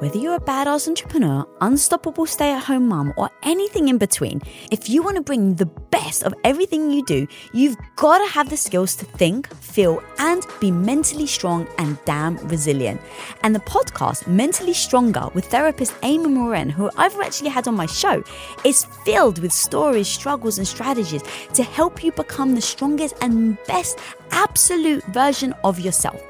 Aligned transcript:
Whether 0.00 0.16
you're 0.16 0.36
a 0.36 0.40
badass 0.40 0.88
entrepreneur, 0.88 1.46
unstoppable 1.60 2.24
stay 2.24 2.52
at 2.54 2.64
home 2.64 2.88
mom, 2.88 3.12
or 3.18 3.28
anything 3.42 3.88
in 3.88 3.98
between, 3.98 4.40
if 4.72 4.88
you 4.88 5.02
want 5.02 5.16
to 5.16 5.22
bring 5.22 5.56
the 5.56 5.66
best 5.66 6.22
of 6.22 6.32
everything 6.42 6.90
you 6.90 7.04
do, 7.04 7.26
you've 7.52 7.76
got 7.96 8.16
to 8.16 8.32
have 8.32 8.48
the 8.48 8.56
skills 8.56 8.96
to 8.96 9.04
think, 9.04 9.54
feel, 9.56 10.02
and 10.18 10.46
be 10.58 10.70
mentally 10.70 11.26
strong 11.26 11.68
and 11.76 11.98
damn 12.06 12.38
resilient. 12.48 12.98
And 13.42 13.54
the 13.54 13.60
podcast, 13.60 14.26
Mentally 14.26 14.72
Stronger, 14.72 15.28
with 15.34 15.44
therapist 15.44 15.94
Amy 16.02 16.28
Morin, 16.28 16.70
who 16.70 16.90
I've 16.96 17.20
actually 17.20 17.50
had 17.50 17.68
on 17.68 17.74
my 17.74 17.84
show, 17.84 18.22
is 18.64 18.86
filled 19.04 19.38
with 19.40 19.52
stories, 19.52 20.08
struggles, 20.08 20.56
and 20.56 20.66
strategies 20.66 21.22
to 21.52 21.62
help 21.62 22.02
you 22.02 22.10
become 22.12 22.54
the 22.54 22.62
strongest 22.62 23.16
and 23.20 23.58
best 23.66 23.98
absolute 24.30 25.04
version 25.06 25.52
of 25.62 25.78
yourself. 25.78 26.22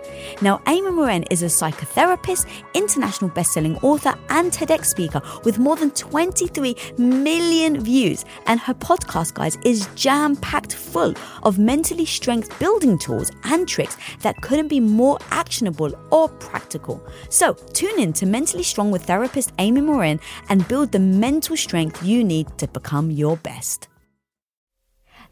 Now, 0.42 0.60
Amy 0.66 0.90
Morin 0.90 1.22
is 1.30 1.42
a 1.42 1.46
psychotherapist, 1.46 2.46
international 2.74 3.30
best-selling 3.60 3.76
author, 3.82 4.14
and 4.28 4.52
TEDx 4.52 4.86
speaker 4.86 5.20
with 5.44 5.58
more 5.58 5.76
than 5.76 5.90
23 5.90 6.76
million 6.98 7.80
views. 7.80 8.24
And 8.46 8.60
her 8.60 8.74
podcast, 8.74 9.34
guys, 9.34 9.56
is 9.64 9.88
jam-packed 9.94 10.74
full 10.74 11.14
of 11.42 11.58
mentally 11.58 12.06
strength 12.06 12.58
building 12.58 12.98
tools 12.98 13.30
and 13.44 13.68
tricks 13.68 13.96
that 14.20 14.40
couldn't 14.40 14.68
be 14.68 14.80
more 14.80 15.18
actionable 15.30 15.92
or 16.10 16.28
practical. 16.28 17.00
So 17.28 17.54
tune 17.72 17.98
in 17.98 18.12
to 18.14 18.26
Mentally 18.26 18.62
Strong 18.62 18.90
with 18.90 19.04
therapist 19.04 19.52
Amy 19.58 19.80
Morin 19.80 20.20
and 20.48 20.66
build 20.68 20.92
the 20.92 20.98
mental 20.98 21.56
strength 21.56 22.02
you 22.02 22.24
need 22.24 22.46
to 22.58 22.66
become 22.68 23.10
your 23.10 23.36
best. 23.36 23.88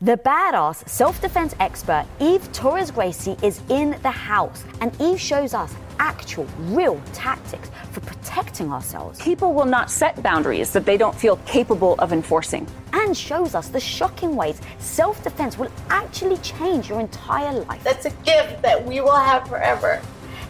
The 0.00 0.16
badass 0.16 0.88
self 0.88 1.20
defense 1.20 1.56
expert 1.58 2.06
Eve 2.20 2.52
Torres 2.52 2.92
Gracie 2.92 3.36
is 3.42 3.60
in 3.68 3.98
the 4.02 4.12
house, 4.12 4.62
and 4.80 4.92
Eve 5.00 5.18
shows 5.18 5.54
us 5.54 5.74
actual, 5.98 6.46
real 6.60 7.00
tactics 7.12 7.70
for 7.92 8.00
protecting 8.00 8.72
ourselves. 8.72 9.20
People 9.20 9.52
will 9.52 9.64
not 9.64 9.90
set 9.90 10.22
boundaries 10.22 10.72
that 10.72 10.84
they 10.84 10.96
don't 10.96 11.14
feel 11.14 11.36
capable 11.46 11.94
of 11.98 12.12
enforcing. 12.12 12.66
And 12.92 13.16
shows 13.16 13.54
us 13.54 13.68
the 13.68 13.80
shocking 13.80 14.36
ways 14.36 14.60
self 14.78 15.22
defense 15.22 15.58
will 15.58 15.70
actually 15.90 16.36
change 16.38 16.88
your 16.88 17.00
entire 17.00 17.52
life. 17.52 17.82
That's 17.84 18.06
a 18.06 18.10
gift 18.24 18.62
that 18.62 18.84
we 18.84 19.00
will 19.00 19.16
have 19.16 19.48
forever. 19.48 20.00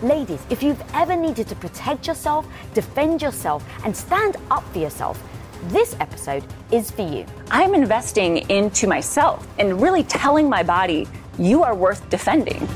Ladies, 0.03 0.41
if 0.49 0.63
you've 0.63 0.83
ever 0.95 1.17
needed 1.17 1.49
to 1.49 1.57
protect 1.57 2.07
yourself, 2.07 2.47
defend 2.73 3.21
yourself, 3.21 3.65
and 3.85 3.97
stand 3.97 4.37
up 4.51 4.63
for 4.73 4.79
yourself, 4.79 5.21
this 5.65 5.97
episode 5.99 6.45
is 6.71 6.91
for 6.93 7.03
you. 7.03 7.27
I'm 7.51 7.75
investing 7.75 8.49
into 8.49 8.87
myself 8.87 9.47
and 9.59 9.83
really 9.83 10.05
telling 10.05 10.49
my 10.49 10.63
body, 10.63 11.09
you 11.37 11.65
are 11.65 11.75
worth 11.75 12.09
defending. 12.11 12.69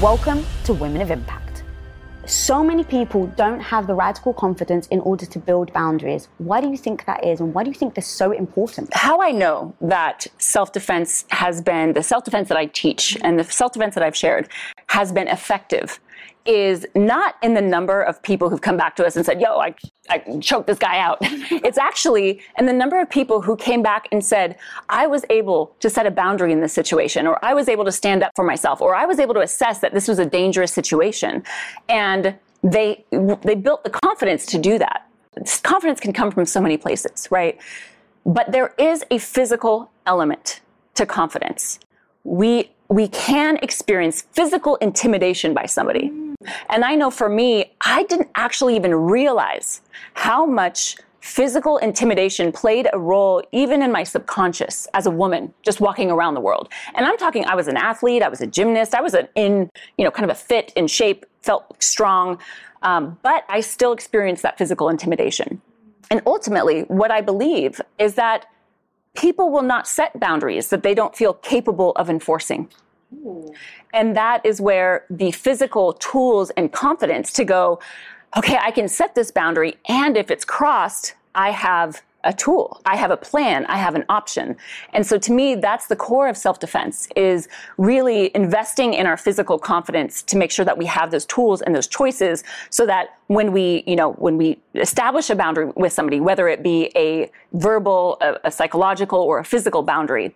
Welcome 0.00 0.46
to 0.64 0.72
Women 0.72 1.02
of 1.02 1.10
Impact. 1.10 1.41
So 2.26 2.62
many 2.62 2.84
people 2.84 3.26
don't 3.26 3.58
have 3.58 3.88
the 3.88 3.94
radical 3.94 4.32
confidence 4.32 4.86
in 4.88 5.00
order 5.00 5.26
to 5.26 5.38
build 5.40 5.72
boundaries. 5.72 6.28
Why 6.38 6.60
do 6.60 6.68
you 6.68 6.76
think 6.76 7.04
that 7.06 7.24
is, 7.24 7.40
and 7.40 7.52
why 7.52 7.64
do 7.64 7.70
you 7.70 7.74
think 7.74 7.94
they're 7.94 8.02
so 8.02 8.30
important? 8.30 8.94
How 8.94 9.20
I 9.20 9.32
know 9.32 9.74
that 9.80 10.28
self 10.38 10.72
defense 10.72 11.24
has 11.30 11.60
been, 11.60 11.94
the 11.94 12.02
self 12.02 12.22
defense 12.24 12.48
that 12.48 12.56
I 12.56 12.66
teach 12.66 13.18
and 13.22 13.40
the 13.40 13.44
self 13.44 13.72
defense 13.72 13.96
that 13.96 14.04
I've 14.04 14.16
shared 14.16 14.48
has 14.92 15.10
been 15.10 15.26
effective 15.26 15.98
is 16.44 16.86
not 16.94 17.36
in 17.42 17.54
the 17.54 17.62
number 17.62 18.02
of 18.02 18.22
people 18.22 18.50
who've 18.50 18.60
come 18.60 18.76
back 18.76 18.94
to 18.94 19.06
us 19.06 19.16
and 19.16 19.24
said, 19.24 19.40
yo, 19.40 19.58
I, 19.58 19.74
I 20.10 20.18
choked 20.40 20.66
this 20.66 20.78
guy 20.78 20.98
out. 20.98 21.16
it's 21.22 21.78
actually 21.78 22.42
in 22.58 22.66
the 22.66 22.74
number 22.74 23.00
of 23.00 23.08
people 23.08 23.40
who 23.40 23.56
came 23.56 23.82
back 23.82 24.06
and 24.12 24.22
said, 24.22 24.58
I 24.90 25.06
was 25.06 25.24
able 25.30 25.74
to 25.80 25.88
set 25.88 26.04
a 26.04 26.10
boundary 26.10 26.52
in 26.52 26.60
this 26.60 26.74
situation, 26.74 27.26
or 27.26 27.42
I 27.42 27.54
was 27.54 27.70
able 27.70 27.86
to 27.86 27.92
stand 27.92 28.22
up 28.22 28.32
for 28.36 28.44
myself, 28.44 28.82
or 28.82 28.94
I 28.94 29.06
was 29.06 29.18
able 29.18 29.32
to 29.32 29.40
assess 29.40 29.78
that 29.78 29.94
this 29.94 30.08
was 30.08 30.18
a 30.18 30.26
dangerous 30.26 30.74
situation. 30.74 31.42
And 31.88 32.34
they, 32.62 33.06
they 33.10 33.54
built 33.54 33.84
the 33.84 33.90
confidence 33.90 34.44
to 34.46 34.58
do 34.58 34.78
that. 34.78 35.08
Confidence 35.62 36.00
can 36.00 36.12
come 36.12 36.30
from 36.30 36.44
so 36.44 36.60
many 36.60 36.76
places, 36.76 37.28
right? 37.30 37.58
But 38.26 38.52
there 38.52 38.74
is 38.76 39.04
a 39.10 39.16
physical 39.16 39.90
element 40.04 40.60
to 40.96 41.06
confidence. 41.06 41.78
We, 42.24 42.70
we 42.88 43.08
can 43.08 43.58
experience 43.62 44.22
physical 44.32 44.76
intimidation 44.76 45.54
by 45.54 45.66
somebody. 45.66 46.12
And 46.68 46.84
I 46.84 46.94
know 46.94 47.10
for 47.10 47.28
me, 47.28 47.72
I 47.80 48.04
didn't 48.04 48.28
actually 48.34 48.76
even 48.76 48.94
realize 48.94 49.80
how 50.14 50.44
much 50.44 50.96
physical 51.20 51.78
intimidation 51.78 52.50
played 52.50 52.88
a 52.92 52.98
role 52.98 53.42
even 53.52 53.80
in 53.80 53.92
my 53.92 54.02
subconscious 54.02 54.88
as 54.92 55.06
a 55.06 55.10
woman 55.10 55.54
just 55.62 55.80
walking 55.80 56.10
around 56.10 56.34
the 56.34 56.40
world. 56.40 56.68
And 56.94 57.06
I'm 57.06 57.16
talking 57.16 57.44
I 57.44 57.54
was 57.54 57.68
an 57.68 57.76
athlete, 57.76 58.22
I 58.22 58.28
was 58.28 58.40
a 58.40 58.46
gymnast, 58.46 58.92
I 58.92 59.00
was 59.00 59.14
an 59.14 59.28
in, 59.36 59.70
you 59.96 60.04
know, 60.04 60.10
kind 60.10 60.28
of 60.28 60.36
a 60.36 60.38
fit 60.38 60.72
in 60.74 60.88
shape, 60.88 61.24
felt 61.40 61.80
strong, 61.80 62.38
um, 62.82 63.18
but 63.22 63.44
I 63.48 63.60
still 63.60 63.92
experienced 63.92 64.42
that 64.42 64.58
physical 64.58 64.88
intimidation. 64.88 65.62
And 66.10 66.20
ultimately, 66.26 66.82
what 66.82 67.12
I 67.12 67.20
believe 67.20 67.80
is 67.98 68.14
that 68.16 68.46
people 69.14 69.50
will 69.50 69.62
not 69.62 69.86
set 69.86 70.18
boundaries 70.18 70.68
that 70.70 70.82
they 70.82 70.94
don't 70.94 71.14
feel 71.16 71.34
capable 71.34 71.92
of 71.96 72.08
enforcing. 72.08 72.68
And 73.92 74.16
that 74.16 74.44
is 74.44 74.60
where 74.60 75.04
the 75.10 75.32
physical 75.32 75.92
tools 75.94 76.50
and 76.50 76.72
confidence 76.72 77.32
to 77.34 77.44
go, 77.44 77.78
okay, 78.36 78.58
I 78.60 78.70
can 78.70 78.88
set 78.88 79.14
this 79.14 79.30
boundary. 79.30 79.76
And 79.86 80.16
if 80.16 80.30
it's 80.30 80.44
crossed, 80.44 81.14
I 81.34 81.50
have 81.50 82.02
a 82.24 82.32
tool. 82.32 82.80
I 82.86 82.96
have 82.96 83.10
a 83.10 83.16
plan. 83.16 83.66
I 83.66 83.76
have 83.78 83.94
an 83.94 84.04
option. 84.08 84.56
And 84.92 85.06
so 85.06 85.18
to 85.18 85.32
me, 85.32 85.54
that's 85.54 85.86
the 85.86 85.96
core 85.96 86.28
of 86.28 86.36
self-defense 86.36 87.08
is 87.16 87.48
really 87.78 88.30
investing 88.34 88.94
in 88.94 89.06
our 89.06 89.16
physical 89.16 89.58
confidence 89.58 90.22
to 90.24 90.36
make 90.36 90.50
sure 90.50 90.64
that 90.64 90.78
we 90.78 90.86
have 90.86 91.10
those 91.10 91.26
tools 91.26 91.62
and 91.62 91.74
those 91.74 91.86
choices 91.86 92.44
so 92.70 92.86
that 92.86 93.18
when 93.26 93.52
we, 93.52 93.82
you 93.86 93.96
know, 93.96 94.12
when 94.12 94.36
we 94.36 94.58
establish 94.74 95.30
a 95.30 95.34
boundary 95.34 95.70
with 95.74 95.92
somebody, 95.92 96.20
whether 96.20 96.48
it 96.48 96.62
be 96.62 96.90
a 96.96 97.30
verbal, 97.54 98.18
a, 98.20 98.38
a 98.44 98.50
psychological, 98.50 99.20
or 99.20 99.38
a 99.38 99.44
physical 99.44 99.82
boundary, 99.82 100.34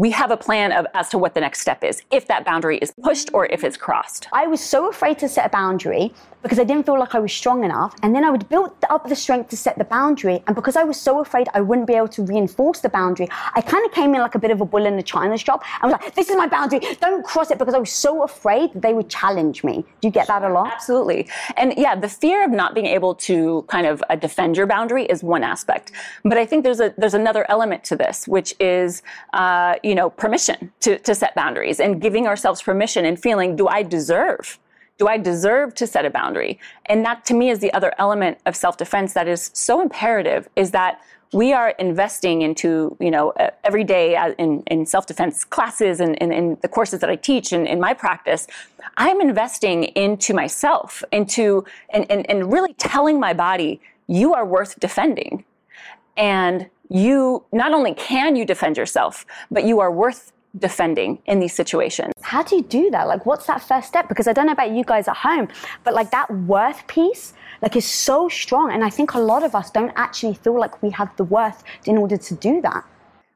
we 0.00 0.10
have 0.10 0.30
a 0.30 0.36
plan 0.36 0.72
of 0.72 0.86
as 0.94 1.10
to 1.10 1.18
what 1.18 1.34
the 1.34 1.40
next 1.42 1.60
step 1.60 1.84
is 1.84 2.02
if 2.10 2.26
that 2.26 2.42
boundary 2.42 2.78
is 2.78 2.90
pushed 3.02 3.28
or 3.34 3.44
if 3.56 3.62
it's 3.62 3.76
crossed. 3.76 4.28
I 4.32 4.46
was 4.46 4.62
so 4.62 4.88
afraid 4.88 5.18
to 5.18 5.28
set 5.28 5.44
a 5.44 5.50
boundary 5.50 6.14
because 6.42 6.58
I 6.58 6.64
didn't 6.64 6.86
feel 6.86 6.98
like 6.98 7.14
I 7.14 7.18
was 7.18 7.32
strong 7.32 7.64
enough. 7.64 7.94
And 8.02 8.14
then 8.14 8.24
I 8.24 8.30
would 8.30 8.48
build 8.48 8.72
up 8.88 9.08
the 9.08 9.16
strength 9.16 9.50
to 9.50 9.56
set 9.56 9.76
the 9.78 9.84
boundary. 9.84 10.42
And 10.46 10.56
because 10.56 10.76
I 10.76 10.84
was 10.84 10.98
so 10.98 11.20
afraid 11.20 11.48
I 11.54 11.60
wouldn't 11.60 11.86
be 11.86 11.94
able 11.94 12.08
to 12.08 12.22
reinforce 12.22 12.80
the 12.80 12.88
boundary, 12.88 13.28
I 13.54 13.60
kind 13.60 13.84
of 13.84 13.92
came 13.92 14.14
in 14.14 14.20
like 14.20 14.34
a 14.34 14.38
bit 14.38 14.50
of 14.50 14.60
a 14.60 14.64
bull 14.64 14.86
in 14.86 14.98
a 14.98 15.02
china 15.02 15.36
shop. 15.36 15.62
I 15.82 15.86
was 15.86 15.92
like, 15.92 16.14
this 16.14 16.30
is 16.30 16.36
my 16.36 16.46
boundary. 16.46 16.80
Don't 17.00 17.24
cross 17.24 17.50
it 17.50 17.58
because 17.58 17.74
I 17.74 17.78
was 17.78 17.92
so 17.92 18.22
afraid 18.22 18.72
that 18.72 18.82
they 18.82 18.94
would 18.94 19.08
challenge 19.10 19.62
me. 19.64 19.84
Do 20.00 20.08
you 20.08 20.10
get 20.10 20.26
that 20.28 20.42
a 20.42 20.48
lot? 20.48 20.72
Absolutely. 20.72 21.28
And 21.56 21.74
yeah, 21.76 21.94
the 21.94 22.08
fear 22.08 22.44
of 22.44 22.50
not 22.50 22.74
being 22.74 22.86
able 22.86 23.14
to 23.16 23.62
kind 23.68 23.86
of 23.86 24.02
uh, 24.08 24.16
defend 24.16 24.56
your 24.56 24.66
boundary 24.66 25.04
is 25.04 25.22
one 25.22 25.44
aspect. 25.44 25.92
But 26.24 26.38
I 26.38 26.46
think 26.46 26.64
there's 26.64 26.80
a 26.80 26.94
there's 26.96 27.14
another 27.14 27.44
element 27.50 27.84
to 27.84 27.96
this, 27.96 28.26
which 28.26 28.54
is 28.60 29.02
uh, 29.34 29.74
you 29.82 29.89
know 29.94 30.10
permission 30.10 30.72
to 30.80 30.98
to 30.98 31.14
set 31.14 31.34
boundaries 31.34 31.80
and 31.80 32.00
giving 32.00 32.26
ourselves 32.26 32.62
permission 32.62 33.04
and 33.04 33.20
feeling, 33.20 33.56
do 33.56 33.68
I 33.68 33.82
deserve 33.82 34.58
do 35.00 35.08
I 35.08 35.16
deserve 35.16 35.74
to 35.76 35.86
set 35.86 36.04
a 36.04 36.10
boundary? 36.10 36.60
And 36.84 37.02
that 37.06 37.24
to 37.24 37.34
me 37.34 37.48
is 37.48 37.60
the 37.60 37.72
other 37.72 37.94
element 37.96 38.36
of 38.44 38.54
self-defense 38.54 39.14
that 39.14 39.26
is 39.26 39.50
so 39.54 39.80
imperative 39.80 40.46
is 40.56 40.72
that 40.72 41.00
we 41.32 41.54
are 41.54 41.70
investing 41.78 42.42
into, 42.42 42.96
you 43.00 43.10
know, 43.10 43.32
every 43.64 43.82
day 43.82 44.14
uh, 44.14 44.32
in, 44.32 44.62
in 44.66 44.84
self-defense 44.84 45.44
classes 45.44 46.00
and 46.00 46.16
in 46.18 46.58
the 46.60 46.68
courses 46.68 47.00
that 47.00 47.08
I 47.08 47.16
teach 47.16 47.50
and 47.50 47.66
in 47.66 47.80
my 47.80 47.94
practice, 47.94 48.46
I'm 48.98 49.22
investing 49.22 49.84
into 49.84 50.34
myself, 50.34 51.02
into, 51.12 51.64
and, 51.94 52.04
and, 52.10 52.28
and 52.28 52.52
really 52.52 52.74
telling 52.74 53.18
my 53.18 53.32
body, 53.32 53.80
you 54.06 54.34
are 54.34 54.44
worth 54.44 54.78
defending. 54.80 55.44
And 56.16 56.68
you, 56.90 57.44
not 57.52 57.72
only 57.72 57.94
can 57.94 58.36
you 58.36 58.44
defend 58.44 58.76
yourself, 58.76 59.24
but 59.50 59.64
you 59.64 59.80
are 59.80 59.90
worth 59.90 60.32
defending 60.58 61.20
in 61.26 61.38
these 61.38 61.54
situations. 61.54 62.12
How 62.20 62.42
do 62.42 62.56
you 62.56 62.62
do 62.62 62.90
that? 62.90 63.06
Like, 63.06 63.24
what's 63.24 63.46
that 63.46 63.62
first 63.62 63.86
step? 63.86 64.08
Because 64.08 64.26
I 64.26 64.32
don't 64.32 64.46
know 64.46 64.52
about 64.52 64.72
you 64.72 64.82
guys 64.84 65.06
at 65.06 65.16
home, 65.16 65.48
but 65.84 65.94
like 65.94 66.10
that 66.10 66.28
worth 66.30 66.84
piece, 66.88 67.34
like, 67.62 67.76
is 67.76 67.86
so 67.86 68.28
strong. 68.28 68.72
And 68.72 68.84
I 68.84 68.90
think 68.90 69.14
a 69.14 69.20
lot 69.20 69.44
of 69.44 69.54
us 69.54 69.70
don't 69.70 69.92
actually 69.94 70.34
feel 70.34 70.58
like 70.58 70.82
we 70.82 70.90
have 70.90 71.14
the 71.16 71.24
worth 71.24 71.62
in 71.86 71.96
order 71.96 72.16
to 72.16 72.34
do 72.34 72.60
that. 72.62 72.84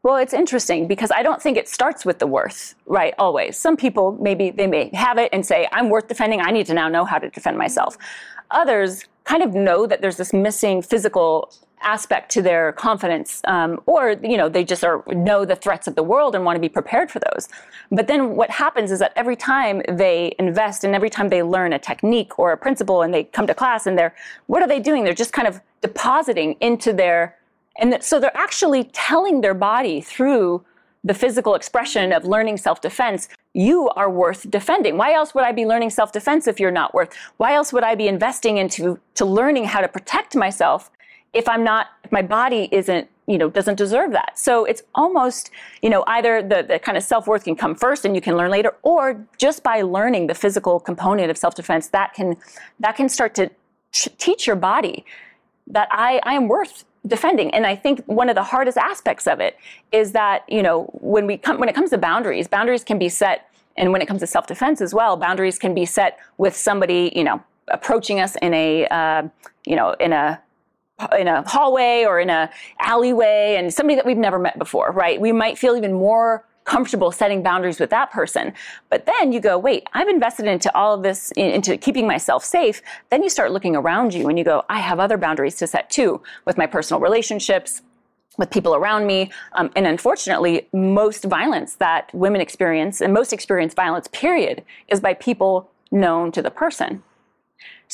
Well, 0.03 0.17
it's 0.17 0.35
interesting 0.35 0.87
because 0.87 1.11
I 1.13 1.23
don't 1.23 1.41
think 1.41 1.57
it 1.57 1.69
starts 1.69 2.05
with 2.05 2.19
the 2.19 2.27
worth, 2.27 2.75
right? 2.85 3.15
Always. 3.19 3.57
Some 3.57 3.77
people 3.77 4.19
maybe 4.21 4.51
they 4.51 4.67
may 4.67 4.91
have 4.93 5.17
it 5.17 5.31
and 5.33 5.47
say, 5.47 5.69
I'm 5.73 5.89
worth 5.89 6.09
defending. 6.09 6.41
I 6.41 6.51
need 6.51 6.67
to 6.67 6.75
now 6.75 6.89
know 6.89 7.05
how 7.05 7.19
to 7.19 7.31
defend 7.31 7.57
myself. 7.57 7.97
Others 8.51 9.05
kind 9.25 9.43
of 9.43 9.55
know 9.55 9.87
that 9.87 10.03
there's 10.03 10.19
this 10.19 10.35
missing 10.35 10.83
physical 10.83 11.55
aspect 11.83 12.31
to 12.33 12.43
their 12.43 12.73
confidence, 12.73 13.41
um, 13.45 13.81
or 13.87 14.13
you 14.23 14.37
know 14.37 14.49
they 14.49 14.65
just 14.65 14.85
are 14.85 15.03
know 15.09 15.45
the 15.45 15.57
threats 15.57 15.87
of 15.87 15.95
the 15.95 16.03
world 16.03 16.35
and 16.35 16.45
want 16.45 16.57
to 16.57 16.61
be 16.61 16.69
prepared 16.69 17.11
for 17.11 17.21
those. 17.31 17.49
But 17.91 18.07
then 18.07 18.37
what 18.37 18.51
happens 18.51 18.91
is 18.91 18.99
that 19.01 19.13
every 19.17 19.37
time 19.37 19.83
they 19.89 20.35
invest 20.39 20.85
and 20.85 20.95
every 20.95 21.11
time 21.11 21.29
they 21.29 21.43
learn 21.43 21.73
a 21.73 21.79
technique 21.79 22.39
or 22.39 22.53
a 22.53 22.57
principle 22.57 23.03
and 23.03 23.13
they 23.13 23.25
come 23.25 23.47
to 23.47 23.55
class 23.55 23.87
and 23.87 23.99
they're 23.99 24.15
what 24.47 24.63
are 24.63 24.69
they 24.69 24.81
doing? 24.81 25.05
They're 25.05 25.15
just 25.15 25.33
kind 25.33 25.49
of 25.49 25.61
depositing 25.81 26.57
into 26.61 26.93
their 26.93 27.37
and 27.77 28.03
so 28.03 28.21
they're 28.21 28.37
actually 28.37 28.85
telling 28.93 29.41
their 29.41 29.55
body 29.55 30.01
through 30.01 30.65
the 31.05 31.15
physical 31.15 31.55
expression 31.55 32.13
of 32.13 32.25
learning 32.25 32.57
self-defense, 32.57 33.29
you 33.53 33.91
are 33.91 34.11
worth 34.11 34.51
defending. 34.51 34.97
Why 34.97 35.13
else 35.13 35.35
would 35.35 35.45
I 35.45 35.53
be 35.53 35.67
learning 35.67 35.91
self-defense 35.91 36.49
if 36.49 36.59
you're 36.59 36.71
not 36.71 36.95
worth? 36.95 37.15
Why 37.37 37.55
else 37.55 37.73
would 37.75 37.85
I 37.85 37.95
be 37.95 38.09
investing 38.09 38.57
into 38.57 38.99
to 39.17 39.27
learning 39.27 39.67
how 39.67 39.83
to 39.83 39.89
protect 39.89 40.35
myself 40.35 40.91
if 41.35 41.49
I'm 41.49 41.65
not 41.65 41.89
if 42.05 42.13
my 42.13 42.23
body 42.23 42.69
isn't 42.73 43.09
you 43.27 43.39
know 43.39 43.49
doesn't 43.49 43.77
deserve 43.77 44.13
that 44.13 44.39
so 44.39 44.65
it's 44.65 44.83
almost 44.95 45.51
you 45.83 45.91
know 45.91 46.05
either 46.07 46.43
the, 46.43 46.63
the 46.63 46.79
kind 46.79 46.97
of 46.97 47.03
self-worth 47.03 47.45
can 47.45 47.57
come 47.57 47.75
first 47.75 48.05
and 48.05 48.15
you 48.15 48.21
can 48.21 48.37
learn 48.37 48.51
later 48.51 48.75
or 48.83 49.27
just 49.39 49.63
by 49.63 49.83
learning 49.83 50.27
the 50.27 50.35
physical 50.35 50.79
component 50.79 51.31
of 51.31 51.39
self-defense 51.39 51.89
that 51.89 52.13
can 52.15 52.37
that 52.81 52.97
can 52.97 53.09
start 53.09 53.35
to 53.35 53.51
teach 53.93 54.47
your 54.47 54.57
body 54.57 55.05
that 55.67 55.89
I, 55.91 56.21
I 56.25 56.35
am 56.35 56.49
worth 56.49 56.85
defending. 57.07 57.53
And 57.55 57.67
I 57.67 57.77
think 57.77 58.03
one 58.07 58.29
of 58.29 58.35
the 58.35 58.43
hardest 58.43 58.79
aspects 58.79 59.27
of 59.27 59.41
it 59.41 59.57
is 59.93 60.13
that, 60.13 60.45
you 60.49 60.63
know, 60.63 60.85
when 60.95 61.27
we 61.27 61.37
come, 61.37 61.59
when 61.59 61.69
it 61.69 61.75
comes 61.75 61.91
to 61.91 61.99
boundaries, 61.99 62.49
boundaries 62.49 62.85
can 62.85 62.99
be 62.99 63.09
set, 63.09 63.51
and 63.77 63.93
when 63.93 64.01
it 64.01 64.07
comes 64.07 64.21
to 64.21 64.27
self-defense 64.27 64.81
as 64.81 64.95
well, 64.95 65.17
boundaries 65.17 65.59
can 65.59 65.75
be 65.75 65.85
set 65.85 66.19
with 66.39 66.57
somebody, 66.57 67.13
you 67.15 67.25
know, 67.25 67.43
approaching 67.69 68.21
us 68.21 68.37
in 68.41 68.55
a, 68.55 68.87
uh, 68.89 69.23
you 69.67 69.77
know, 69.77 69.93
in 70.01 70.13
a 70.13 70.41
in 71.19 71.29
a 71.29 71.49
hallway 71.49 72.05
or 72.05 72.21
in 72.21 72.31
a 72.31 72.51
alleyway 72.81 73.57
and 73.59 73.73
somebody 73.73 73.97
that 73.97 74.07
we've 74.07 74.17
never 74.17 74.39
met 74.39 74.59
before, 74.59 74.93
right? 74.93 75.21
We 75.21 75.33
might 75.33 75.59
feel 75.59 75.77
even 75.77 75.93
more 75.93 76.45
comfortable 76.65 77.13
setting 77.13 77.43
boundaries 77.43 77.79
with 77.79 77.91
that 77.91 78.11
person. 78.11 78.53
But 78.89 79.05
then 79.05 79.33
you 79.33 79.41
go, 79.41 79.59
wait, 79.59 79.87
I've 79.93 80.09
invested 80.09 80.47
into 80.47 80.75
all 80.75 80.95
of 80.95 81.03
this, 81.03 81.31
into 81.33 81.77
keeping 81.77 82.07
myself 82.07 82.43
safe. 82.43 82.81
Then 83.11 83.23
you 83.23 83.29
start 83.29 83.53
looking 83.53 83.77
around 83.77 84.15
you 84.15 84.29
and 84.29 84.39
you 84.39 84.45
go, 84.45 84.65
I 84.71 84.79
have 84.79 84.99
other 84.99 85.19
boundaries 85.19 85.57
to 85.57 85.67
set 85.67 85.91
too 85.91 86.23
with 86.47 86.57
my 86.57 86.67
personal 86.67 87.01
relationships, 87.01 87.83
with 88.39 88.51
people 88.51 88.75
around 88.75 89.07
me. 89.07 89.31
Um, 89.53 89.71
and 89.77 89.87
unfortunately, 89.87 90.67
most 90.73 91.25
violence 91.25 91.75
that 91.77 92.11
women 92.15 92.41
experience 92.41 93.03
and 93.03 93.13
most 93.13 93.33
experience 93.33 93.75
violence, 93.75 94.09
period, 94.09 94.65
is 94.89 95.01
by 95.01 95.15
people 95.15 95.71
known 95.91 96.33
to 96.33 96.41
the 96.41 96.51
person. 96.51 97.03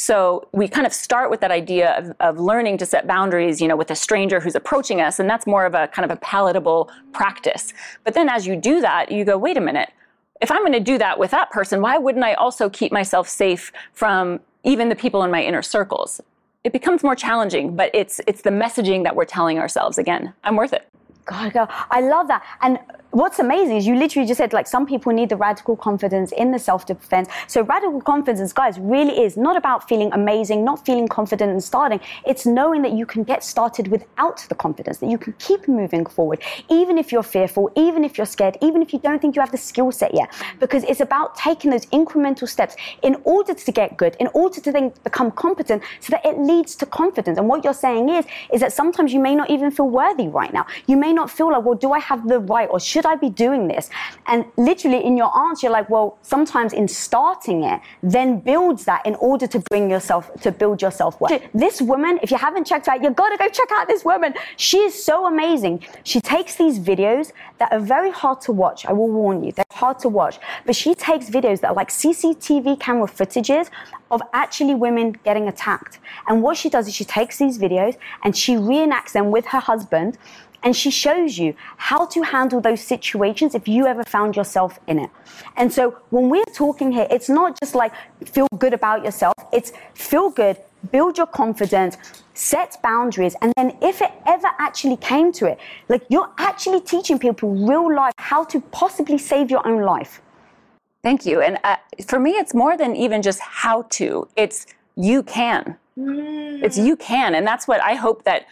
So 0.00 0.48
we 0.52 0.66
kind 0.66 0.86
of 0.86 0.94
start 0.94 1.28
with 1.30 1.40
that 1.40 1.50
idea 1.50 1.92
of, 1.98 2.16
of 2.20 2.40
learning 2.40 2.78
to 2.78 2.86
set 2.86 3.06
boundaries, 3.06 3.60
you 3.60 3.68
know, 3.68 3.76
with 3.76 3.90
a 3.90 3.94
stranger 3.94 4.40
who's 4.40 4.54
approaching 4.54 5.02
us, 5.02 5.18
and 5.18 5.28
that's 5.28 5.46
more 5.46 5.66
of 5.66 5.74
a 5.74 5.88
kind 5.88 6.10
of 6.10 6.16
a 6.16 6.18
palatable 6.20 6.90
practice. 7.12 7.74
But 8.02 8.14
then 8.14 8.26
as 8.30 8.46
you 8.46 8.56
do 8.56 8.80
that, 8.80 9.12
you 9.12 9.26
go, 9.26 9.36
wait 9.36 9.58
a 9.58 9.60
minute. 9.60 9.90
If 10.40 10.50
I'm 10.50 10.60
going 10.62 10.72
to 10.72 10.80
do 10.80 10.96
that 10.96 11.18
with 11.18 11.30
that 11.32 11.50
person, 11.50 11.82
why 11.82 11.98
wouldn't 11.98 12.24
I 12.24 12.32
also 12.32 12.70
keep 12.70 12.92
myself 12.92 13.28
safe 13.28 13.72
from 13.92 14.40
even 14.64 14.88
the 14.88 14.96
people 14.96 15.22
in 15.22 15.30
my 15.30 15.42
inner 15.42 15.60
circles? 15.60 16.18
It 16.64 16.72
becomes 16.72 17.02
more 17.02 17.14
challenging, 17.14 17.76
but 17.76 17.90
it's 17.92 18.22
it's 18.26 18.40
the 18.40 18.50
messaging 18.50 19.04
that 19.04 19.14
we're 19.14 19.26
telling 19.26 19.58
ourselves 19.58 19.98
again. 19.98 20.32
I'm 20.44 20.56
worth 20.56 20.72
it. 20.72 20.88
God, 21.26 21.52
God, 21.52 21.68
I 21.90 22.00
love 22.00 22.26
that. 22.28 22.42
And 22.62 22.78
what's 23.12 23.40
amazing 23.40 23.76
is 23.76 23.86
you 23.86 23.96
literally 23.96 24.26
just 24.26 24.38
said 24.38 24.52
like 24.52 24.68
some 24.68 24.86
people 24.86 25.12
need 25.12 25.28
the 25.28 25.36
radical 25.36 25.76
confidence 25.76 26.30
in 26.32 26.52
the 26.52 26.58
self-defense. 26.58 27.28
So 27.48 27.62
radical 27.62 28.00
confidence 28.00 28.52
guys 28.52 28.78
really 28.78 29.24
is 29.24 29.36
not 29.36 29.56
about 29.56 29.88
feeling 29.88 30.12
amazing 30.12 30.64
not 30.64 30.84
feeling 30.86 31.08
confident 31.08 31.50
and 31.50 31.62
starting. 31.62 32.00
It's 32.24 32.46
knowing 32.46 32.82
that 32.82 32.92
you 32.92 33.06
can 33.06 33.24
get 33.24 33.42
started 33.42 33.88
without 33.88 34.46
the 34.48 34.54
confidence 34.54 34.98
that 34.98 35.10
you 35.10 35.18
can 35.18 35.32
keep 35.34 35.66
moving 35.66 36.06
forward 36.06 36.40
even 36.68 36.98
if 36.98 37.10
you're 37.10 37.24
fearful 37.24 37.72
even 37.76 38.04
if 38.04 38.16
you're 38.16 38.26
scared 38.26 38.56
even 38.62 38.80
if 38.80 38.92
you 38.92 39.00
don't 39.00 39.20
think 39.20 39.34
you 39.34 39.40
have 39.40 39.50
the 39.50 39.58
skill 39.58 39.90
set 39.90 40.14
yet. 40.14 40.32
Because 40.60 40.84
it's 40.84 41.00
about 41.00 41.34
taking 41.34 41.70
those 41.70 41.86
incremental 41.86 42.48
steps 42.48 42.76
in 43.02 43.16
order 43.24 43.54
to 43.54 43.72
get 43.72 43.96
good 43.96 44.16
in 44.20 44.28
order 44.34 44.60
to 44.60 44.70
then 44.70 44.92
become 45.02 45.32
competent 45.32 45.82
so 45.98 46.10
that 46.10 46.24
it 46.24 46.38
leads 46.38 46.76
to 46.76 46.86
confidence. 46.86 47.38
And 47.38 47.48
what 47.48 47.64
you're 47.64 47.74
saying 47.74 48.08
is 48.08 48.24
is 48.52 48.60
that 48.60 48.72
sometimes 48.72 49.12
you 49.12 49.20
may 49.20 49.34
not 49.34 49.50
even 49.50 49.72
feel 49.72 49.88
worthy 49.88 50.28
right 50.28 50.52
now. 50.52 50.66
You 50.86 50.96
may 50.96 51.12
not 51.12 51.28
feel 51.28 51.50
like 51.50 51.64
well 51.64 51.74
do 51.74 51.92
i 51.92 51.98
have 51.98 52.28
the 52.28 52.38
right 52.38 52.68
or 52.70 52.78
should 52.78 52.99
should 53.00 53.10
I 53.10 53.16
be 53.16 53.30
doing 53.30 53.66
this? 53.66 53.88
And 54.26 54.44
literally 54.58 55.02
in 55.02 55.16
your 55.16 55.34
answer, 55.46 55.66
you're 55.66 55.72
like, 55.72 55.88
well, 55.88 56.18
sometimes 56.20 56.74
in 56.74 56.86
starting 56.86 57.64
it, 57.64 57.80
then 58.02 58.40
builds 58.40 58.84
that 58.84 59.06
in 59.06 59.14
order 59.14 59.46
to 59.46 59.58
bring 59.70 59.88
yourself, 59.90 60.30
to 60.42 60.52
build 60.52 60.82
yourself 60.82 61.18
worth. 61.18 61.40
This 61.54 61.80
woman, 61.80 62.18
if 62.22 62.30
you 62.30 62.36
haven't 62.36 62.66
checked 62.66 62.88
out, 62.88 63.02
you've 63.02 63.16
gotta 63.16 63.38
go 63.38 63.48
check 63.48 63.70
out 63.72 63.88
this 63.88 64.04
woman. 64.04 64.34
She 64.56 64.78
is 64.80 65.02
so 65.02 65.26
amazing. 65.26 65.82
She 66.04 66.20
takes 66.20 66.56
these 66.56 66.78
videos 66.78 67.32
that 67.58 67.72
are 67.72 67.80
very 67.80 68.10
hard 68.10 68.42
to 68.42 68.52
watch. 68.52 68.84
I 68.84 68.92
will 68.92 69.08
warn 69.08 69.42
you, 69.44 69.52
they're 69.52 69.64
hard 69.70 69.98
to 70.00 70.10
watch. 70.10 70.38
But 70.66 70.76
she 70.76 70.94
takes 70.94 71.30
videos 71.30 71.60
that 71.60 71.68
are 71.68 71.74
like 71.74 71.88
CCTV 71.88 72.80
camera 72.80 73.08
footages 73.08 73.70
of 74.10 74.20
actually 74.34 74.74
women 74.74 75.12
getting 75.24 75.48
attacked. 75.48 76.00
And 76.28 76.42
what 76.42 76.58
she 76.58 76.68
does 76.68 76.86
is 76.86 76.94
she 76.94 77.04
takes 77.04 77.38
these 77.38 77.58
videos 77.58 77.96
and 78.24 78.36
she 78.36 78.56
reenacts 78.56 79.12
them 79.12 79.30
with 79.30 79.46
her 79.46 79.60
husband 79.60 80.18
and 80.62 80.76
she 80.76 80.90
shows 80.90 81.38
you 81.38 81.54
how 81.76 82.06
to 82.06 82.22
handle 82.22 82.60
those 82.60 82.80
situations 82.80 83.54
if 83.54 83.66
you 83.66 83.86
ever 83.86 84.04
found 84.04 84.36
yourself 84.36 84.78
in 84.86 84.98
it. 84.98 85.10
And 85.56 85.72
so 85.72 85.98
when 86.10 86.28
we're 86.28 86.52
talking 86.54 86.92
here, 86.92 87.06
it's 87.10 87.28
not 87.28 87.58
just 87.60 87.74
like 87.74 87.92
feel 88.24 88.48
good 88.58 88.74
about 88.74 89.04
yourself, 89.04 89.34
it's 89.52 89.72
feel 89.94 90.30
good, 90.30 90.56
build 90.92 91.18
your 91.18 91.26
confidence, 91.26 91.96
set 92.34 92.76
boundaries, 92.82 93.36
and 93.42 93.52
then 93.56 93.76
if 93.82 94.00
it 94.00 94.10
ever 94.26 94.48
actually 94.58 94.96
came 94.96 95.32
to 95.32 95.46
it, 95.46 95.58
like 95.88 96.02
you're 96.08 96.30
actually 96.38 96.80
teaching 96.80 97.18
people 97.18 97.50
real 97.50 97.94
life 97.94 98.14
how 98.18 98.44
to 98.44 98.60
possibly 98.60 99.18
save 99.18 99.50
your 99.50 99.66
own 99.66 99.82
life. 99.82 100.22
Thank 101.02 101.24
you. 101.24 101.40
And 101.40 101.58
uh, 101.64 101.76
for 102.06 102.18
me, 102.18 102.32
it's 102.32 102.54
more 102.54 102.76
than 102.76 102.94
even 102.94 103.22
just 103.22 103.40
how 103.40 103.82
to, 103.90 104.28
it's 104.36 104.66
you 104.96 105.22
can. 105.22 105.76
Mm. 105.98 106.62
It's 106.62 106.76
you 106.78 106.96
can. 106.96 107.34
And 107.34 107.46
that's 107.46 107.66
what 107.66 107.82
I 107.82 107.94
hope 107.94 108.24
that 108.24 108.46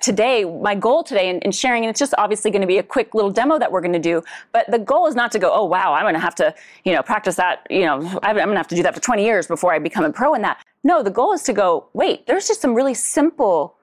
today, 0.00 0.44
my 0.44 0.74
goal 0.74 1.02
today 1.02 1.28
in, 1.28 1.38
in, 1.40 1.52
sharing, 1.52 1.84
and 1.84 1.90
it's 1.90 1.98
just 1.98 2.14
obviously 2.18 2.50
going 2.50 2.60
to 2.60 2.66
be 2.66 2.78
a 2.78 2.82
quick 2.82 3.14
little 3.14 3.30
demo 3.30 3.58
that 3.58 3.70
we're 3.70 3.80
going 3.80 3.92
to 3.92 3.98
do, 3.98 4.22
but 4.52 4.70
the 4.70 4.78
goal 4.78 5.06
is 5.06 5.14
not 5.14 5.32
to 5.32 5.38
go, 5.38 5.52
oh, 5.52 5.64
wow, 5.64 5.92
I'm 5.92 6.04
going 6.04 6.14
to 6.14 6.20
have 6.20 6.34
to, 6.36 6.54
you 6.84 6.92
know, 6.92 7.02
practice 7.02 7.36
that, 7.36 7.66
you 7.70 7.84
know, 7.84 7.96
I'm 8.22 8.36
going 8.36 8.48
to 8.48 8.56
have 8.56 8.68
to 8.68 8.76
do 8.76 8.82
that 8.82 8.94
for 8.94 9.00
20 9.00 9.24
years 9.24 9.46
before 9.46 9.72
I 9.72 9.78
become 9.78 10.04
a 10.04 10.12
pro 10.12 10.34
in 10.34 10.42
that. 10.42 10.64
No, 10.82 11.02
the 11.02 11.10
goal 11.10 11.32
is 11.32 11.42
to 11.44 11.52
go, 11.52 11.86
wait, 11.92 12.26
there's 12.26 12.48
just 12.48 12.60
some 12.60 12.74
really 12.74 12.94
simple 12.94 13.76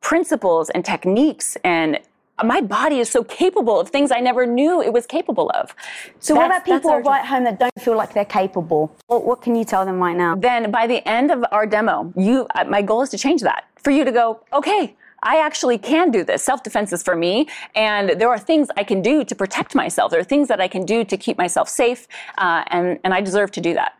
principles 0.00 0.70
and 0.70 0.84
techniques 0.84 1.56
and 1.64 2.00
my 2.44 2.60
body 2.60 3.00
is 3.00 3.10
so 3.10 3.22
capable 3.24 3.78
of 3.78 3.90
things 3.90 4.10
I 4.10 4.20
never 4.20 4.46
knew 4.46 4.80
it 4.80 4.92
was 4.92 5.06
capable 5.06 5.50
of. 5.50 5.74
So, 6.20 6.34
that's, 6.34 6.42
what 6.42 6.46
about 6.46 6.64
people 6.64 7.00
right 7.00 7.24
home 7.24 7.44
that 7.44 7.58
don't 7.58 7.72
feel 7.80 7.96
like 7.96 8.14
they're 8.14 8.24
capable? 8.24 8.96
What, 9.08 9.26
what, 9.26 9.42
can 9.42 9.54
you 9.54 9.64
tell 9.64 9.84
them 9.84 9.98
right 9.98 10.16
now? 10.16 10.36
Then, 10.36 10.70
by 10.70 10.86
the 10.86 11.06
end 11.06 11.30
of 11.30 11.44
our 11.52 11.66
demo, 11.66 12.12
you, 12.16 12.46
uh, 12.54 12.64
my 12.64 12.82
goal 12.82 13.02
is 13.02 13.10
to 13.10 13.18
change 13.18 13.42
that 13.42 13.64
for 13.76 13.90
you 13.90 14.04
to 14.04 14.12
go, 14.12 14.40
okay, 14.52 14.96
I 15.22 15.40
actually 15.40 15.78
can 15.78 16.10
do 16.10 16.24
this. 16.24 16.42
Self 16.42 16.62
defense 16.62 16.92
is 16.92 17.02
for 17.02 17.16
me. 17.16 17.48
And 17.74 18.20
there 18.20 18.28
are 18.28 18.38
things 18.38 18.68
I 18.76 18.84
can 18.84 19.02
do 19.02 19.24
to 19.24 19.34
protect 19.34 19.74
myself. 19.74 20.10
There 20.10 20.20
are 20.20 20.24
things 20.24 20.48
that 20.48 20.60
I 20.60 20.68
can 20.68 20.84
do 20.84 21.04
to 21.04 21.16
keep 21.16 21.38
myself 21.38 21.68
safe. 21.68 22.08
Uh, 22.38 22.64
and, 22.68 22.98
and 23.04 23.12
I 23.14 23.20
deserve 23.20 23.50
to 23.52 23.60
do 23.60 23.74
that. 23.74 23.96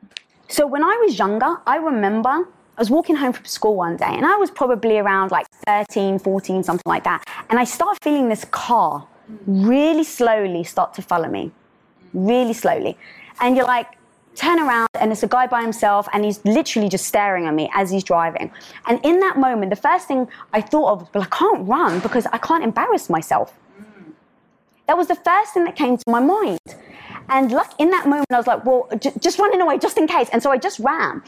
So 0.48 0.66
when 0.66 0.82
I 0.82 0.96
was 1.04 1.18
younger, 1.18 1.56
I 1.66 1.76
remember 1.76 2.30
I 2.30 2.80
was 2.80 2.90
walking 2.90 3.16
home 3.16 3.32
from 3.32 3.44
school 3.44 3.76
one 3.76 3.96
day 3.96 4.06
and 4.08 4.24
I 4.24 4.36
was 4.36 4.50
probably 4.50 4.98
around 4.98 5.30
like 5.30 5.46
13, 5.66 6.18
14, 6.18 6.62
something 6.62 6.82
like 6.86 7.04
that. 7.04 7.22
And 7.50 7.58
I 7.58 7.64
start 7.64 7.98
feeling 8.02 8.28
this 8.28 8.44
car 8.46 9.06
really 9.46 10.04
slowly 10.04 10.64
start 10.64 10.94
to 10.94 11.02
follow 11.02 11.28
me. 11.28 11.52
Really 12.14 12.52
slowly. 12.52 12.96
And 13.40 13.56
you're 13.56 13.66
like, 13.66 13.86
turn 14.40 14.58
around 14.58 14.88
and 14.94 15.12
it's 15.12 15.22
a 15.22 15.28
guy 15.28 15.46
by 15.46 15.60
himself 15.60 16.08
and 16.12 16.24
he's 16.24 16.42
literally 16.44 16.88
just 16.88 17.04
staring 17.06 17.46
at 17.46 17.54
me 17.54 17.70
as 17.74 17.90
he's 17.90 18.02
driving. 18.02 18.50
And 18.86 18.98
in 19.04 19.20
that 19.20 19.36
moment, 19.36 19.68
the 19.70 19.76
first 19.76 20.08
thing 20.08 20.28
I 20.54 20.62
thought 20.62 20.92
of 20.92 21.00
was, 21.00 21.08
well, 21.14 21.24
I 21.24 21.36
can't 21.36 21.68
run 21.68 22.00
because 22.00 22.26
I 22.32 22.38
can't 22.38 22.64
embarrass 22.64 23.10
myself. 23.10 23.52
That 24.86 24.96
was 24.96 25.08
the 25.08 25.14
first 25.14 25.52
thing 25.52 25.64
that 25.64 25.76
came 25.76 25.96
to 25.96 26.04
my 26.08 26.20
mind. 26.20 26.58
And 27.28 27.52
like 27.52 27.70
in 27.78 27.90
that 27.90 28.06
moment, 28.06 28.26
I 28.32 28.38
was 28.38 28.46
like, 28.46 28.64
well, 28.64 28.88
j- 28.98 29.12
just 29.20 29.38
running 29.38 29.60
away 29.60 29.78
just 29.78 29.98
in 29.98 30.06
case. 30.06 30.28
And 30.32 30.42
so 30.42 30.50
I 30.50 30.56
just 30.56 30.78
ran. 30.80 31.22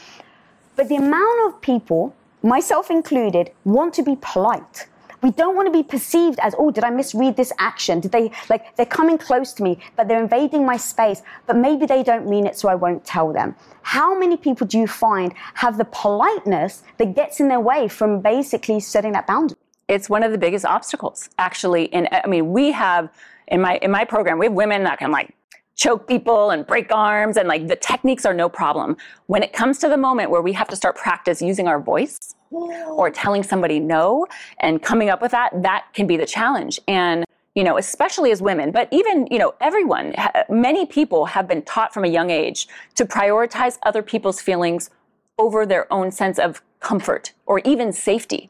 But 0.75 0.89
the 0.89 0.95
amount 0.95 1.47
of 1.47 1.61
people, 1.61 2.15
myself 2.41 2.89
included, 2.89 3.51
want 3.63 3.93
to 3.93 4.03
be 4.03 4.17
polite 4.19 4.87
we 5.23 5.31
don't 5.31 5.55
want 5.55 5.67
to 5.67 5.71
be 5.71 5.83
perceived 5.83 6.37
as, 6.41 6.53
oh, 6.59 6.69
did 6.69 6.83
I 6.83 6.89
misread 6.89 7.37
this 7.37 7.53
action? 7.57 8.01
Did 8.01 8.11
they, 8.11 8.31
like, 8.49 8.75
they're 8.75 8.85
coming 8.85 9.17
close 9.17 9.53
to 9.53 9.63
me, 9.63 9.79
but 9.95 10.07
they're 10.07 10.21
invading 10.21 10.65
my 10.65 10.77
space, 10.77 11.21
but 11.47 11.55
maybe 11.55 11.85
they 11.85 12.03
don't 12.03 12.27
mean 12.27 12.45
it, 12.45 12.57
so 12.57 12.67
I 12.67 12.75
won't 12.75 13.05
tell 13.05 13.31
them. 13.31 13.55
How 13.81 14.17
many 14.17 14.35
people 14.35 14.67
do 14.67 14.77
you 14.77 14.87
find 14.87 15.33
have 15.55 15.77
the 15.77 15.85
politeness 15.85 16.83
that 16.97 17.15
gets 17.15 17.39
in 17.39 17.47
their 17.47 17.61
way 17.61 17.87
from 17.87 18.19
basically 18.19 18.81
setting 18.81 19.13
that 19.13 19.25
boundary? 19.25 19.57
It's 19.87 20.09
one 20.09 20.23
of 20.23 20.31
the 20.31 20.37
biggest 20.37 20.65
obstacles, 20.65 21.29
actually. 21.37 21.91
And 21.93 22.07
I 22.11 22.27
mean, 22.27 22.51
we 22.51 22.71
have, 22.73 23.09
in 23.47 23.61
my, 23.61 23.77
in 23.77 23.91
my 23.91 24.03
program, 24.03 24.39
we 24.39 24.47
have 24.47 24.53
women 24.53 24.83
that 24.83 24.99
can 24.99 25.11
like 25.11 25.33
choke 25.75 26.07
people 26.07 26.51
and 26.51 26.65
break 26.65 26.91
arms 26.91 27.37
and 27.37 27.47
like 27.47 27.67
the 27.67 27.75
techniques 27.75 28.25
are 28.25 28.33
no 28.33 28.47
problem. 28.47 28.95
When 29.27 29.43
it 29.43 29.53
comes 29.53 29.79
to 29.79 29.89
the 29.89 29.97
moment 29.97 30.29
where 30.29 30.41
we 30.41 30.53
have 30.53 30.67
to 30.69 30.75
start 30.75 30.95
practice 30.95 31.41
using 31.41 31.67
our 31.67 31.79
voice 31.79 32.35
or 32.51 33.09
telling 33.09 33.43
somebody 33.43 33.79
no 33.79 34.27
and 34.59 34.81
coming 34.81 35.09
up 35.09 35.21
with 35.21 35.31
that, 35.31 35.49
that 35.63 35.85
can 35.93 36.05
be 36.05 36.17
the 36.17 36.25
challenge. 36.25 36.79
And 36.87 37.25
you 37.55 37.63
know, 37.63 37.77
especially 37.77 38.31
as 38.31 38.41
women, 38.41 38.71
but 38.71 38.87
even, 38.91 39.27
you 39.29 39.37
know, 39.37 39.53
everyone, 39.61 40.15
many 40.49 40.87
people 40.87 41.25
have 41.25 41.47
been 41.47 41.61
taught 41.61 41.93
from 41.93 42.03
a 42.03 42.07
young 42.07 42.31
age 42.31 42.67
to 42.95 43.05
prioritize 43.05 43.77
other 43.83 44.01
people's 44.01 44.41
feelings 44.41 44.89
over 45.37 45.63
their 45.65 45.91
own 45.93 46.11
sense 46.11 46.39
of 46.39 46.63
comfort 46.79 47.33
or 47.45 47.59
even 47.59 47.91
safety. 47.91 48.49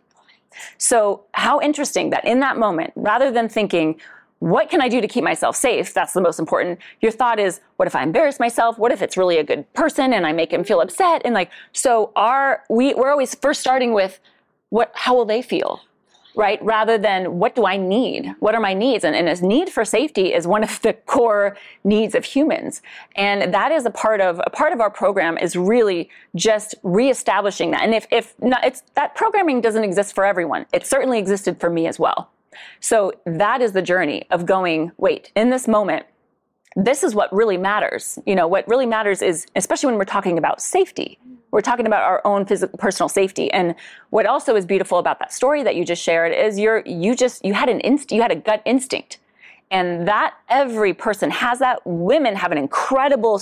So 0.77 1.23
how 1.33 1.59
interesting 1.59 2.11
that 2.11 2.25
in 2.25 2.39
that 2.41 2.57
moment, 2.57 2.93
rather 2.95 3.31
than 3.31 3.49
thinking, 3.49 3.99
what 4.43 4.69
can 4.69 4.81
I 4.81 4.89
do 4.89 4.99
to 4.99 5.07
keep 5.07 5.23
myself 5.23 5.55
safe? 5.55 5.93
That's 5.93 6.11
the 6.11 6.19
most 6.19 6.37
important. 6.37 6.79
Your 6.99 7.13
thought 7.13 7.39
is, 7.39 7.61
what 7.77 7.87
if 7.87 7.95
I 7.95 8.03
embarrass 8.03 8.41
myself? 8.41 8.77
What 8.77 8.91
if 8.91 9.01
it's 9.01 9.15
really 9.15 9.37
a 9.37 9.43
good 9.43 9.71
person 9.73 10.11
and 10.11 10.27
I 10.27 10.33
make 10.33 10.51
him 10.51 10.65
feel 10.65 10.81
upset? 10.81 11.21
And 11.23 11.33
like, 11.33 11.49
so 11.71 12.11
our, 12.17 12.61
we, 12.69 12.93
we're 12.93 13.09
always 13.09 13.35
first 13.35 13.61
starting 13.61 13.93
with 13.93 14.19
what, 14.67 14.91
how 14.95 15.15
will 15.15 15.23
they 15.23 15.41
feel? 15.41 15.79
Right? 16.35 16.61
Rather 16.61 16.97
than 16.97 17.39
what 17.39 17.55
do 17.55 17.65
I 17.65 17.77
need? 17.77 18.35
What 18.39 18.53
are 18.53 18.59
my 18.59 18.73
needs? 18.73 19.05
And, 19.05 19.15
and 19.15 19.29
a 19.29 19.47
need 19.47 19.69
for 19.69 19.85
safety 19.85 20.33
is 20.33 20.45
one 20.45 20.63
of 20.63 20.81
the 20.81 20.91
core 20.91 21.55
needs 21.85 22.13
of 22.13 22.25
humans. 22.25 22.81
And 23.15 23.53
that 23.53 23.71
is 23.71 23.85
a 23.85 23.91
part 23.91 24.19
of, 24.19 24.41
a 24.45 24.49
part 24.49 24.73
of 24.73 24.81
our 24.81 24.89
program 24.89 25.37
is 25.37 25.55
really 25.55 26.09
just 26.35 26.75
reestablishing 26.83 27.71
that. 27.71 27.83
And 27.83 27.93
if, 27.93 28.07
if 28.11 28.33
not, 28.41 28.65
it's, 28.65 28.83
that 28.95 29.15
programming 29.15 29.61
doesn't 29.61 29.85
exist 29.85 30.13
for 30.13 30.25
everyone. 30.25 30.65
It 30.73 30.85
certainly 30.85 31.17
existed 31.17 31.61
for 31.61 31.69
me 31.69 31.87
as 31.87 31.97
well. 31.97 32.29
So 32.79 33.13
that 33.25 33.61
is 33.61 33.71
the 33.73 33.81
journey 33.81 34.25
of 34.29 34.45
going, 34.45 34.91
wait, 34.97 35.31
in 35.35 35.49
this 35.49 35.67
moment, 35.67 36.05
this 36.75 37.03
is 37.03 37.13
what 37.13 37.31
really 37.33 37.57
matters. 37.57 38.17
You 38.25 38.35
know, 38.35 38.47
what 38.47 38.67
really 38.67 38.85
matters 38.85 39.21
is, 39.21 39.45
especially 39.55 39.87
when 39.87 39.97
we're 39.97 40.05
talking 40.05 40.37
about 40.37 40.61
safety, 40.61 41.19
we're 41.51 41.61
talking 41.61 41.85
about 41.85 42.01
our 42.01 42.19
own 42.25 42.47
physical, 42.47 42.79
personal 42.79 43.07
safety. 43.07 43.51
And 43.51 43.75
what 44.09 44.25
also 44.25 44.55
is 44.55 44.65
beautiful 44.65 44.97
about 44.97 45.19
that 45.19 45.31
story 45.31 45.61
that 45.61 45.75
you 45.75 45.85
just 45.85 46.01
shared 46.01 46.33
is 46.33 46.57
you're, 46.57 46.81
you 46.85 47.15
just, 47.15 47.45
you 47.45 47.53
had 47.53 47.69
an 47.69 47.79
inst, 47.81 48.11
you 48.11 48.23
had 48.23 48.31
a 48.31 48.35
gut 48.35 48.63
instinct. 48.65 49.19
And 49.69 50.07
that 50.07 50.33
every 50.49 50.93
person 50.93 51.29
has 51.29 51.59
that. 51.59 51.79
Women 51.85 52.35
have 52.35 52.51
an 52.51 52.57
incredible 52.57 53.39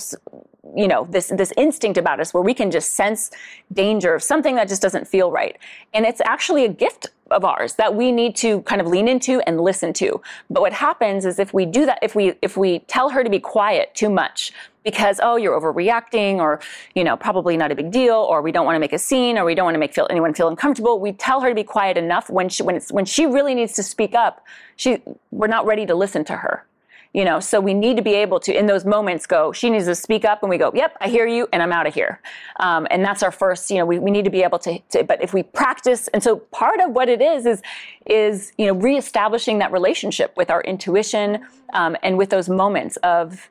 you 0.75 0.87
know 0.87 1.07
this 1.09 1.29
this 1.35 1.51
instinct 1.57 1.97
about 1.97 2.19
us 2.19 2.33
where 2.33 2.43
we 2.43 2.53
can 2.53 2.69
just 2.69 2.93
sense 2.93 3.31
danger 3.73 4.13
of 4.13 4.21
something 4.21 4.55
that 4.55 4.67
just 4.67 4.81
doesn't 4.81 5.07
feel 5.07 5.31
right. 5.31 5.57
And 5.93 6.05
it's 6.05 6.21
actually 6.21 6.65
a 6.65 6.69
gift 6.69 7.07
of 7.31 7.43
ours 7.43 7.75
that 7.75 7.95
we 7.95 8.11
need 8.11 8.35
to 8.35 8.61
kind 8.63 8.79
of 8.79 8.87
lean 8.87 9.07
into 9.07 9.41
and 9.41 9.61
listen 9.61 9.93
to. 9.93 10.21
But 10.49 10.61
what 10.61 10.73
happens 10.73 11.25
is 11.25 11.39
if 11.39 11.53
we 11.53 11.65
do 11.65 11.85
that 11.85 11.99
if 12.01 12.15
we 12.15 12.33
if 12.41 12.57
we 12.57 12.79
tell 12.79 13.09
her 13.09 13.23
to 13.23 13.29
be 13.29 13.39
quiet 13.39 13.93
too 13.95 14.09
much 14.09 14.53
because 14.83 15.19
oh 15.23 15.35
you're 15.35 15.59
overreacting 15.59 16.37
or 16.37 16.59
you 16.93 17.03
know 17.03 17.17
probably 17.17 17.57
not 17.57 17.71
a 17.71 17.75
big 17.75 17.91
deal 17.91 18.15
or 18.15 18.41
we 18.41 18.51
don't 18.51 18.65
want 18.65 18.75
to 18.75 18.79
make 18.79 18.93
a 18.93 18.99
scene 18.99 19.37
or 19.37 19.45
we 19.45 19.55
don't 19.55 19.65
want 19.65 19.75
to 19.75 19.79
make 19.79 19.93
feel 19.93 20.07
anyone 20.09 20.33
feel 20.33 20.47
uncomfortable 20.47 20.99
we 20.99 21.11
tell 21.11 21.39
her 21.41 21.49
to 21.49 21.55
be 21.55 21.63
quiet 21.63 21.97
enough 21.97 22.29
when 22.29 22.49
she 22.49 22.63
when 22.63 22.75
it's 22.75 22.91
when 22.91 23.05
she 23.05 23.25
really 23.25 23.53
needs 23.53 23.73
to 23.73 23.83
speak 23.83 24.15
up 24.15 24.43
she 24.75 25.01
we're 25.29 25.47
not 25.47 25.65
ready 25.65 25.85
to 25.85 25.93
listen 25.93 26.23
to 26.25 26.35
her 26.35 26.65
you 27.13 27.25
know 27.25 27.39
so 27.39 27.59
we 27.59 27.73
need 27.73 27.97
to 27.97 28.01
be 28.01 28.13
able 28.13 28.39
to 28.39 28.57
in 28.57 28.65
those 28.65 28.85
moments 28.85 29.25
go 29.25 29.51
she 29.51 29.69
needs 29.69 29.85
to 29.85 29.95
speak 29.95 30.25
up 30.25 30.41
and 30.43 30.49
we 30.49 30.57
go 30.57 30.71
yep 30.73 30.95
i 31.01 31.07
hear 31.07 31.27
you 31.27 31.47
and 31.51 31.61
i'm 31.61 31.71
out 31.71 31.87
of 31.87 31.93
here. 31.93 32.21
Um, 32.59 32.87
and 32.91 33.03
that's 33.03 33.23
our 33.23 33.31
first 33.31 33.69
you 33.69 33.77
know 33.77 33.85
we, 33.85 33.99
we 33.99 34.11
need 34.11 34.25
to 34.25 34.31
be 34.31 34.43
able 34.43 34.59
to, 34.59 34.79
to, 34.91 35.03
but 35.03 35.21
if 35.21 35.33
we 35.33 35.43
practice 35.43 36.07
and 36.09 36.23
so 36.23 36.37
part 36.37 36.79
of 36.79 36.91
what 36.91 37.09
it 37.09 37.21
is 37.21 37.45
is 37.45 37.61
is 38.05 38.53
you 38.57 38.65
know 38.65 38.73
reestablishing 38.73 39.59
that 39.59 39.71
relationship 39.71 40.33
with 40.37 40.49
our 40.49 40.61
intuition 40.61 41.45
um, 41.73 41.95
and 42.03 42.17
with 42.17 42.29
those 42.29 42.49
moments 42.49 42.97
of 42.97 43.49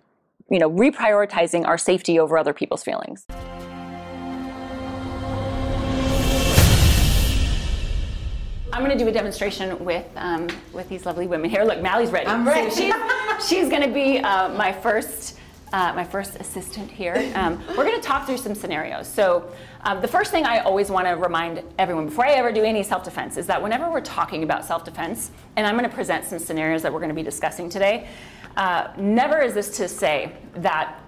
you 0.50 0.58
know 0.58 0.70
reprioritizing 0.70 1.66
our 1.66 1.78
safety 1.78 2.18
over 2.18 2.38
other 2.38 2.52
people's 2.52 2.82
feelings 2.82 3.26
I'm 8.80 8.86
going 8.86 8.96
to 8.96 9.04
do 9.04 9.10
a 9.10 9.12
demonstration 9.12 9.84
with 9.84 10.06
um, 10.16 10.48
with 10.72 10.88
these 10.88 11.04
lovely 11.04 11.26
women 11.26 11.50
here. 11.50 11.64
Look, 11.64 11.82
Mally's 11.82 12.10
ready. 12.10 12.26
I'm 12.26 12.48
ready. 12.48 12.70
So 12.70 12.80
she's, 12.80 12.94
she's 13.46 13.68
going 13.68 13.82
to 13.82 13.92
be 13.92 14.20
uh, 14.20 14.48
my 14.54 14.72
first 14.72 15.38
uh, 15.74 15.92
my 15.94 16.02
first 16.02 16.36
assistant 16.36 16.90
here. 16.90 17.30
Um, 17.34 17.62
we're 17.76 17.84
going 17.84 18.00
to 18.00 18.06
talk 18.06 18.24
through 18.24 18.38
some 18.38 18.54
scenarios. 18.54 19.06
So 19.06 19.52
um, 19.82 20.00
the 20.00 20.08
first 20.08 20.30
thing 20.30 20.46
I 20.46 20.60
always 20.60 20.88
want 20.88 21.06
to 21.06 21.12
remind 21.12 21.62
everyone 21.78 22.06
before 22.06 22.24
I 22.24 22.30
ever 22.30 22.52
do 22.52 22.64
any 22.64 22.82
self-defense 22.82 23.36
is 23.36 23.46
that 23.48 23.62
whenever 23.62 23.90
we're 23.90 24.00
talking 24.00 24.44
about 24.44 24.64
self-defense, 24.64 25.30
and 25.56 25.66
I'm 25.66 25.76
going 25.76 25.88
to 25.88 25.94
present 25.94 26.24
some 26.24 26.38
scenarios 26.38 26.80
that 26.80 26.90
we're 26.90 27.00
going 27.00 27.10
to 27.10 27.14
be 27.14 27.22
discussing 27.22 27.68
today, 27.68 28.08
uh, 28.56 28.88
never 28.96 29.42
is 29.42 29.52
this 29.52 29.76
to 29.76 29.88
say 29.88 30.32
that 30.54 30.98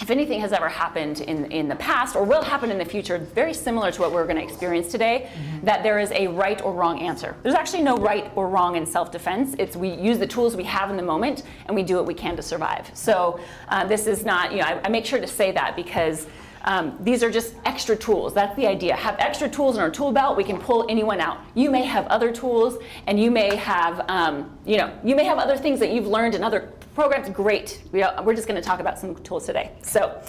if 0.00 0.10
anything 0.10 0.40
has 0.40 0.52
ever 0.52 0.68
happened 0.68 1.20
in, 1.20 1.44
in 1.52 1.68
the 1.68 1.76
past 1.76 2.16
or 2.16 2.24
will 2.24 2.42
happen 2.42 2.70
in 2.70 2.78
the 2.78 2.84
future, 2.84 3.18
very 3.18 3.54
similar 3.54 3.92
to 3.92 4.00
what 4.00 4.10
we're 4.10 4.24
going 4.24 4.36
to 4.36 4.42
experience 4.42 4.90
today, 4.90 5.28
mm-hmm. 5.32 5.64
that 5.64 5.82
there 5.82 6.00
is 6.00 6.10
a 6.12 6.26
right 6.26 6.60
or 6.62 6.72
wrong 6.72 6.98
answer. 7.00 7.36
There's 7.42 7.54
actually 7.54 7.82
no 7.82 7.96
right 7.96 8.32
or 8.34 8.48
wrong 8.48 8.76
in 8.76 8.84
self-defense. 8.84 9.54
It's 9.58 9.76
we 9.76 9.90
use 9.90 10.18
the 10.18 10.26
tools 10.26 10.56
we 10.56 10.64
have 10.64 10.90
in 10.90 10.96
the 10.96 11.02
moment 11.02 11.44
and 11.66 11.76
we 11.76 11.82
do 11.82 11.96
what 11.96 12.06
we 12.06 12.14
can 12.14 12.34
to 12.36 12.42
survive. 12.42 12.90
So 12.94 13.38
uh, 13.68 13.86
this 13.86 14.06
is 14.06 14.24
not, 14.24 14.50
you 14.52 14.58
know, 14.58 14.64
I, 14.64 14.80
I 14.84 14.88
make 14.88 15.06
sure 15.06 15.20
to 15.20 15.26
say 15.26 15.52
that 15.52 15.76
because 15.76 16.26
um, 16.64 16.96
these 17.00 17.22
are 17.22 17.30
just 17.30 17.54
extra 17.64 17.96
tools. 17.96 18.34
That's 18.34 18.54
the 18.56 18.66
idea. 18.66 18.94
Have 18.96 19.16
extra 19.18 19.48
tools 19.48 19.76
in 19.76 19.82
our 19.82 19.90
tool 19.90 20.12
belt. 20.12 20.36
We 20.36 20.44
can 20.44 20.58
pull 20.58 20.86
anyone 20.88 21.20
out. 21.20 21.40
You 21.54 21.70
may 21.70 21.84
have 21.84 22.06
other 22.06 22.32
tools, 22.32 22.78
and 23.06 23.20
you 23.20 23.30
may 23.30 23.56
have, 23.56 24.04
um, 24.08 24.56
you 24.64 24.76
know, 24.76 24.96
you 25.04 25.16
may 25.16 25.24
have 25.24 25.38
other 25.38 25.56
things 25.56 25.80
that 25.80 25.90
you've 25.90 26.06
learned 26.06 26.34
in 26.34 26.44
other 26.44 26.72
programs. 26.94 27.28
Great. 27.30 27.82
We 27.92 28.02
are, 28.02 28.22
we're 28.22 28.34
just 28.34 28.46
going 28.46 28.60
to 28.60 28.66
talk 28.66 28.80
about 28.80 28.98
some 28.98 29.14
tools 29.22 29.46
today. 29.46 29.70
So, 29.82 30.22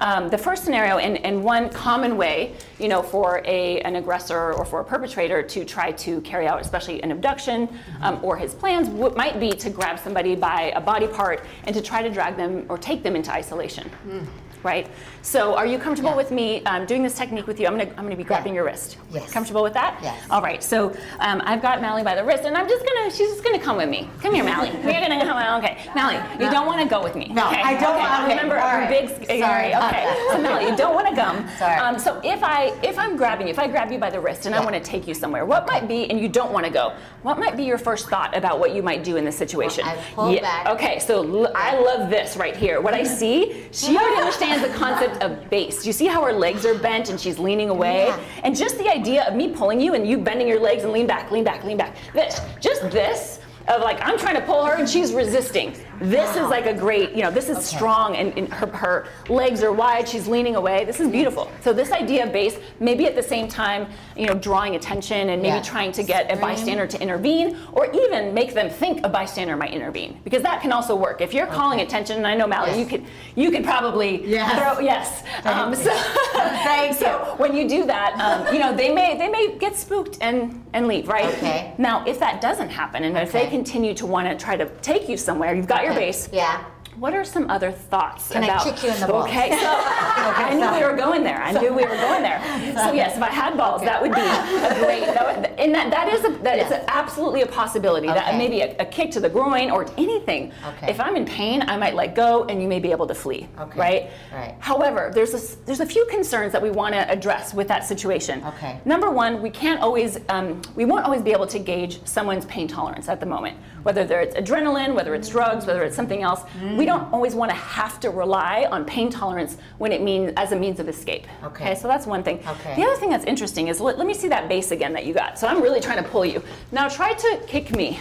um, 0.00 0.28
the 0.28 0.38
first 0.38 0.64
scenario, 0.64 0.98
and, 0.98 1.18
and 1.24 1.42
one 1.42 1.68
common 1.70 2.16
way, 2.16 2.54
you 2.78 2.88
know, 2.88 3.02
for 3.02 3.42
a 3.44 3.80
an 3.80 3.96
aggressor 3.96 4.52
or 4.52 4.64
for 4.64 4.80
a 4.80 4.84
perpetrator 4.84 5.42
to 5.42 5.64
try 5.64 5.92
to 5.92 6.20
carry 6.22 6.46
out, 6.46 6.60
especially 6.60 7.02
an 7.02 7.10
abduction 7.10 7.68
um, 8.02 8.18
or 8.22 8.36
his 8.36 8.54
plans, 8.54 8.88
w- 8.88 9.14
might 9.16 9.40
be 9.40 9.50
to 9.50 9.70
grab 9.70 9.98
somebody 9.98 10.34
by 10.34 10.72
a 10.74 10.80
body 10.80 11.06
part 11.06 11.44
and 11.64 11.74
to 11.74 11.82
try 11.82 12.02
to 12.02 12.10
drag 12.10 12.36
them 12.36 12.66
or 12.68 12.78
take 12.78 13.02
them 13.02 13.16
into 13.16 13.32
isolation. 13.32 13.90
Mm 14.06 14.26
right? 14.62 14.88
So 15.22 15.54
are 15.54 15.66
you 15.66 15.78
comfortable 15.78 16.10
yeah. 16.10 16.16
with 16.16 16.30
me 16.30 16.64
um, 16.64 16.86
doing 16.86 17.02
this 17.02 17.14
technique 17.14 17.46
with 17.46 17.60
you? 17.60 17.66
I'm 17.66 17.76
gonna, 17.76 17.90
I'm 17.90 18.04
gonna 18.04 18.16
be 18.16 18.24
grabbing 18.24 18.52
yeah. 18.52 18.60
your 18.60 18.64
wrist. 18.64 18.96
Yes. 19.12 19.30
Comfortable 19.32 19.62
with 19.62 19.74
that? 19.74 19.98
Yes. 20.02 20.26
All 20.30 20.42
right, 20.42 20.62
so 20.62 20.90
um, 21.18 21.42
I've 21.44 21.62
got 21.62 21.80
Mally 21.80 22.02
by 22.02 22.14
the 22.14 22.24
wrist 22.24 22.44
and 22.44 22.56
I'm 22.56 22.68
just 22.68 22.84
gonna, 22.84 23.10
she's 23.10 23.28
just 23.30 23.44
gonna 23.44 23.58
come 23.58 23.76
with 23.76 23.88
me. 23.88 24.08
Come 24.22 24.34
here, 24.34 24.44
Mally. 24.44 24.70
You're 24.82 24.92
gonna 24.92 25.24
come, 25.24 25.62
okay. 25.62 25.78
Mally, 25.94 26.16
you 26.34 26.46
no. 26.46 26.50
don't 26.50 26.66
wanna 26.66 26.86
go 26.86 27.02
with 27.02 27.16
me. 27.16 27.28
No, 27.28 27.48
okay. 27.48 27.62
I 27.62 27.74
don't 27.74 27.94
okay. 27.94 27.98
want 27.98 28.22
to. 28.22 28.28
Remember, 28.30 28.54
right. 28.56 28.88
big, 28.88 29.40
Sorry. 29.40 29.74
okay. 29.74 30.26
so 30.30 30.40
Mally, 30.40 30.70
you 30.70 30.76
don't 30.76 30.94
wanna 30.94 31.14
come. 31.14 31.48
Sorry. 31.58 31.78
Um, 31.78 31.98
so 31.98 32.20
if 32.24 32.42
I, 32.42 32.76
if 32.82 32.98
I'm 32.98 33.16
grabbing 33.16 33.46
you, 33.46 33.52
if 33.52 33.58
I 33.58 33.68
grab 33.68 33.92
you 33.92 33.98
by 33.98 34.10
the 34.10 34.20
wrist 34.20 34.46
and 34.46 34.54
yeah. 34.54 34.60
I 34.60 34.64
wanna 34.64 34.80
take 34.80 35.06
you 35.06 35.14
somewhere, 35.14 35.44
what 35.44 35.64
okay. 35.64 35.80
might 35.80 35.88
be, 35.88 36.10
and 36.10 36.18
you 36.18 36.28
don't 36.28 36.52
wanna 36.52 36.70
go, 36.70 36.94
what 37.22 37.38
might 37.38 37.56
be 37.56 37.64
your 37.64 37.78
first 37.78 38.08
thought 38.08 38.36
about 38.36 38.58
what 38.58 38.74
you 38.74 38.82
might 38.82 39.04
do 39.04 39.16
in 39.16 39.24
this 39.24 39.36
situation? 39.36 39.84
Well, 39.84 39.98
I 39.98 40.14
pull 40.14 40.40
back. 40.40 40.66
Okay, 40.66 40.98
so 40.98 41.22
l- 41.22 41.52
I 41.54 41.78
love 41.78 42.10
this 42.10 42.36
right 42.36 42.56
here. 42.56 42.80
What 42.80 42.94
I 42.94 43.02
see, 43.20 43.66
she 43.72 43.96
already 43.96 44.16
understands 44.16 44.49
the 44.58 44.68
concept 44.76 45.22
of 45.22 45.48
base. 45.50 45.86
You 45.86 45.92
see 45.92 46.06
how 46.06 46.22
her 46.24 46.32
legs 46.32 46.66
are 46.66 46.78
bent 46.78 47.10
and 47.10 47.20
she's 47.20 47.38
leaning 47.38 47.70
away? 47.70 48.06
Yeah. 48.06 48.20
And 48.42 48.56
just 48.56 48.78
the 48.78 48.88
idea 48.88 49.24
of 49.24 49.34
me 49.34 49.48
pulling 49.48 49.80
you 49.80 49.94
and 49.94 50.06
you 50.06 50.18
bending 50.18 50.48
your 50.48 50.60
legs 50.60 50.84
and 50.84 50.92
lean 50.92 51.06
back, 51.06 51.30
lean 51.30 51.44
back, 51.44 51.64
lean 51.64 51.76
back. 51.76 51.96
This, 52.12 52.40
just 52.60 52.82
this 52.90 53.40
of 53.68 53.82
like 53.82 54.00
I'm 54.02 54.18
trying 54.18 54.34
to 54.34 54.40
pull 54.40 54.64
her 54.64 54.74
and 54.74 54.88
she's 54.88 55.12
resisting. 55.12 55.76
This 56.00 56.34
wow. 56.34 56.44
is 56.44 56.50
like 56.50 56.66
a 56.66 56.72
great, 56.72 57.12
you 57.12 57.22
know, 57.22 57.30
this 57.30 57.48
is 57.50 57.58
okay. 57.58 57.76
strong 57.76 58.16
and, 58.16 58.36
and, 58.36 58.52
her, 58.52 58.66
her 58.68 59.08
legs 59.28 59.62
are 59.62 59.72
wide, 59.72 60.08
she's 60.08 60.26
leaning 60.26 60.56
away. 60.56 60.84
This 60.86 60.98
is 60.98 61.08
beautiful. 61.08 61.50
So 61.60 61.72
this 61.74 61.92
idea 61.92 62.24
of 62.24 62.32
base, 62.32 62.58
maybe 62.80 63.06
at 63.06 63.14
the 63.14 63.22
same 63.22 63.48
time, 63.48 63.86
you 64.16 64.26
know, 64.26 64.34
drawing 64.34 64.76
attention 64.76 65.28
and 65.28 65.42
maybe 65.42 65.62
trying 65.62 65.92
to 65.92 66.02
get 66.02 66.32
a 66.32 66.36
bystander 66.36 66.86
to 66.86 67.00
intervene 67.00 67.58
or 67.72 67.92
even 67.92 68.32
make 68.32 68.54
them 68.54 68.70
think 68.70 69.04
a 69.04 69.08
bystander 69.08 69.56
might 69.56 69.72
intervene. 69.72 70.18
Because 70.24 70.42
that 70.42 70.62
can 70.62 70.72
also 70.72 70.96
work. 70.96 71.20
If 71.20 71.34
you're 71.34 71.46
okay. 71.46 71.54
calling 71.54 71.80
attention, 71.80 72.16
and 72.16 72.26
I 72.26 72.34
know 72.34 72.46
Mally, 72.46 72.70
yes. 72.70 72.78
you 72.78 72.86
could 72.86 73.06
you 73.36 73.50
could 73.50 73.64
probably 73.64 74.26
yes. 74.26 74.58
throw 74.58 74.80
yes. 74.80 75.22
Um, 75.44 75.74
so, 75.74 75.90
so 76.98 77.34
when 77.36 77.54
you 77.54 77.68
do 77.68 77.84
that, 77.86 78.14
um, 78.18 78.54
you 78.54 78.60
know, 78.60 78.74
they 78.74 78.92
may 78.92 79.18
they 79.18 79.28
may 79.28 79.58
get 79.58 79.76
spooked 79.76 80.18
and 80.20 80.64
and 80.72 80.88
leave, 80.88 81.08
right? 81.08 81.26
Okay. 81.34 81.74
Now 81.78 82.04
if 82.06 82.18
that 82.20 82.40
doesn't 82.40 82.70
happen 82.70 83.04
and 83.04 83.16
okay. 83.16 83.24
if 83.24 83.32
they 83.32 83.48
continue 83.48 83.94
to 83.94 84.06
want 84.06 84.28
to 84.28 84.42
try 84.42 84.56
to 84.56 84.66
take 84.80 85.08
you 85.08 85.16
somewhere, 85.16 85.54
you've 85.54 85.66
got 85.66 85.84
your 85.84 85.89
base. 85.94 86.28
Yeah. 86.32 86.64
What 87.00 87.14
are 87.14 87.24
some 87.24 87.48
other 87.48 87.72
thoughts 87.72 88.30
Can 88.30 88.44
about? 88.44 88.60
I 88.60 88.70
kick 88.70 88.82
you 88.82 88.90
in 88.90 89.00
the 89.00 89.06
balls? 89.06 89.24
Okay, 89.24 89.48
so 89.52 89.56
I 89.58 90.52
knew 90.52 90.70
we 90.78 90.84
were 90.84 90.94
going 90.94 91.22
there. 91.22 91.42
I 91.42 91.50
knew 91.50 91.72
we 91.72 91.82
were 91.82 91.96
going 91.96 92.22
there. 92.22 92.38
So 92.74 92.92
yes, 92.92 93.16
if 93.16 93.22
I 93.22 93.30
had 93.30 93.56
balls, 93.56 93.80
that 93.80 94.02
would 94.02 94.12
be 94.12 94.20
a 94.20 94.84
great. 94.84 95.06
That 95.06 95.34
would, 95.34 95.46
and 95.58 95.74
that, 95.74 95.90
that 95.90 96.12
is 96.12 96.22
a, 96.26 96.42
that 96.42 96.58
yes. 96.58 96.66
is 96.66 96.72
a, 96.72 96.90
absolutely 96.90 97.40
a 97.40 97.46
possibility. 97.46 98.06
Okay. 98.06 98.18
That 98.18 98.36
maybe 98.36 98.60
a, 98.60 98.76
a, 98.76 98.84
kick 98.84 99.10
to 99.12 99.20
the 99.20 99.30
groin 99.30 99.70
or 99.70 99.86
anything. 99.96 100.52
Okay. 100.62 100.90
If 100.90 101.00
I'm 101.00 101.16
in 101.16 101.24
pain, 101.24 101.62
I 101.62 101.78
might 101.78 101.94
let 101.94 102.14
go, 102.14 102.44
and 102.44 102.60
you 102.60 102.68
may 102.68 102.80
be 102.80 102.90
able 102.90 103.06
to 103.06 103.14
flee. 103.14 103.48
Okay. 103.58 103.80
Right. 103.80 104.10
Right. 104.30 104.56
However, 104.58 105.10
there's 105.14 105.32
a 105.32 105.56
there's 105.64 105.80
a 105.80 105.86
few 105.86 106.04
concerns 106.10 106.52
that 106.52 106.60
we 106.60 106.70
want 106.70 106.92
to 106.92 107.10
address 107.10 107.54
with 107.54 107.68
that 107.68 107.86
situation. 107.86 108.44
Okay. 108.44 108.78
Number 108.84 109.10
one, 109.10 109.40
we 109.40 109.48
can't 109.48 109.80
always 109.80 110.18
um, 110.28 110.60
we 110.76 110.84
won't 110.84 111.06
always 111.06 111.22
be 111.22 111.32
able 111.32 111.46
to 111.46 111.58
gauge 111.58 112.06
someone's 112.06 112.44
pain 112.44 112.68
tolerance 112.68 113.08
at 113.08 113.20
the 113.20 113.26
moment. 113.26 113.56
Whether 113.84 114.02
it's 114.20 114.36
adrenaline, 114.36 114.94
whether 114.94 115.14
it's 115.14 115.30
drugs, 115.30 115.64
whether 115.64 115.82
it's 115.82 115.96
something 115.96 116.22
else, 116.22 116.42
mm. 116.60 116.76
we 116.76 116.89
don't 116.90 117.12
always 117.12 117.34
want 117.36 117.50
to 117.50 117.56
have 117.56 118.00
to 118.00 118.10
rely 118.10 118.66
on 118.70 118.84
pain 118.84 119.10
tolerance 119.10 119.56
when 119.78 119.92
it 119.92 120.02
means 120.02 120.32
as 120.36 120.50
a 120.50 120.56
means 120.56 120.80
of 120.80 120.88
escape. 120.88 121.26
Okay. 121.44 121.64
okay 121.64 121.74
so 121.74 121.86
that's 121.86 122.06
one 122.06 122.22
thing. 122.22 122.38
Okay. 122.46 122.74
The 122.74 122.82
other 122.82 122.96
thing 122.96 123.10
that's 123.10 123.24
interesting 123.24 123.68
is 123.68 123.80
let, 123.80 123.96
let, 123.96 124.06
me 124.06 124.14
see 124.14 124.28
that 124.28 124.48
base 124.48 124.72
again 124.72 124.92
that 124.94 125.06
you 125.06 125.14
got. 125.14 125.38
So 125.38 125.46
I'm 125.46 125.62
really 125.62 125.80
trying 125.80 126.02
to 126.02 126.08
pull 126.10 126.24
you. 126.24 126.42
Now 126.72 126.88
try 126.88 127.12
to 127.12 127.40
kick 127.46 127.70
me. 127.70 128.00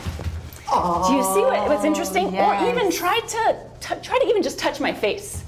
Oh, 0.71 1.07
Do 1.07 1.15
you 1.15 1.23
see 1.23 1.41
what, 1.41 1.69
what's 1.69 1.83
interesting? 1.83 2.33
Yes. 2.33 2.63
Or 2.63 2.69
even 2.69 2.91
try 2.91 3.19
to 3.19 3.41
t- 3.79 4.01
try 4.01 4.17
to 4.17 4.25
even 4.27 4.41
just 4.41 4.57
touch 4.57 4.79
my 4.79 4.93
face. 4.93 5.43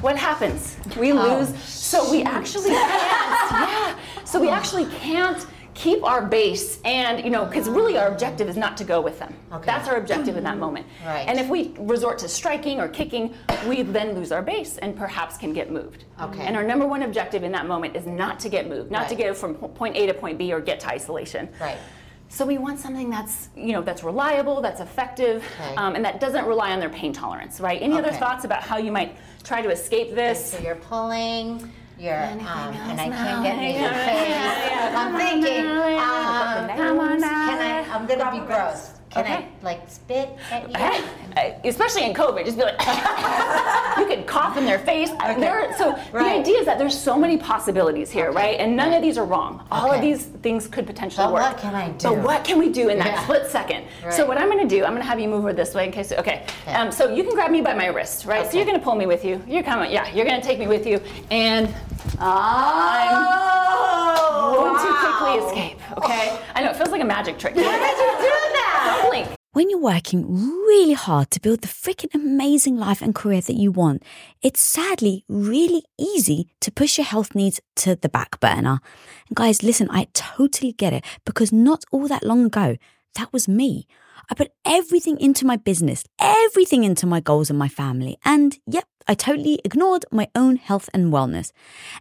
What 0.00 0.16
happens? 0.16 0.76
We 0.96 1.12
oh, 1.12 1.38
lose. 1.38 1.56
So 1.62 2.10
we 2.10 2.22
actually 2.22 2.70
can't. 2.70 3.50
yeah. 3.50 3.98
So 4.24 4.40
we 4.40 4.50
actually 4.50 4.86
can't 4.86 5.44
keep 5.76 6.02
our 6.02 6.22
base 6.24 6.80
and 6.86 7.22
you 7.22 7.28
know 7.30 7.44
because 7.44 7.68
really 7.68 7.98
our 7.98 8.08
objective 8.08 8.48
is 8.48 8.56
not 8.56 8.78
to 8.78 8.82
go 8.84 8.98
with 9.00 9.18
them 9.18 9.32
Okay. 9.52 9.66
that's 9.66 9.86
our 9.88 9.96
objective 9.96 10.36
in 10.38 10.42
that 10.44 10.56
moment 10.66 10.86
Right. 11.04 11.28
and 11.28 11.38
if 11.38 11.48
we 11.50 11.74
resort 11.78 12.18
to 12.20 12.28
striking 12.28 12.80
or 12.80 12.88
kicking 12.88 13.34
we 13.68 13.82
then 13.82 14.14
lose 14.14 14.32
our 14.32 14.40
base 14.40 14.78
and 14.78 14.96
perhaps 14.96 15.36
can 15.36 15.52
get 15.52 15.70
moved 15.70 16.04
Okay. 16.20 16.44
and 16.46 16.56
our 16.56 16.64
number 16.64 16.86
one 16.86 17.02
objective 17.02 17.44
in 17.44 17.52
that 17.52 17.66
moment 17.66 17.94
is 17.94 18.06
not 18.06 18.40
to 18.40 18.48
get 18.48 18.66
moved 18.68 18.90
not 18.90 19.08
to 19.10 19.14
Right. 19.14 19.24
get 19.24 19.36
from 19.36 19.54
point 19.54 19.96
a 19.96 20.06
to 20.06 20.14
point 20.14 20.38
b 20.38 20.50
or 20.50 20.60
get 20.60 20.80
to 20.80 20.88
isolation 20.88 21.46
Right. 21.60 21.76
so 22.30 22.46
we 22.46 22.56
want 22.56 22.78
something 22.80 23.10
that's 23.10 23.50
you 23.54 23.72
know 23.74 23.82
that's 23.82 24.02
reliable 24.02 24.62
that's 24.62 24.80
effective 24.80 25.44
Okay. 25.60 25.74
um, 25.76 25.94
and 25.94 26.02
that 26.06 26.20
doesn't 26.20 26.46
rely 26.46 26.72
on 26.72 26.80
their 26.80 26.88
pain 26.88 27.12
tolerance 27.12 27.60
right 27.60 27.82
any 27.82 27.98
other 27.98 28.12
thoughts 28.12 28.46
about 28.46 28.62
how 28.62 28.78
you 28.78 28.90
might 28.90 29.14
try 29.44 29.60
to 29.60 29.68
escape 29.68 30.14
this 30.14 30.52
So 30.52 30.58
you're 30.60 30.74
pulling, 30.76 31.70
you're, 31.98 32.22
um, 32.40 32.40
and 32.40 33.00
I 33.00 33.08
can't 33.08 33.42
get 33.42 33.56
your 33.56 33.70
Yeah, 33.80 34.04
face. 34.04 34.28
yeah, 34.28 34.90
yeah. 34.90 35.00
I'm 35.00 35.16
thinking, 35.16 35.66
um, 35.66 36.76
Come 36.76 36.98
on 37.00 37.20
now. 37.20 37.48
can 37.48 37.60
I, 37.60 37.94
I'm 37.94 38.06
gonna 38.06 38.30
be 38.32 38.46
gross. 38.46 38.95
Can 39.16 39.24
Okay. 39.24 39.34
I 39.34 39.48
like 39.64 39.88
spit 39.88 40.28
at 40.50 40.68
you? 40.68 40.74
Especially 41.68 42.04
in 42.04 42.12
COVID, 42.14 42.44
just 42.44 42.56
be 42.58 42.64
like, 42.64 42.78
you 43.98 44.06
could 44.06 44.26
cough 44.26 44.56
in 44.56 44.64
their 44.64 44.78
face. 44.78 45.10
There, 45.38 45.72
so 45.76 45.92
the 46.12 46.18
idea 46.18 46.58
is 46.58 46.66
that 46.66 46.78
there's 46.78 46.96
so 46.98 47.16
many 47.18 47.36
possibilities 47.38 48.10
here, 48.10 48.30
right? 48.32 48.58
And 48.60 48.76
none 48.76 48.92
of 48.92 49.02
these 49.02 49.16
are 49.18 49.24
wrong. 49.24 49.66
All 49.70 49.90
of 49.90 50.00
these 50.00 50.24
things 50.26 50.66
could 50.68 50.86
potentially 50.86 51.24
But 51.26 51.32
work. 51.32 51.42
what 51.42 51.58
can 51.58 51.74
I 51.74 51.90
do? 51.90 52.08
But 52.10 52.18
what 52.18 52.44
can 52.44 52.58
we 52.58 52.68
do 52.68 52.88
in 52.90 52.98
that 52.98 53.06
Yeah. 53.06 53.22
split 53.24 53.46
second? 53.46 53.84
So 54.10 54.26
what 54.26 54.38
I'm 54.38 54.50
going 54.50 54.66
to 54.66 54.76
do, 54.76 54.84
I'm 54.84 54.90
going 54.92 55.02
to 55.02 55.08
have 55.08 55.18
you 55.20 55.28
move 55.28 55.44
her 55.44 55.52
this 55.52 55.74
way 55.74 55.86
in 55.86 55.92
case. 55.92 56.12
Okay. 56.12 56.26
Okay. 56.26 56.42
Um, 56.74 56.90
so 56.90 57.08
you 57.08 57.22
can 57.22 57.34
grab 57.34 57.50
me 57.52 57.60
by 57.60 57.72
my 57.74 57.86
wrist, 57.86 58.24
right? 58.26 58.44
So 58.50 58.56
you're 58.56 58.66
going 58.66 58.78
to 58.78 58.82
pull 58.84 58.96
me 58.96 59.06
with 59.06 59.24
you. 59.24 59.40
You're 59.46 59.62
coming. 59.62 59.92
Yeah. 59.92 60.08
You're 60.12 60.24
going 60.26 60.40
to 60.40 60.46
take 60.46 60.58
me 60.58 60.66
with 60.66 60.84
you, 60.86 61.00
and 61.30 61.72
Oh! 62.20 62.26
going 64.56 64.74
to 64.76 64.90
wow. 64.90 65.18
quickly 65.18 65.34
escape. 65.46 65.78
Okay. 65.98 66.36
I 66.54 66.62
know 66.62 66.70
it 66.70 66.76
feels 66.76 66.90
like 66.90 67.02
a 67.02 67.04
magic 67.04 67.38
trick. 67.38 67.54
How 67.54 67.62
did 67.62 67.70
you 67.70 68.16
do 68.18 68.34
that? 68.58 69.05
When 69.52 69.70
you're 69.70 69.78
working 69.78 70.26
really 70.28 70.92
hard 70.92 71.30
to 71.30 71.40
build 71.40 71.62
the 71.62 71.68
freaking 71.68 72.14
amazing 72.14 72.76
life 72.76 73.00
and 73.00 73.14
career 73.14 73.40
that 73.40 73.54
you 73.54 73.72
want, 73.72 74.02
it's 74.42 74.60
sadly 74.60 75.24
really 75.28 75.84
easy 75.96 76.48
to 76.60 76.70
push 76.70 76.98
your 76.98 77.06
health 77.06 77.34
needs 77.34 77.60
to 77.76 77.96
the 77.96 78.08
back 78.08 78.38
burner. 78.40 78.80
And 79.28 79.36
guys, 79.36 79.62
listen, 79.62 79.88
I 79.90 80.08
totally 80.12 80.72
get 80.72 80.92
it 80.92 81.04
because 81.24 81.52
not 81.52 81.84
all 81.90 82.06
that 82.08 82.24
long 82.24 82.44
ago, 82.44 82.76
that 83.14 83.32
was 83.32 83.48
me. 83.48 83.86
I 84.28 84.34
put 84.34 84.52
everything 84.64 85.18
into 85.20 85.46
my 85.46 85.56
business, 85.56 86.04
everything 86.18 86.84
into 86.84 87.06
my 87.06 87.20
goals 87.20 87.48
and 87.48 87.58
my 87.58 87.68
family. 87.68 88.18
And 88.24 88.58
yep, 88.66 88.84
I 89.08 89.14
totally 89.14 89.60
ignored 89.64 90.04
my 90.10 90.28
own 90.34 90.56
health 90.56 90.90
and 90.92 91.12
wellness. 91.12 91.52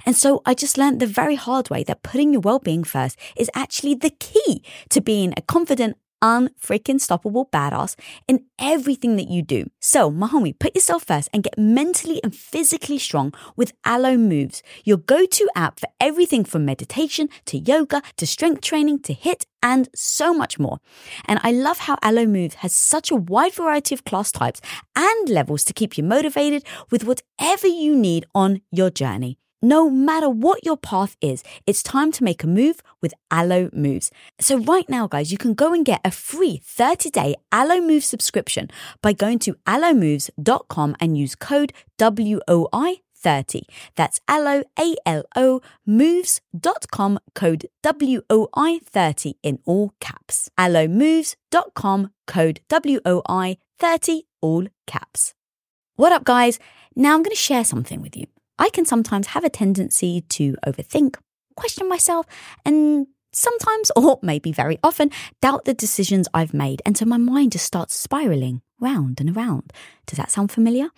And 0.05 0.15
so 0.15 0.41
I 0.45 0.55
just 0.55 0.77
learned 0.77 1.00
the 1.00 1.07
very 1.07 1.35
hard 1.35 1.69
way 1.69 1.83
that 1.83 2.03
putting 2.03 2.33
your 2.33 2.41
well-being 2.41 2.83
first 2.83 3.17
is 3.38 3.50
actually 3.53 3.93
the 3.93 4.09
key 4.09 4.63
to 4.89 5.01
being 5.01 5.33
a 5.38 5.41
confident, 5.41 5.97
unfreaking 6.25 7.00
stoppable 7.00 7.50
badass 7.51 7.96
in 8.27 8.46
everything 8.58 9.15
that 9.15 9.29
you 9.29 9.44
do. 9.44 9.70
So, 9.79 10.10
my 10.10 10.27
homie, 10.27 10.58
put 10.58 10.74
yourself 10.74 11.03
first 11.03 11.29
and 11.32 11.44
get 11.44 11.58
mentally 11.58 12.20
and 12.24 12.36
physically 12.36 12.98
strong 12.98 13.34
with 13.55 13.74
Alo 13.86 14.17
Moves, 14.17 14.63
your 14.84 14.98
go-to 14.98 15.48
app 15.55 15.79
for 15.79 15.89
everything 16.00 16.44
from 16.44 16.65
meditation 16.65 17.29
to 17.46 17.60
yoga 17.60 18.01
to 18.17 18.25
strength 18.25 18.62
training 18.62 19.00
to 19.03 19.13
HIIT 19.13 19.46
and 19.62 19.88
so 19.94 20.34
much 20.34 20.58
more. 20.58 20.79
And 21.25 21.39
I 21.44 21.51
love 21.51 21.79
how 21.79 21.98
Alo 22.03 22.25
Moves 22.25 22.55
has 22.55 22.74
such 22.74 23.12
a 23.12 23.15
wide 23.15 23.53
variety 23.53 23.94
of 23.94 24.03
class 24.03 24.32
types 24.32 24.62
and 24.96 25.29
levels 25.29 25.63
to 25.65 25.74
keep 25.74 25.96
you 25.98 26.03
motivated 26.03 26.63
with 26.89 27.03
whatever 27.03 27.67
you 27.67 27.96
need 27.96 28.25
on 28.34 28.62
your 28.72 28.89
journey. 28.89 29.38
No 29.65 29.89
matter 29.89 30.29
what 30.29 30.63
your 30.63 30.77
path 30.77 31.17
is, 31.22 31.43
it's 31.65 31.81
time 31.81 32.12
to 32.12 32.24
make 32.24 32.43
a 32.43 32.48
move 32.48 32.84
with 33.01 33.15
Alo 33.31 33.72
Moves. 33.74 34.12
So 34.39 34.60
right 34.60 34.88
now, 34.88 35.07
guys, 35.07 35.31
you 35.31 35.39
can 35.39 35.55
go 35.55 35.74
and 35.74 35.84
get 35.84 36.01
a 36.05 36.12
free 36.12 36.62
30-day 36.63 37.34
Alo 37.51 37.81
Moves 37.81 38.05
subscription 38.05 38.69
by 39.01 39.12
going 39.13 39.39
to 39.39 39.55
alomoves.com 39.65 40.95
and 41.00 41.17
use 41.17 41.34
code 41.34 41.74
WOI 41.98 42.98
30. 43.15 43.63
That's 43.95 44.19
alo, 44.29 44.62
A-L-O, 44.77 45.62
moves.com, 45.84 47.19
code 47.34 47.65
WOI 47.84 48.79
30 48.86 49.34
in 49.41 49.57
all 49.65 49.93
caps. 50.00 50.48
alomoves.com, 50.60 52.12
code 52.27 52.59
WOI 52.70 53.57
30, 53.79 54.27
all 54.42 54.68
caps. 54.85 55.33
What 55.96 56.11
up, 56.11 56.24
guys? 56.24 56.59
Now 56.96 57.16
I'm 57.16 57.24
going 57.24 57.31
to 57.31 57.35
share 57.35 57.66
something 57.66 58.00
with 58.00 58.16
you. 58.16 58.27
I 58.57 58.70
can 58.70 58.85
sometimes 58.85 59.27
have 59.27 59.44
a 59.44 59.50
tendency 59.50 60.22
to 60.22 60.55
overthink, 60.65 61.15
question 61.55 61.89
myself, 61.89 62.25
and 62.65 63.07
sometimes, 63.33 63.91
or 63.96 64.20
maybe 64.22 64.51
very 64.51 64.79
often, 64.83 65.11
doubt 65.41 65.65
the 65.65 65.74
decisions 65.74 66.27
I've 66.33 66.53
made. 66.53 66.81
And 66.85 66.98
so 66.98 67.05
my 67.05 67.18
mind 67.18 67.51
just 67.51 67.65
starts 67.65 67.94
spiraling 67.96 68.61
round 68.79 69.20
and 69.20 69.35
around. 69.35 69.72
Does 70.05 70.18
that 70.18 70.31
sound 70.31 70.51
familiar? 70.51 70.90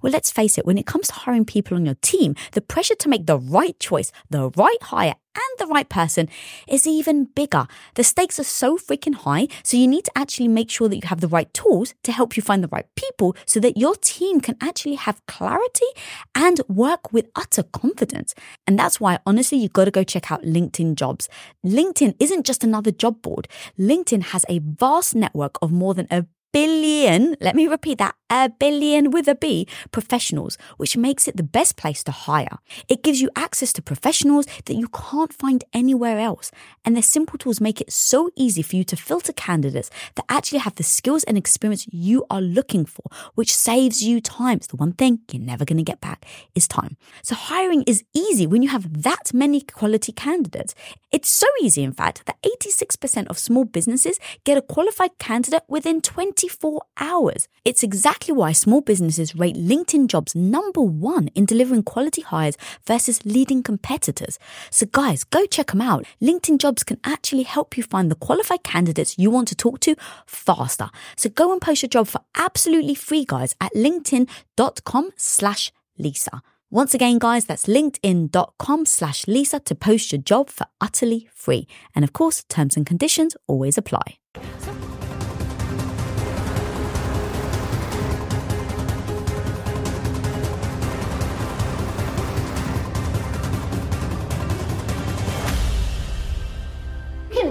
Well, 0.00 0.12
let's 0.12 0.30
face 0.30 0.58
it, 0.58 0.66
when 0.66 0.78
it 0.78 0.86
comes 0.86 1.08
to 1.08 1.14
hiring 1.14 1.44
people 1.44 1.76
on 1.76 1.84
your 1.84 1.96
team, 1.96 2.34
the 2.52 2.60
pressure 2.60 2.94
to 2.96 3.08
make 3.08 3.26
the 3.26 3.38
right 3.38 3.78
choice, 3.78 4.12
the 4.30 4.50
right 4.50 4.82
hire, 4.82 5.14
and 5.36 5.58
the 5.58 5.66
right 5.72 5.88
person 5.88 6.28
is 6.68 6.86
even 6.86 7.24
bigger. 7.24 7.66
The 7.94 8.04
stakes 8.04 8.38
are 8.38 8.44
so 8.44 8.78
freaking 8.78 9.14
high, 9.14 9.48
so 9.62 9.76
you 9.76 9.88
need 9.88 10.04
to 10.04 10.12
actually 10.16 10.48
make 10.48 10.70
sure 10.70 10.88
that 10.88 10.96
you 10.96 11.08
have 11.08 11.20
the 11.20 11.28
right 11.28 11.52
tools 11.52 11.94
to 12.04 12.12
help 12.12 12.36
you 12.36 12.42
find 12.42 12.62
the 12.62 12.68
right 12.68 12.86
people 12.94 13.36
so 13.44 13.58
that 13.60 13.76
your 13.76 13.96
team 13.96 14.40
can 14.40 14.56
actually 14.60 14.94
have 14.94 15.24
clarity 15.26 15.86
and 16.34 16.60
work 16.68 17.12
with 17.12 17.30
utter 17.34 17.64
confidence. 17.64 18.34
And 18.66 18.78
that's 18.78 19.00
why, 19.00 19.18
honestly, 19.26 19.58
you've 19.58 19.72
got 19.72 19.86
to 19.86 19.90
go 19.90 20.04
check 20.04 20.30
out 20.30 20.42
LinkedIn 20.42 20.94
jobs. 20.94 21.28
LinkedIn 21.64 22.14
isn't 22.20 22.46
just 22.46 22.62
another 22.62 22.92
job 22.92 23.20
board. 23.20 23.48
LinkedIn 23.78 24.22
has 24.26 24.44
a 24.48 24.60
vast 24.60 25.14
network 25.14 25.56
of 25.60 25.72
more 25.72 25.94
than 25.94 26.06
a 26.10 26.26
billion, 26.54 27.34
let 27.40 27.56
me 27.56 27.66
repeat 27.66 27.98
that, 27.98 28.14
a 28.30 28.48
billion 28.48 29.10
with 29.10 29.26
a 29.26 29.34
B 29.34 29.66
professionals, 29.90 30.56
which 30.76 30.96
makes 30.96 31.26
it 31.26 31.36
the 31.36 31.42
best 31.42 31.76
place 31.76 32.04
to 32.04 32.12
hire. 32.12 32.58
It 32.88 33.02
gives 33.02 33.20
you 33.20 33.28
access 33.34 33.72
to 33.72 33.82
professionals 33.82 34.46
that 34.66 34.74
you 34.74 34.86
can't 34.88 35.32
find 35.32 35.64
anywhere 35.72 36.20
else. 36.20 36.52
And 36.84 36.94
their 36.94 37.02
simple 37.02 37.38
tools 37.38 37.60
make 37.60 37.80
it 37.80 37.92
so 37.92 38.30
easy 38.36 38.62
for 38.62 38.76
you 38.76 38.84
to 38.84 38.96
filter 38.96 39.32
candidates 39.32 39.90
that 40.14 40.26
actually 40.28 40.60
have 40.60 40.76
the 40.76 40.84
skills 40.84 41.24
and 41.24 41.36
experience 41.36 41.88
you 41.90 42.24
are 42.30 42.40
looking 42.40 42.84
for, 42.86 43.04
which 43.34 43.54
saves 43.54 44.04
you 44.04 44.20
time. 44.20 44.58
It's 44.58 44.68
the 44.68 44.76
one 44.76 44.92
thing 44.92 45.20
you're 45.32 45.42
never 45.42 45.64
going 45.64 45.78
to 45.78 45.82
get 45.82 46.00
back 46.00 46.24
is 46.54 46.68
time. 46.68 46.96
So 47.22 47.34
hiring 47.34 47.82
is 47.82 48.04
easy 48.14 48.46
when 48.46 48.62
you 48.62 48.68
have 48.68 49.02
that 49.02 49.34
many 49.34 49.60
quality 49.60 50.12
candidates. 50.12 50.74
It's 51.10 51.28
so 51.28 51.46
easy, 51.60 51.82
in 51.82 51.92
fact, 51.92 52.26
that 52.26 52.40
86% 52.42 53.26
of 53.26 53.38
small 53.38 53.64
businesses 53.64 54.20
get 54.44 54.58
a 54.58 54.62
qualified 54.62 55.18
candidate 55.18 55.64
within 55.68 56.00
24 56.44 56.82
hours. 56.98 57.48
It's 57.64 57.82
exactly 57.82 58.34
why 58.34 58.52
small 58.52 58.82
businesses 58.82 59.34
rate 59.34 59.56
LinkedIn 59.56 60.08
jobs 60.08 60.34
number 60.34 60.82
one 60.82 61.28
in 61.28 61.46
delivering 61.46 61.82
quality 61.82 62.20
hires 62.20 62.56
versus 62.86 63.24
leading 63.24 63.62
competitors. 63.62 64.38
So, 64.70 64.86
guys, 64.86 65.24
go 65.24 65.46
check 65.46 65.68
them 65.68 65.80
out. 65.80 66.04
LinkedIn 66.20 66.58
jobs 66.58 66.82
can 66.84 66.98
actually 67.02 67.44
help 67.44 67.76
you 67.76 67.82
find 67.82 68.10
the 68.10 68.26
qualified 68.26 68.62
candidates 68.62 69.18
you 69.18 69.30
want 69.30 69.48
to 69.48 69.54
talk 69.54 69.80
to 69.80 69.96
faster. 70.26 70.90
So, 71.16 71.30
go 71.30 71.50
and 71.52 71.60
post 71.62 71.82
your 71.82 71.88
job 71.88 72.08
for 72.08 72.20
absolutely 72.34 72.94
free, 72.94 73.24
guys, 73.24 73.54
at 73.60 73.72
linkedin.com 73.74 75.10
slash 75.16 75.72
Lisa. 75.98 76.42
Once 76.70 76.92
again, 76.92 77.18
guys, 77.18 77.46
that's 77.46 77.66
linkedin.com 77.66 78.84
slash 78.84 79.26
Lisa 79.26 79.60
to 79.60 79.74
post 79.74 80.12
your 80.12 80.20
job 80.20 80.50
for 80.50 80.66
utterly 80.80 81.28
free. 81.34 81.66
And 81.94 82.04
of 82.04 82.12
course, 82.12 82.44
terms 82.44 82.76
and 82.76 82.84
conditions 82.84 83.36
always 83.46 83.78
apply. 83.78 84.18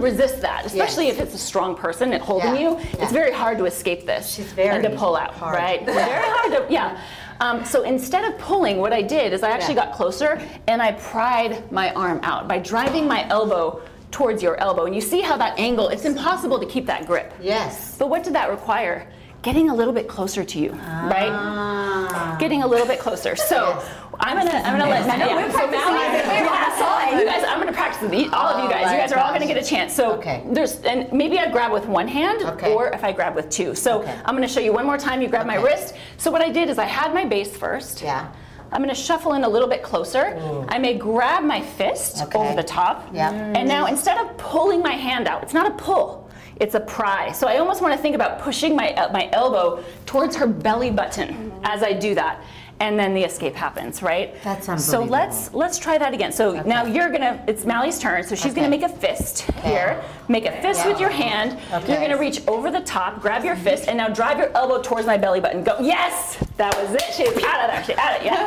Resist 0.04 0.40
that, 0.42 0.64
especially 0.66 1.06
Yes. 1.06 1.16
if 1.16 1.22
it's 1.24 1.34
a 1.34 1.38
strong 1.38 1.74
person 1.74 2.12
and 2.12 2.22
holding 2.22 2.54
Yeah, 2.54 2.60
you. 2.60 2.70
yeah. 2.78 3.02
It's 3.02 3.12
very 3.12 3.32
hard 3.32 3.58
to 3.58 3.64
escape 3.64 4.06
this 4.06 4.30
She's 4.34 4.52
very 4.52 4.68
and 4.68 4.84
to 4.84 4.90
pull 4.90 5.16
out, 5.16 5.32
hard. 5.34 5.56
right? 5.56 5.84
very 5.86 6.28
hard 6.28 6.52
to, 6.52 6.66
yeah. 6.72 6.98
Um, 7.40 7.64
so 7.64 7.82
instead 7.82 8.24
of 8.24 8.38
pulling, 8.38 8.78
what 8.78 8.92
I 8.92 9.02
did 9.02 9.32
is 9.32 9.42
I 9.42 9.50
actually 9.50 9.74
got 9.74 9.92
closer 9.92 10.40
and 10.68 10.80
I 10.80 10.92
pried 10.92 11.70
my 11.72 11.92
arm 11.94 12.20
out 12.22 12.46
by 12.46 12.58
driving 12.58 13.08
my 13.08 13.26
elbow 13.28 13.82
towards 14.12 14.40
your 14.42 14.56
elbow. 14.58 14.84
And 14.86 14.94
you 14.94 15.00
see 15.00 15.20
how 15.20 15.36
that 15.38 15.58
angle, 15.58 15.88
it's 15.88 16.04
impossible 16.04 16.60
to 16.60 16.66
keep 16.66 16.86
that 16.86 17.06
grip. 17.06 17.34
Yes. 17.40 17.96
But 17.98 18.08
what 18.10 18.22
did 18.22 18.34
that 18.34 18.50
require? 18.50 19.08
Getting 19.42 19.68
a 19.68 19.74
little 19.74 19.92
bit 19.92 20.06
closer 20.08 20.44
to 20.44 20.58
you, 20.58 20.70
right? 21.14 22.03
Getting 22.44 22.62
a 22.62 22.66
little 22.66 22.86
bit 22.86 22.98
closer. 22.98 23.36
So 23.36 23.82
I'm 24.20 24.36
gonna 24.36 24.50
I'm 24.50 24.78
gonna 24.78 24.90
let 24.90 25.04
amazing. 25.04 25.20
yeah, 25.20 25.34
We're 25.34 25.50
so 25.50 25.64
now 25.70 25.88
practicing. 25.88 27.18
you 27.18 27.24
guys 27.24 27.42
I'm 27.48 27.58
gonna 27.58 27.72
practice 27.72 28.10
the, 28.10 28.28
all 28.36 28.48
of 28.48 28.58
you 28.58 28.66
Oh 28.66 28.68
guys. 28.70 28.92
You 28.92 28.98
guys 28.98 29.12
are 29.12 29.18
all 29.18 29.32
gonna 29.32 29.46
get 29.46 29.56
a 29.56 29.64
chance. 29.64 29.94
So 29.94 30.12
Okay. 30.16 30.42
there's 30.48 30.80
and 30.82 31.10
maybe 31.10 31.38
I 31.38 31.50
grab 31.50 31.72
with 31.72 31.86
one 31.86 32.06
hand 32.06 32.42
Okay. 32.42 32.74
or 32.74 32.88
if 32.88 33.02
I 33.02 33.12
grab 33.12 33.34
with 33.34 33.48
two. 33.48 33.74
So 33.74 34.02
Okay. 34.02 34.14
I'm 34.26 34.34
gonna 34.34 34.46
show 34.46 34.60
you 34.60 34.74
one 34.74 34.84
more 34.84 34.98
time. 34.98 35.22
You 35.22 35.28
grab 35.28 35.46
my 35.46 35.54
wrist. 35.56 35.94
So 36.18 36.30
what 36.30 36.42
I 36.42 36.50
did 36.50 36.68
is 36.68 36.76
I 36.76 36.84
had 36.84 37.14
my 37.14 37.24
base 37.24 37.56
first. 37.56 38.02
Yeah. 38.02 38.26
I'm 38.72 38.82
gonna 38.82 38.94
shuffle 38.94 39.32
in 39.32 39.44
a 39.44 39.48
little 39.48 39.68
bit 39.68 39.82
closer. 39.82 40.38
I 40.68 40.76
may 40.78 40.98
grab 40.98 41.44
my 41.44 41.62
fist 41.62 42.24
Okay. 42.24 42.38
over 42.38 42.54
the 42.54 42.62
top. 42.62 43.08
Yeah. 43.10 43.30
And 43.30 43.66
now 43.66 43.86
instead 43.86 44.18
of 44.18 44.36
pulling 44.36 44.82
my 44.82 44.92
hand 44.92 45.28
out, 45.28 45.42
it's 45.42 45.54
not 45.54 45.66
a 45.66 45.70
pull, 45.70 46.23
it's 46.60 46.74
a 46.74 46.80
pry. 46.80 47.32
So 47.32 47.46
I 47.46 47.58
almost 47.58 47.82
wanna 47.82 47.96
think 47.96 48.14
about 48.14 48.40
pushing 48.40 48.76
my, 48.76 48.92
uh, 48.94 49.12
my 49.12 49.28
elbow 49.32 49.82
towards 50.06 50.36
her 50.36 50.46
belly 50.46 50.90
button 50.90 51.52
as 51.64 51.82
I 51.82 51.92
do 51.92 52.14
that. 52.14 52.42
And 52.80 52.98
then 52.98 53.14
the 53.14 53.22
escape 53.22 53.54
happens, 53.54 54.02
right? 54.02 54.34
That's 54.42 54.66
So 54.84 55.04
let's 55.04 55.54
let's 55.54 55.78
try 55.78 55.96
that 55.96 56.12
again. 56.12 56.32
So 56.32 56.60
now 56.62 56.84
you're 56.84 57.08
gonna 57.08 57.42
it's 57.46 57.64
Mally's 57.64 58.00
turn. 58.00 58.24
So 58.24 58.34
she's 58.34 58.52
gonna 58.52 58.68
make 58.68 58.82
a 58.82 58.88
fist 58.88 59.42
here. 59.62 60.02
Make 60.28 60.44
a 60.44 60.60
fist 60.60 60.84
with 60.84 60.98
your 60.98 61.08
hand. 61.10 61.56
Okay. 61.72 61.92
You're 61.92 62.02
gonna 62.02 62.18
reach 62.18 62.42
over 62.48 62.72
the 62.72 62.80
top, 62.80 63.20
grab 63.22 63.44
your 63.44 63.54
fist, 63.54 63.86
and 63.86 63.96
now 63.96 64.08
drive 64.08 64.38
your 64.38 64.50
elbow 64.56 64.82
towards 64.82 65.06
my 65.06 65.16
belly 65.16 65.38
button. 65.40 65.62
Go. 65.62 65.76
Yes! 65.80 66.36
That 66.56 66.74
was 66.76 66.92
it. 66.94 67.04
She's 67.16 67.28
out 67.44 67.60
of 67.64 67.70
there. 67.70 67.84
She's 67.84 67.96
out 67.96 68.16
of 68.16 68.22
it. 68.22 68.26
Yeah. 68.26 68.40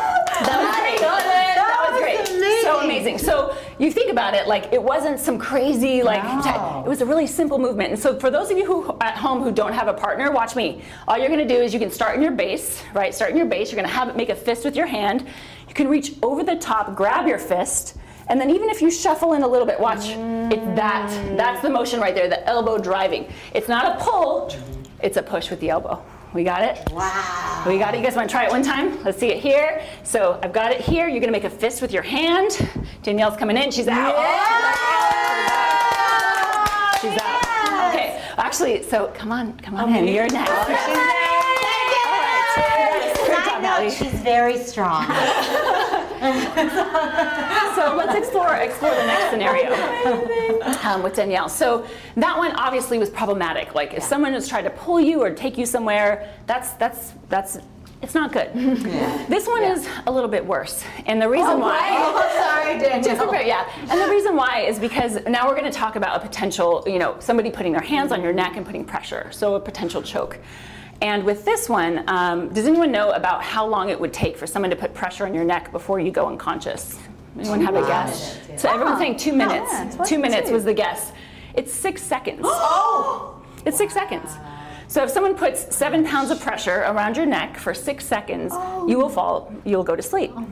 That 0.40 0.58
was 0.64 0.74
great. 0.80 1.00
That 1.00 1.90
was 1.90 2.00
great. 2.00 2.40
So 2.80 2.86
amazing. 2.86 3.18
So 3.18 3.56
you 3.78 3.90
think 3.90 4.10
about 4.10 4.34
it, 4.34 4.46
like 4.46 4.72
it 4.72 4.82
wasn't 4.82 5.20
some 5.20 5.38
crazy, 5.38 6.02
like 6.02 6.22
No. 6.22 6.82
it 6.84 6.88
was 6.88 7.00
a 7.00 7.06
really 7.06 7.26
simple 7.26 7.58
movement. 7.58 7.90
And 7.90 7.98
so 7.98 8.18
for 8.18 8.30
those 8.30 8.50
of 8.50 8.58
you 8.58 8.64
who 8.64 8.96
at 9.00 9.16
home 9.16 9.42
who 9.42 9.52
don't 9.52 9.72
have 9.72 9.88
a 9.88 9.94
partner, 9.94 10.30
watch 10.30 10.56
me. 10.56 10.82
All 11.06 11.18
you're 11.18 11.28
gonna 11.28 11.48
do 11.48 11.56
is 11.56 11.72
you 11.72 11.80
can 11.80 11.90
start 11.90 12.16
in 12.16 12.22
your 12.22 12.32
base, 12.32 12.82
right? 12.94 13.14
Start 13.14 13.30
in 13.30 13.36
your 13.36 13.46
base. 13.46 13.70
You're 13.70 13.76
gonna 13.76 13.88
have 13.92 14.08
it 14.08 14.16
make 14.16 14.28
a 14.28 14.34
fist 14.34 14.64
with 14.64 14.76
your 14.76 14.86
hand. 14.86 15.26
You 15.68 15.74
can 15.74 15.88
reach 15.88 16.14
over 16.22 16.42
the 16.42 16.56
top, 16.56 16.96
grab 16.96 17.26
your 17.26 17.38
fist. 17.38 17.96
And 18.28 18.40
then 18.40 18.50
even 18.50 18.68
if 18.68 18.80
you 18.80 18.90
shuffle 18.90 19.32
in 19.32 19.42
a 19.42 19.48
little 19.48 19.66
bit, 19.66 19.78
watch, 19.78 20.08
it's 20.08 20.14
mm. 20.14 20.76
that, 20.76 21.36
that's 21.36 21.62
the 21.62 21.70
motion 21.70 22.00
right 22.00 22.14
there, 22.14 22.28
the 22.28 22.46
elbow 22.46 22.78
driving. 22.78 23.30
It's 23.54 23.68
not 23.68 23.96
a 23.96 24.04
pull, 24.04 24.54
it's 25.02 25.16
a 25.16 25.22
push 25.22 25.50
with 25.50 25.58
the 25.58 25.70
elbow. 25.70 26.02
We 26.32 26.44
got 26.44 26.62
it? 26.62 26.88
Wow. 26.92 27.64
We 27.66 27.78
got 27.78 27.94
it. 27.94 27.98
You 27.98 28.04
guys 28.04 28.14
want 28.14 28.28
to 28.30 28.32
try 28.32 28.44
it 28.44 28.50
one 28.50 28.62
time? 28.62 29.02
Let's 29.02 29.18
see 29.18 29.28
it 29.28 29.38
here. 29.42 29.82
So 30.04 30.38
I've 30.42 30.52
got 30.52 30.70
it 30.70 30.80
here. 30.80 31.08
You're 31.08 31.18
going 31.20 31.32
to 31.32 31.32
make 31.32 31.44
a 31.44 31.50
fist 31.50 31.82
with 31.82 31.92
your 31.92 32.02
hand. 32.02 32.68
Danielle's 33.02 33.36
coming 33.36 33.56
in. 33.56 33.72
She's 33.72 33.88
out. 33.88 34.14
Oh, 34.16 34.22
she's 37.00 37.18
out. 37.20 37.92
Okay. 37.92 38.22
Actually, 38.36 38.84
so 38.84 39.08
come 39.14 39.32
on, 39.32 39.58
come 39.58 39.74
on 39.74 39.94
in. 39.94 40.06
You're 40.06 40.28
next. 40.28 41.39
All 43.70 43.78
right. 43.78 43.78
Great 43.78 43.78
job, 43.78 43.78
Side 43.78 43.78
Mallory. 43.78 43.88
note, 43.88 43.92
she's 43.92 44.20
very 44.20 44.58
strong. 44.58 45.06
So 47.74 47.94
let's 47.96 48.14
explore 48.14 48.54
explore 48.56 48.90
the 48.90 49.06
next 49.06 49.30
scenario 49.30 49.72
um, 50.84 51.02
with 51.02 51.14
Danielle. 51.14 51.48
So 51.48 51.86
that 52.16 52.36
one 52.36 52.52
obviously 52.52 52.98
was 52.98 53.08
problematic. 53.08 53.74
Like 53.74 53.94
if 53.94 54.02
someone 54.02 54.32
has 54.34 54.46
tried 54.48 54.62
to 54.62 54.70
pull 54.70 55.00
you 55.00 55.22
or 55.22 55.30
take 55.30 55.56
you 55.56 55.64
somewhere, 55.64 56.28
that's 56.46 56.72
that's 56.74 57.12
that's 57.30 57.58
it's 58.02 58.14
not 58.14 58.32
good. 58.32 58.52
This 59.28 59.46
one 59.46 59.62
is 59.62 59.88
a 60.06 60.12
little 60.12 60.28
bit 60.28 60.44
worse, 60.44 60.82
and 61.06 61.20
the 61.22 61.28
reason 61.28 61.60
why. 61.60 61.78
Oh, 61.90 62.30
sorry, 62.34 62.78
Just 63.02 63.20
Danielle. 63.20 63.46
yeah. 63.46 63.68
And 63.90 64.00
the 64.00 64.08
reason 64.08 64.36
why 64.36 64.60
is 64.60 64.78
because 64.78 65.24
now 65.26 65.46
we're 65.48 65.56
going 65.56 65.70
to 65.70 65.76
talk 65.78 65.96
about 65.96 66.16
a 66.16 66.20
potential, 66.20 66.82
you 66.86 66.98
know, 66.98 67.16
somebody 67.20 67.50
putting 67.50 67.72
their 67.72 67.82
hands 67.82 68.10
on 68.12 68.22
your 68.22 68.32
neck 68.32 68.56
and 68.56 68.64
putting 68.66 68.84
pressure, 68.84 69.28
so 69.32 69.54
a 69.54 69.60
potential 69.60 70.02
choke. 70.02 70.38
And 71.02 71.24
with 71.24 71.44
this 71.44 71.68
one, 71.68 72.04
um, 72.08 72.52
does 72.52 72.66
anyone 72.66 72.92
know 72.92 73.10
about 73.12 73.42
how 73.42 73.66
long 73.66 73.88
it 73.88 73.98
would 73.98 74.12
take 74.12 74.36
for 74.36 74.46
someone 74.46 74.70
to 74.70 74.76
put 74.76 74.92
pressure 74.92 75.24
on 75.24 75.34
your 75.34 75.44
neck 75.44 75.72
before 75.72 75.98
you 75.98 76.10
go 76.10 76.26
unconscious? 76.26 76.98
Anyone 77.38 77.60
have 77.62 77.74
a 77.76 77.82
guess? 77.82 78.38
So 78.56 78.68
everyone's 78.68 78.98
saying 78.98 79.16
two 79.16 79.32
minutes. 79.32 79.96
two 80.08 80.18
minutes 80.18 80.50
was 80.50 80.64
the 80.64 80.74
guess. 80.74 81.12
It's 81.54 81.72
six 81.72 82.02
seconds. 82.02 82.42
Oh! 82.44 83.36
It's 83.66 83.76
six 83.76 83.92
seconds. 83.92 84.30
So 84.88 85.04
if 85.04 85.10
someone 85.10 85.36
puts 85.36 85.74
seven 85.74 86.04
pounds 86.04 86.30
of 86.30 86.40
pressure 86.40 86.80
around 86.80 87.16
your 87.16 87.26
neck 87.26 87.56
for 87.56 87.74
six 87.74 88.04
seconds, 88.04 88.52
you 88.88 88.98
will 88.98 89.08
fall, 89.08 89.52
you'll 89.64 89.84
go 89.84 89.94
to 89.94 90.02
sleep. 90.02 90.32
Oh 90.34 90.48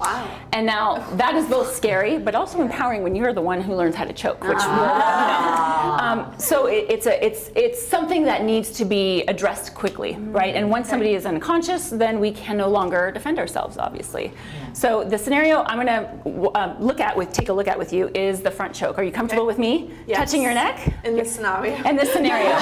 Wow. 0.00 0.28
And 0.52 0.66
now 0.66 0.98
that 1.16 1.34
is 1.34 1.46
both 1.46 1.74
scary, 1.74 2.18
but 2.18 2.34
also 2.34 2.60
empowering 2.60 3.02
when 3.02 3.14
you're 3.14 3.32
the 3.32 3.40
one 3.40 3.60
who 3.60 3.74
learns 3.74 3.94
how 3.94 4.04
to 4.04 4.12
choke, 4.12 4.42
which 4.42 4.58
we're, 4.58 4.58
you 4.58 4.66
know. 4.66 5.96
Um, 6.00 6.34
so 6.38 6.66
it, 6.66 6.86
it's 6.88 7.06
a 7.06 7.24
it's 7.24 7.50
it's 7.54 7.86
something 7.86 8.24
that 8.24 8.42
needs 8.42 8.70
to 8.72 8.84
be 8.84 9.22
addressed 9.22 9.74
quickly, 9.74 10.16
right? 10.16 10.54
And 10.54 10.70
once 10.70 10.88
somebody 10.88 11.14
is 11.14 11.26
unconscious, 11.26 11.90
then 11.90 12.20
we 12.20 12.32
can 12.32 12.56
no 12.56 12.68
longer 12.68 13.10
defend 13.12 13.38
ourselves, 13.38 13.78
obviously. 13.78 14.32
So 14.74 15.04
the 15.04 15.16
scenario 15.16 15.62
I'm 15.62 15.76
going 15.76 15.86
to 15.86 16.58
uh, 16.58 16.76
look 16.80 16.98
at 16.98 17.16
with 17.16 17.32
take 17.32 17.48
a 17.48 17.52
look 17.52 17.68
at 17.68 17.78
with 17.78 17.92
you 17.92 18.08
is 18.08 18.40
the 18.40 18.50
front 18.50 18.74
choke. 18.74 18.98
Are 18.98 19.04
you 19.04 19.12
comfortable 19.12 19.46
with 19.46 19.56
me 19.56 19.92
Yes. 20.08 20.18
touching 20.18 20.42
your 20.42 20.52
neck? 20.52 20.92
In 21.04 21.14
this 21.14 21.32
scenario. 21.32 21.76
In 21.88 21.94
this 21.94 22.12
scenario, 22.12 22.48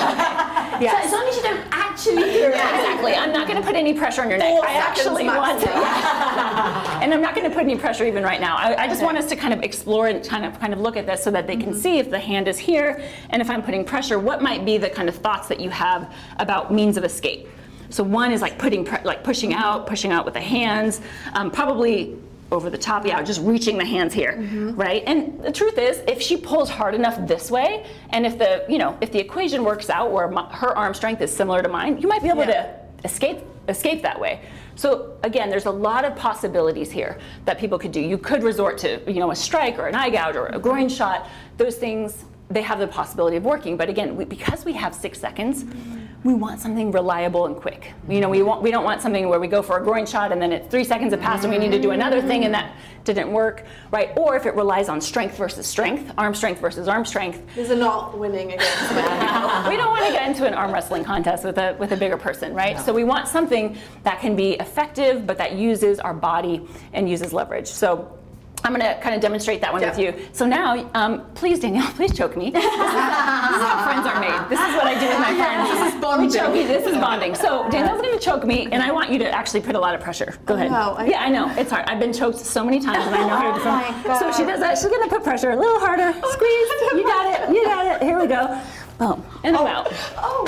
yes. 0.78 1.06
as 1.06 1.12
long 1.12 1.26
as 1.26 1.36
you 1.36 1.42
don't 1.42 1.66
actually 1.72 2.16
do 2.24 2.44
it. 2.44 2.48
Exactly. 2.48 3.14
I'm 3.14 3.32
not 3.32 3.48
going 3.48 3.58
to 3.58 3.66
put 3.66 3.76
any 3.76 3.94
pressure 3.94 4.20
on 4.20 4.28
your 4.28 4.38
neck. 4.38 4.50
Four 4.50 4.66
I 4.66 4.74
actually 4.74 5.26
seconds 5.26 5.36
want 5.38 5.60
to. 5.62 5.70
and 7.02 7.14
I'm 7.14 7.22
not 7.22 7.34
going 7.34 7.48
to 7.48 7.54
put 7.54 7.64
any 7.64 7.76
pressure 7.76 8.04
even 8.04 8.22
right 8.22 8.42
now. 8.42 8.56
I, 8.56 8.84
I 8.84 8.86
just 8.88 9.02
want 9.02 9.16
us 9.16 9.26
to 9.30 9.36
kind 9.36 9.54
of 9.54 9.62
explore 9.62 10.08
and 10.08 10.22
kind 10.22 10.44
of 10.44 10.60
kind 10.60 10.74
of 10.74 10.80
look 10.80 10.98
at 10.98 11.06
this 11.06 11.24
so 11.24 11.30
that 11.30 11.46
they 11.46 11.56
can 11.56 11.72
see 11.72 11.98
if 11.98 12.10
the 12.10 12.20
hand 12.20 12.46
is 12.46 12.58
here 12.58 13.02
and 13.30 13.40
if 13.40 13.48
I'm 13.48 13.62
putting 13.62 13.86
pressure, 13.86 14.18
what 14.18 14.42
might 14.42 14.66
be 14.66 14.76
the 14.76 14.90
kind 14.90 15.08
of 15.08 15.14
thoughts 15.14 15.48
that 15.48 15.60
you 15.60 15.70
have 15.70 16.12
about 16.38 16.72
means 16.74 16.98
of 16.98 17.04
escape. 17.04 17.48
So 17.92 18.02
one 18.02 18.32
is 18.32 18.40
like 18.40 18.58
putting 18.58 18.84
like 19.04 19.22
pushing 19.22 19.52
out, 19.54 19.86
pushing 19.86 20.12
out 20.12 20.24
with 20.24 20.34
the 20.34 20.40
hands, 20.40 21.00
um, 21.34 21.50
probably 21.50 22.16
over 22.50 22.68
the 22.68 22.78
top, 22.78 23.06
yeah, 23.06 23.22
just 23.22 23.40
reaching 23.42 23.78
the 23.78 23.84
hands 23.84 24.12
here, 24.12 24.32
mm-hmm. 24.32 24.74
right? 24.74 25.02
And 25.06 25.42
the 25.42 25.52
truth 25.52 25.78
is, 25.78 26.02
if 26.06 26.20
she 26.20 26.36
pulls 26.36 26.68
hard 26.68 26.94
enough 26.94 27.26
this 27.26 27.50
way, 27.50 27.86
and 28.10 28.26
if 28.26 28.38
the 28.38 28.64
you 28.68 28.78
know 28.78 28.96
if 29.00 29.12
the 29.12 29.18
equation 29.18 29.62
works 29.64 29.90
out 29.90 30.10
where 30.10 30.28
my, 30.28 30.44
her 30.54 30.76
arm 30.76 30.94
strength 30.94 31.20
is 31.22 31.34
similar 31.34 31.62
to 31.62 31.68
mine, 31.68 31.98
you 32.00 32.08
might 32.08 32.22
be 32.22 32.28
able 32.28 32.44
to 32.46 32.74
escape 33.04 33.40
escape 33.68 34.02
that 34.02 34.18
way. 34.18 34.40
So 34.74 35.18
again, 35.22 35.50
there's 35.50 35.66
a 35.66 35.70
lot 35.70 36.04
of 36.04 36.16
possibilities 36.16 36.90
here 36.90 37.18
that 37.44 37.58
people 37.58 37.78
could 37.78 37.92
do. 37.92 38.00
You 38.00 38.16
could 38.16 38.42
resort 38.42 38.78
to 38.78 39.00
you 39.10 39.20
know 39.20 39.30
a 39.30 39.36
strike 39.36 39.78
or 39.78 39.86
an 39.86 39.94
eye 39.94 40.10
gouge 40.10 40.36
or 40.36 40.46
a 40.46 40.52
mm-hmm. 40.52 40.60
groin 40.60 40.88
shot. 40.88 41.28
Those 41.58 41.76
things 41.76 42.24
they 42.52 42.62
have 42.62 42.78
the 42.78 42.86
possibility 42.86 43.36
of 43.36 43.44
working. 43.44 43.76
But 43.76 43.88
again, 43.88 44.16
we, 44.16 44.24
because 44.24 44.64
we 44.64 44.72
have 44.74 44.94
six 44.94 45.18
seconds, 45.18 45.64
mm-hmm. 45.64 46.01
We 46.24 46.34
want 46.34 46.60
something 46.60 46.92
reliable 46.92 47.46
and 47.46 47.56
quick. 47.56 47.92
You 48.08 48.20
know, 48.20 48.28
we 48.28 48.42
want 48.42 48.62
we 48.62 48.70
don't 48.70 48.84
want 48.84 49.02
something 49.02 49.28
where 49.28 49.40
we 49.40 49.48
go 49.48 49.60
for 49.60 49.78
a 49.78 49.82
groin 49.82 50.06
shot 50.06 50.30
and 50.30 50.40
then 50.40 50.52
it's 50.52 50.68
three 50.68 50.84
seconds 50.84 51.12
have 51.12 51.20
passed 51.20 51.44
and 51.44 51.52
we 51.52 51.58
need 51.58 51.72
to 51.72 51.80
do 51.80 51.90
another 51.90 52.22
thing 52.22 52.44
and 52.44 52.54
that 52.54 52.76
didn't 53.04 53.32
work, 53.32 53.64
right? 53.90 54.10
Or 54.16 54.36
if 54.36 54.46
it 54.46 54.54
relies 54.54 54.88
on 54.88 55.00
strength 55.00 55.36
versus 55.36 55.66
strength, 55.66 56.12
arm 56.16 56.34
strength 56.34 56.60
versus 56.60 56.86
arm 56.86 57.04
strength, 57.04 57.42
These 57.56 57.72
are 57.72 57.76
not 57.76 58.16
winning 58.16 58.52
against 58.52 58.80
we 59.68 59.76
don't 59.76 59.90
want 59.90 60.06
to 60.06 60.12
get 60.12 60.28
into 60.28 60.46
an 60.46 60.54
arm 60.54 60.72
wrestling 60.72 61.02
contest 61.02 61.44
with 61.44 61.58
a 61.58 61.74
with 61.78 61.90
a 61.92 61.96
bigger 61.96 62.16
person, 62.16 62.54
right? 62.54 62.78
So 62.78 62.92
we 62.92 63.02
want 63.02 63.26
something 63.26 63.76
that 64.04 64.20
can 64.20 64.36
be 64.36 64.52
effective, 64.52 65.26
but 65.26 65.38
that 65.38 65.54
uses 65.54 65.98
our 65.98 66.14
body 66.14 66.66
and 66.92 67.08
uses 67.08 67.32
leverage. 67.32 67.68
So. 67.68 68.18
I'm 68.64 68.72
going 68.74 68.80
to 68.84 69.00
kind 69.00 69.14
of 69.14 69.20
demonstrate 69.20 69.60
that 69.60 69.72
one 69.72 69.82
with 69.82 69.98
you. 69.98 70.14
So 70.32 70.46
now, 70.46 70.88
um, 70.94 71.26
please, 71.34 71.58
Danielle, 71.60 71.90
please 71.96 72.16
choke 72.16 72.36
me. 72.36 72.50
This 72.50 72.64
is, 72.64 72.70
how 72.70 73.84
friends 73.84 74.06
are 74.06 74.20
made. 74.20 74.48
This 74.48 74.60
is 74.60 74.74
what 74.76 74.86
I 74.86 74.94
do 74.98 75.06
with 75.08 75.18
my 75.18 75.34
friends. 75.40 75.70
This 75.70 75.94
is 75.94 76.00
bonding. 76.00 76.28
We 76.28 76.34
choke 76.36 76.54
you. 76.56 76.66
This 76.68 76.86
is 76.86 76.96
bonding. 76.96 77.34
So 77.34 77.68
Danielle's 77.70 78.00
going 78.00 78.16
to 78.16 78.24
choke 78.24 78.44
me, 78.46 78.68
and 78.70 78.82
I 78.82 78.92
want 78.92 79.10
you 79.10 79.18
to 79.18 79.30
actually 79.30 79.62
put 79.62 79.74
a 79.74 79.80
lot 79.80 79.94
of 79.94 80.00
pressure. 80.00 80.38
Go 80.46 80.54
ahead. 80.54 80.70
no, 80.70 80.94
I- 80.96 81.06
yeah, 81.06 81.22
I 81.22 81.28
know 81.28 81.50
it's 81.56 81.70
hard. 81.70 81.86
I've 81.86 81.98
been 81.98 82.12
choked 82.12 82.38
so 82.38 82.64
many 82.64 82.78
times, 82.80 83.04
and 83.04 83.14
I 83.14 83.26
know 83.26 83.36
how 83.36 83.50
to 83.52 83.58
defend. 83.58 84.04
God. 84.04 84.18
So 84.18 84.32
she 84.32 84.46
does 84.48 84.60
that. 84.60 84.78
She's 84.78 84.86
going 84.86 85.08
to 85.08 85.14
put 85.14 85.24
pressure 85.24 85.50
a 85.50 85.56
little 85.56 85.80
harder. 85.80 86.12
Squeeze. 86.12 86.68
You 86.94 87.02
got 87.04 87.26
it. 87.50 87.54
You 87.54 87.64
got 87.64 87.96
it. 87.96 88.02
Here 88.06 88.18
we 88.20 88.26
go. 88.28 88.60
Boom. 88.98 89.24
And 89.42 89.56
I'm 89.56 89.66
out. 89.66 89.88
Oh. 90.16 90.46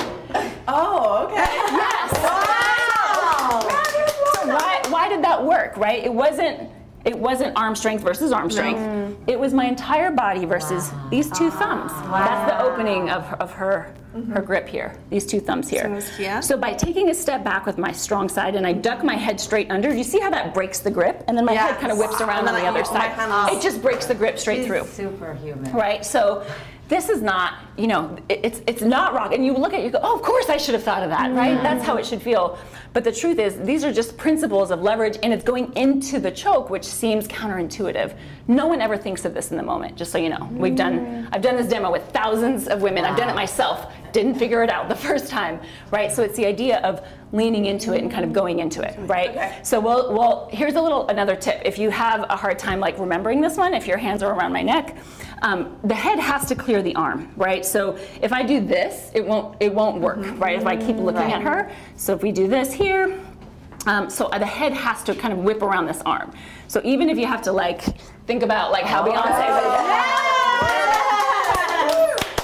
Oh, 0.67 1.25
okay. 1.25 1.35
Yes. 1.35 2.11
So 4.41 4.47
why, 4.47 4.81
why 4.89 5.09
did 5.09 5.23
that 5.23 5.43
work, 5.43 5.75
right? 5.77 6.03
It 6.03 6.13
wasn't 6.13 6.69
it 7.05 7.17
wasn't 7.17 7.55
arm 7.55 7.75
strength 7.75 8.03
versus 8.03 8.31
arm 8.31 8.49
strength. 8.49 8.79
Mm. 8.79 9.15
It 9.27 9.39
was 9.39 9.53
my 9.53 9.65
entire 9.65 10.11
body 10.11 10.45
versus 10.45 10.91
these 11.11 11.29
two 11.29 11.51
thumbs. 11.51 11.91
That's 12.09 12.51
the 12.51 12.59
opening 12.61 13.09
of, 13.09 13.31
of 13.39 13.51
her 13.53 13.93
mm-hmm. 14.15 14.31
her 14.31 14.41
grip 14.41 14.67
here. 14.67 14.97
These 15.09 15.25
two 15.25 15.39
thumbs 15.39 15.69
here. 15.69 15.83
So 15.83 15.93
it's 15.93 16.17
here? 16.17 16.41
So 16.41 16.57
by 16.57 16.73
taking 16.73 17.09
a 17.09 17.13
step 17.13 17.43
back 17.43 17.65
with 17.65 17.77
my 17.77 17.91
strong 17.91 18.29
side 18.29 18.55
and 18.55 18.65
I 18.65 18.73
duck 18.73 19.03
my 19.03 19.15
head 19.15 19.39
straight 19.39 19.69
under, 19.69 19.93
you 19.93 20.03
see 20.03 20.19
how 20.19 20.29
that 20.31 20.53
breaks 20.53 20.79
the 20.79 20.91
grip? 20.91 21.23
And 21.27 21.37
then 21.37 21.45
my 21.45 21.53
head 21.53 21.79
kind 21.79 21.91
of 21.91 21.97
whips 21.97 22.21
around 22.21 22.39
And 22.39 22.49
on 22.49 22.55
the 22.55 22.61
I 22.61 22.69
other 22.69 22.83
side. 22.83 23.53
It 23.53 23.61
just 23.61 23.81
breaks 23.81 24.05
the 24.05 24.15
grip 24.15 24.39
straight 24.39 24.65
through 24.65 24.85
Superhuman. 24.85 25.71
right? 25.73 26.05
So 26.05 26.45
this 26.87 27.09
is 27.09 27.21
not, 27.21 27.55
you 27.77 27.87
know, 27.87 28.15
it's 28.29 28.61
it's 28.67 28.81
not 28.81 29.13
rock. 29.13 29.33
And 29.33 29.43
you 29.43 29.53
look 29.53 29.73
at 29.73 29.79
it, 29.79 29.85
you 29.85 29.89
go, 29.89 29.99
oh, 30.01 30.15
of 30.15 30.21
course 30.21 30.49
I 30.49 30.57
should 30.57 30.75
have 30.75 30.83
thought 30.83 31.03
of 31.03 31.09
that, 31.09 31.31
right? 31.31 31.61
That's 31.63 31.83
how 31.83 31.97
it 31.97 32.05
should 32.05 32.21
feel. 32.21 32.59
But 32.93 33.03
the 33.03 33.11
truth 33.11 33.39
is, 33.39 33.59
these 33.59 33.83
are 33.83 33.91
just 33.91 34.17
principles 34.17 34.71
of 34.71 34.81
leverage, 34.81 35.17
and 35.21 35.33
it's 35.33 35.43
going 35.43 35.73
into 35.73 36.19
the 36.19 36.31
choke, 36.31 36.69
which 36.69 36.85
seems 36.85 37.27
counterintuitive. 37.27 38.15
No 38.47 38.67
one 38.67 38.81
ever 38.81 38.95
thinks 38.95 39.25
of 39.25 39.33
this 39.33 39.51
in 39.51 39.57
the 39.57 39.63
moment. 39.63 39.97
Just 39.97 40.11
so 40.11 40.17
you 40.17 40.29
know, 40.29 40.47
we've 40.53 40.75
done, 40.75 40.99
mm. 40.99 41.29
I've 41.31 41.41
done 41.41 41.57
this 41.57 41.67
demo 41.67 41.91
with 41.91 42.03
thousands 42.11 42.67
of 42.67 42.81
women. 42.81 43.03
I've 43.03 43.17
done 43.17 43.29
it 43.29 43.35
myself. 43.35 43.91
Didn't 44.13 44.35
figure 44.35 44.63
it 44.63 44.69
out 44.69 44.87
the 44.87 44.95
first 45.07 45.27
time, 45.27 45.59
right? 45.91 46.11
So 46.11 46.23
it's 46.23 46.37
the 46.37 46.45
idea 46.45 46.77
of 46.81 47.05
leaning 47.33 47.65
into 47.65 47.93
it 47.93 48.01
and 48.01 48.09
kind 48.09 48.23
of 48.23 48.31
going 48.31 48.59
into 48.59 48.81
it, 48.81 48.97
right? 49.07 49.31
Okay. 49.31 49.59
So 49.63 49.79
well, 49.79 50.13
well, 50.13 50.49
here's 50.53 50.75
a 50.75 50.81
little 50.81 51.07
another 51.09 51.35
tip. 51.35 51.61
If 51.65 51.77
you 51.77 51.89
have 51.89 52.21
a 52.29 52.37
hard 52.37 52.57
time 52.57 52.79
like 52.79 52.97
remembering 52.97 53.41
this 53.41 53.57
one, 53.57 53.73
if 53.73 53.87
your 53.87 53.97
hands 53.97 54.23
are 54.23 54.33
around 54.33 54.53
my 54.53 54.61
neck, 54.61 54.95
um, 55.45 55.77
the 55.83 55.93
head 55.93 56.17
has 56.19 56.45
to 56.47 56.55
clear 56.55 56.81
the 56.81 56.95
arm, 56.95 57.31
right? 57.37 57.63
So 57.63 57.97
if 58.21 58.33
I 58.33 58.41
do 58.41 58.59
this, 58.65 59.11
it 59.13 59.23
won't 59.25 59.55
it 59.59 59.71
won't 59.73 60.01
work, 60.01 60.23
right? 60.39 60.57
If 60.57 60.65
I 60.65 60.75
keep 60.75 60.97
looking 60.97 61.31
at 61.31 61.41
her. 61.43 61.71
So 61.97 62.13
if 62.15 62.21
we 62.23 62.31
do 62.31 62.47
this 62.47 62.73
here, 62.73 63.05
Um, 63.87 64.09
so 64.09 64.27
the 64.29 64.45
head 64.59 64.73
has 64.73 65.03
to 65.03 65.13
kind 65.13 65.31
of 65.31 65.39
whip 65.47 65.61
around 65.61 65.85
this 65.85 66.01
arm. 66.07 66.33
So 66.67 66.81
even 66.83 67.07
if 67.07 67.17
you 67.19 67.27
have 67.27 67.43
to 67.43 67.51
like 67.51 67.81
think 68.25 68.41
about 68.41 68.71
like 68.71 68.85
how 68.85 69.05
Beyonce 69.05 69.45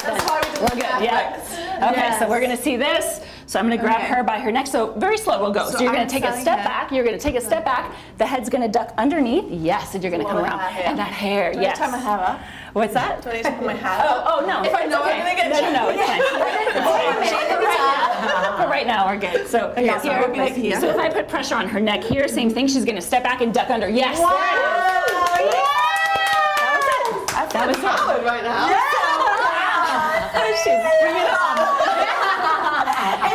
That's 0.03 0.21
why 0.27 0.39
we 0.43 0.49
did 0.53 0.61
we're 0.61 0.75
good. 0.81 1.03
Yeah. 1.03 1.89
Okay, 1.89 2.09
so 2.19 2.29
we're 2.29 2.41
gonna 2.41 2.63
see 2.67 2.77
this. 2.77 3.21
So 3.51 3.59
I'm 3.59 3.65
gonna 3.65 3.75
grab 3.81 3.97
Okay. 3.99 4.07
her 4.07 4.23
by 4.23 4.39
her 4.39 4.49
neck. 4.49 4.65
So 4.65 4.93
very 4.93 5.17
slow 5.17 5.41
we'll 5.41 5.51
go. 5.51 5.65
So, 5.65 5.71
So 5.71 5.79
you're 5.83 5.91
gonna 5.91 6.03
I'm 6.03 6.07
take 6.07 6.23
a 6.23 6.31
step 6.39 6.59
here. 6.59 6.63
back. 6.65 6.89
You're 6.89 7.03
gonna 7.03 7.17
take 7.19 7.35
a 7.35 7.41
step 7.41 7.65
back. 7.65 7.91
The 8.17 8.25
head's 8.25 8.47
gonna 8.47 8.69
duck 8.69 8.93
underneath. 8.97 9.43
Yes, 9.49 9.93
and 9.93 10.01
you're 10.01 10.09
gonna 10.09 10.23
come 10.23 10.37
around. 10.37 10.59
that 10.59 10.71
hair. 10.71 10.87
And 10.87 10.97
that 10.97 11.11
hair, 11.11 11.51
Do 11.51 11.59
I 11.59 11.63
yes. 11.63 11.77
tie 11.77 11.91
my 11.91 11.97
hair 11.97 12.17
up? 12.17 12.39
What's 12.71 12.93
that? 12.93 13.21
Do 13.21 13.29
I 13.29 13.33
need 13.33 13.43
to 13.43 13.51
put 13.51 13.65
my 13.65 13.73
hat 13.73 14.05
Oh, 14.07 14.13
up? 14.13 14.25
oh, 14.25 14.39
oh 14.41 14.45
no. 14.47 14.63
If 14.63 14.73
I 14.73 14.85
know 14.85 15.01
I'm 15.03 15.17
gonna 15.19 15.35
get 15.35 15.49
no, 15.51 15.59
no, 15.59 15.69
no, 15.69 15.89
it's 15.89 15.99
fine. 16.07 16.21
Minute, 17.19 17.59
right 17.59 17.77
now, 17.77 18.69
right 18.69 18.87
now, 18.87 19.05
we're 19.07 19.17
good. 19.19 19.45
So 19.49 19.71
Okay, 19.71 19.85
so 19.87 19.99
here, 19.99 20.11
I'll 20.13 20.29
like 20.37 20.53
here. 20.55 20.79
so 20.79 20.87
if 20.87 20.95
I 20.95 21.09
put 21.09 21.27
pressure 21.27 21.55
on 21.55 21.67
her 21.67 21.81
neck 21.81 22.05
here, 22.05 22.29
same 22.29 22.49
thing. 22.51 22.67
She's 22.67 22.85
gonna 22.85 23.01
step 23.01 23.21
back 23.21 23.41
and 23.41 23.53
duck 23.53 23.69
under. 23.69 23.89
Yes. 23.89 24.17
there 24.17 25.43
it 25.43 25.47
is. 25.49 25.53
That 27.51 27.67
was 27.67 27.75
it. 27.77 27.83
Howard 27.83 28.23
right 28.23 28.43
now. 28.45 28.69
She's 30.63 30.79
bringing 31.01 31.23
it 31.23 31.33
on. 31.33 31.39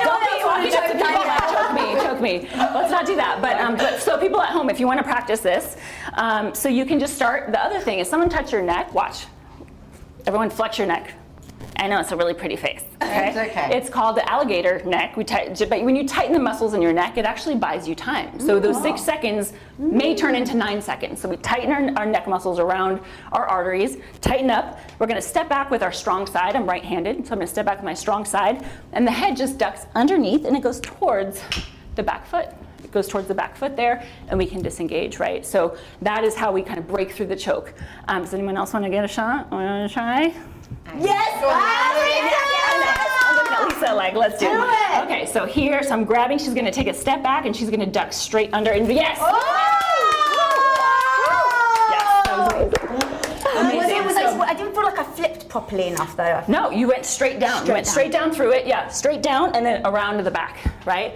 Don't 0.05 0.23
be 0.25 0.45
walking 0.45 0.75
up 0.75 0.87
to 0.87 0.93
people 0.93 1.27
like, 1.27 1.41
choke 1.51 1.75
me, 1.75 1.95
choke 1.95 2.21
me. 2.21 2.49
Let's 2.57 2.91
not 2.91 3.07
do 3.07 3.17
that. 3.17 3.41
But, 3.41 3.61
um, 3.61 3.77
but 3.77 4.01
so 4.01 4.19
people 4.19 4.41
at 4.41 4.51
home, 4.51 4.71
if 4.71 4.79
you 4.79 4.87
want 4.87 4.99
to 4.99 5.05
practice 5.05 5.41
this, 5.41 5.77
um, 6.15 6.55
so 6.55 6.69
you 6.69 6.85
can 6.85 6.99
just 6.99 7.15
start. 7.15 7.51
The 7.53 7.63
other 7.63 7.81
thing 7.81 7.99
is, 7.99 8.09
someone 8.09 8.29
touch 8.29 8.53
your 8.53 8.63
neck. 8.63 8.93
Watch. 8.95 9.27
Everyone 10.27 10.51
flex 10.51 10.79
your 10.79 10.87
neck. 10.87 11.15
I 11.79 11.89
know 11.89 12.01
it's 12.01 12.13
a 12.13 12.17
really 12.17 12.35
pretty 12.35 12.57
face. 12.57 12.83
Okay? 13.03 13.29
It's 13.29 13.37
okay. 13.37 13.77
It's 13.77 13.89
called 13.89 14.17
the 14.17 14.29
alligator 14.31 14.83
neck. 14.85 15.17
We 15.17 15.25
tight, 15.25 15.59
but 15.69 15.83
when 15.83 15.95
you 15.95 16.07
tighten 16.07 16.33
the 16.33 16.41
muscles 16.41 16.75
in 16.75 16.83
your 16.83 16.93
neck, 16.93 17.19
it 17.19 17.25
actually 17.25 17.57
buys 17.57 17.87
you 17.87 17.95
time. 17.95 18.41
So 18.41 18.59
those 18.59 18.81
six 18.83 19.03
seconds 19.03 19.53
may 19.79 20.15
turn 20.15 20.35
into 20.35 20.55
nine 20.57 20.81
seconds. 20.81 21.21
So 21.21 21.29
we 21.29 21.37
tighten 21.37 21.71
our, 21.71 22.01
our 22.01 22.07
neck 22.07 22.27
muscles 22.27 22.59
around 22.59 23.01
our 23.33 23.47
arteries, 23.47 23.99
tighten 24.21 24.51
up. 24.51 24.79
We're 24.99 25.07
going 25.07 25.21
to 25.21 25.27
step 25.27 25.49
back 25.49 25.71
with 25.71 25.83
our 25.83 25.93
strong 25.93 26.27
side. 26.27 26.57
I'm 26.57 26.67
right-handed, 26.67 27.27
so 27.27 27.33
I'm 27.33 27.39
going 27.39 27.47
to 27.47 27.53
step 27.53 27.67
back 27.67 27.79
with 27.79 27.85
my 27.85 27.95
strong 27.95 28.25
side, 28.25 28.65
and 28.93 29.07
the 29.07 29.13
head 29.13 29.37
just 29.37 29.59
ducks 29.59 29.87
underneath, 29.95 30.45
and 30.45 30.57
it 30.57 30.63
goes 30.63 30.81
towards 30.81 31.43
the 31.95 32.03
back 32.03 32.27
foot. 32.27 32.49
It 32.83 32.93
goes 32.93 33.09
towards 33.09 33.29
the 33.29 33.35
back 33.35 33.57
foot 33.57 33.77
there, 33.77 34.07
and 34.29 34.39
we 34.39 34.47
can 34.47 34.63
disengage, 34.63 35.19
right? 35.19 35.45
So 35.45 35.77
that 36.03 36.25
is 36.25 36.35
how 36.35 36.53
we 36.53 36.63
kind 36.63 36.79
of 36.79 36.87
break 36.87 37.13
through 37.13 37.27
the 37.27 37.37
choke. 37.37 37.75
Um, 38.09 38.23
does 38.23 38.33
anyone 38.33 38.57
else 38.57 38.73
want 38.73 38.85
to 38.85 38.91
get 38.91 39.05
a 39.05 39.09
shot? 39.09 39.51
Want 39.51 39.89
to 39.89 39.93
try? 39.93 40.35
Yes! 40.99 41.43
I'm 43.29 43.37
looking 43.37 43.53
at 43.55 43.69
Lisa 43.69 43.95
like, 43.95 44.15
let's 44.15 44.39
do, 44.39 44.47
Do 44.47 44.65
it. 44.65 45.05
Okay, 45.05 45.27
so 45.27 45.45
here, 45.45 45.83
so 45.83 45.91
I'm 45.91 46.05
grabbing. 46.05 46.39
She's 46.39 46.55
gonna 46.55 46.71
take 46.71 46.87
a 46.87 46.95
step 46.95 47.23
back 47.23 47.47
and 47.47 47.55
she's 47.55 47.71
gonna 47.71 47.87
duck 47.87 48.13
straight 48.13 48.53
under. 48.53 48.71
And 48.73 48.91
yes! 48.91 49.19
Oh! 49.21 49.67
Amazing. 53.59 53.97
It, 53.97 54.05
was 54.05 54.17
I, 54.17 54.55
didn't 54.55 54.75
feel 54.75 54.85
like 54.85 54.99
I 54.99 55.05
flipped 55.05 55.49
properly 55.49 55.89
enough 55.89 56.15
though. 56.17 56.43
no, 56.47 56.71
you 56.71 56.89
went 56.89 57.07
straight 57.07 57.41
down. 57.41 57.67
you 57.67 57.73
went 57.73 57.87
down. 57.87 57.93
straight 57.93 58.13
down 58.13 58.33
through 58.33 58.53
it. 58.53 58.67
Yeah, 58.67 58.89
straight 58.89 59.23
down 59.23 59.55
and 59.55 59.65
then 59.65 59.87
around 59.87 60.19
to 60.19 60.23
the 60.23 60.31
back, 60.31 60.59
right? 60.85 61.15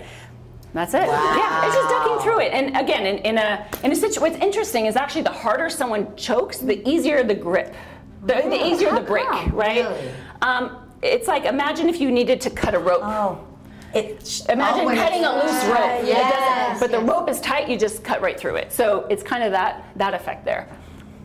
That's 0.72 0.94
it. 0.94 1.06
Yeah, 1.06 1.66
it's 1.66 1.74
just 1.74 1.88
ducking 1.90 2.18
through 2.20 2.40
it. 2.40 2.52
And 2.52 2.76
again, 2.76 3.04
in, 3.04 3.18
in 3.18 3.38
a 3.38 3.66
in 3.82 3.92
a 3.92 3.96
situation, 3.96 4.22
what's 4.22 4.42
interesting 4.42 4.86
is 4.86 4.96
actually 4.96 5.22
the 5.22 5.32
harder 5.32 5.68
someone 5.68 6.14
chokes, 6.16 6.58
the 6.58 6.88
easier 6.88 7.22
the 7.24 7.34
grip, 7.34 7.74
the, 8.22 8.34
the 8.34 8.66
easier 8.66 8.92
the 8.92 9.00
break, 9.00 9.26
right? 9.52 9.84
Really? 9.84 10.10
Um, 10.42 10.76
it's 11.02 11.26
like 11.28 11.44
imagine 11.44 11.88
if 11.88 12.00
you 12.00 12.10
needed 12.10 12.40
to 12.42 12.50
cut 12.50 12.74
a 12.74 12.78
rope. 12.78 13.00
Oh, 13.02 13.46
it. 13.94 14.42
Imagine 14.48 14.86
Oh, 14.86 14.94
cutting 14.94 15.24
a 15.24 15.32
loose 15.32 15.64
rope. 15.64 16.06
Yes, 16.06 16.78
but 16.78 16.90
the 16.90 17.00
rope 17.00 17.28
is 17.28 17.40
tight, 17.40 17.68
you 17.68 17.78
just 17.78 18.04
cut 18.04 18.20
right 18.20 18.38
through 18.38 18.56
it. 18.56 18.72
So 18.72 19.06
it's 19.10 19.22
kind 19.22 19.42
of 19.42 19.52
that 19.52 19.84
that 19.96 20.14
effect 20.14 20.44
there. 20.44 20.68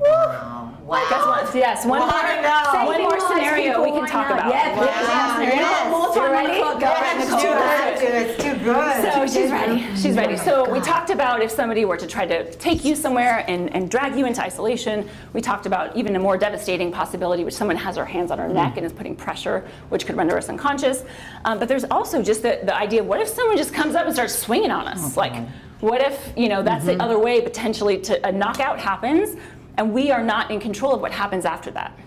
Um, 0.01 0.85
wow. 0.85 1.07
Guys 1.09 1.25
want- 1.25 1.55
yes, 1.55 1.85
one 1.85 1.99
more, 1.99 2.09
now. 2.09 2.85
one 2.85 3.01
more 3.01 3.19
scenario 3.19 3.81
we 3.81 3.91
can 3.91 4.05
talk 4.07 4.29
about. 4.29 4.49
Yeah, 4.49 4.75
One 4.75 4.87
Wow. 4.87 5.33
scenario. 5.35 5.55
Yes. 5.55 5.89
More 5.89 6.07
time 6.07 6.15
You 6.15 6.21
on 6.21 6.27
the 6.27 6.49
ready? 6.49 6.59
clock, 6.59 6.79
go 6.79 6.85
Yes, 6.87 7.01
right, 7.01 7.17
let's 7.17 7.29
Nicole. 7.29 7.39
do 7.39 7.47
You 7.47 7.53
it. 7.53 7.59
have 7.59 7.99
to. 7.99 8.05
It's 8.05 8.43
too 8.43 8.55
good. 8.63 9.13
So 9.13 9.27
she's 9.41 9.51
ready. 9.51 9.95
She's 9.95 10.15
ready. 10.15 10.37
So 10.37 10.69
we 10.69 10.79
talked 10.81 11.09
about 11.09 11.41
if 11.41 11.49
somebody 11.49 11.85
were 11.85 11.97
to 11.97 12.07
try 12.07 12.25
to 12.25 12.51
take 12.55 12.83
you 12.83 12.95
somewhere 12.95 13.45
and, 13.47 13.73
and 13.73 13.89
drag 13.89 14.17
you 14.17 14.25
into 14.25 14.41
isolation. 14.41 15.07
We 15.33 15.41
talked 15.41 15.65
about 15.65 15.95
even 15.95 16.15
a 16.15 16.19
more 16.19 16.37
devastating 16.37 16.91
possibility, 16.91 17.43
which 17.45 17.53
someone 17.53 17.77
has 17.77 17.95
their 17.95 18.05
hands 18.05 18.31
on 18.31 18.39
our 18.39 18.49
neck 18.49 18.73
mm. 18.73 18.77
and 18.77 18.85
is 18.85 18.93
putting 18.93 19.15
pressure, 19.15 19.65
which 19.89 20.05
could 20.05 20.17
render 20.17 20.37
us 20.37 20.49
unconscious. 20.49 21.03
Um, 21.45 21.57
but 21.57 21.67
there's 21.69 21.85
also 21.85 22.21
just 22.21 22.41
the, 22.41 22.59
the 22.63 22.75
idea: 22.75 23.01
what 23.03 23.21
if 23.21 23.27
someone 23.29 23.57
just 23.57 23.73
comes 23.73 23.95
up 23.95 24.05
and 24.05 24.13
starts 24.13 24.35
swinging 24.37 24.71
on 24.71 24.87
us? 24.87 24.99
Oh, 24.99 25.19
like, 25.19 25.47
what 25.81 26.01
if 26.01 26.33
you 26.35 26.49
know 26.49 26.63
that's 26.63 26.85
the 26.85 26.93
mm-hmm. 26.93 27.01
other 27.01 27.19
way 27.19 27.41
potentially 27.41 27.99
to 27.99 28.27
a 28.27 28.31
knockout 28.31 28.79
happens, 28.79 29.37
and 29.77 29.93
we 29.93 30.11
are 30.11 30.23
not 30.23 30.51
in 30.51 30.59
control 30.59 30.93
of 30.93 31.01
what 31.01 31.11
happens 31.11 31.45
after 31.45 31.71
that. 31.71 31.97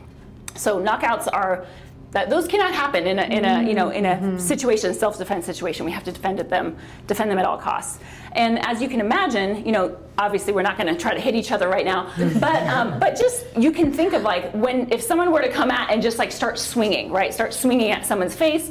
So 0.55 0.81
knockouts 0.81 1.29
are 1.33 1.67
that 2.11 2.31
those 2.31 2.49
cannot 2.49 2.73
happen 2.73 3.07
in 3.07 3.19
a, 3.19 3.23
in 3.25 3.45
a 3.45 3.63
you 3.69 3.75
know 3.75 3.91
in 3.91 4.07
a 4.07 4.41
situation 4.41 4.95
self-defense 4.95 5.45
situation. 5.45 5.85
We 5.85 5.93
have 5.93 6.05
to 6.05 6.13
defend 6.13 6.39
them 6.39 6.77
defend 7.07 7.31
them 7.31 7.39
at 7.39 7.45
all 7.45 7.59
costs. 7.59 8.01
And 8.33 8.65
as 8.65 8.81
you 8.81 8.89
can 8.89 9.01
imagine, 9.01 9.65
you 9.65 9.73
know 9.73 9.97
obviously 10.17 10.53
we're 10.53 10.63
not 10.63 10.77
going 10.79 10.93
to 10.93 11.01
try 11.01 11.15
to 11.15 11.21
hit 11.21 11.35
each 11.35 11.53
other 11.53 11.69
right 11.69 11.85
now, 11.85 12.11
but 12.41 12.63
um, 12.67 12.99
but 12.99 13.17
just 13.17 13.45
you 13.57 13.71
can 13.71 13.93
think 13.93 14.15
of 14.15 14.23
like 14.23 14.53
when 14.53 14.91
if 14.91 15.03
someone 15.03 15.31
were 15.31 15.43
to 15.43 15.51
come 15.51 15.71
at 15.71 15.91
and 15.91 16.03
just 16.03 16.19
like 16.19 16.33
start 16.33 16.59
swinging 16.59 17.11
right, 17.11 17.33
start 17.33 17.53
swinging 17.53 17.91
at 17.91 18.07
someone's 18.07 18.35
face. 18.35 18.71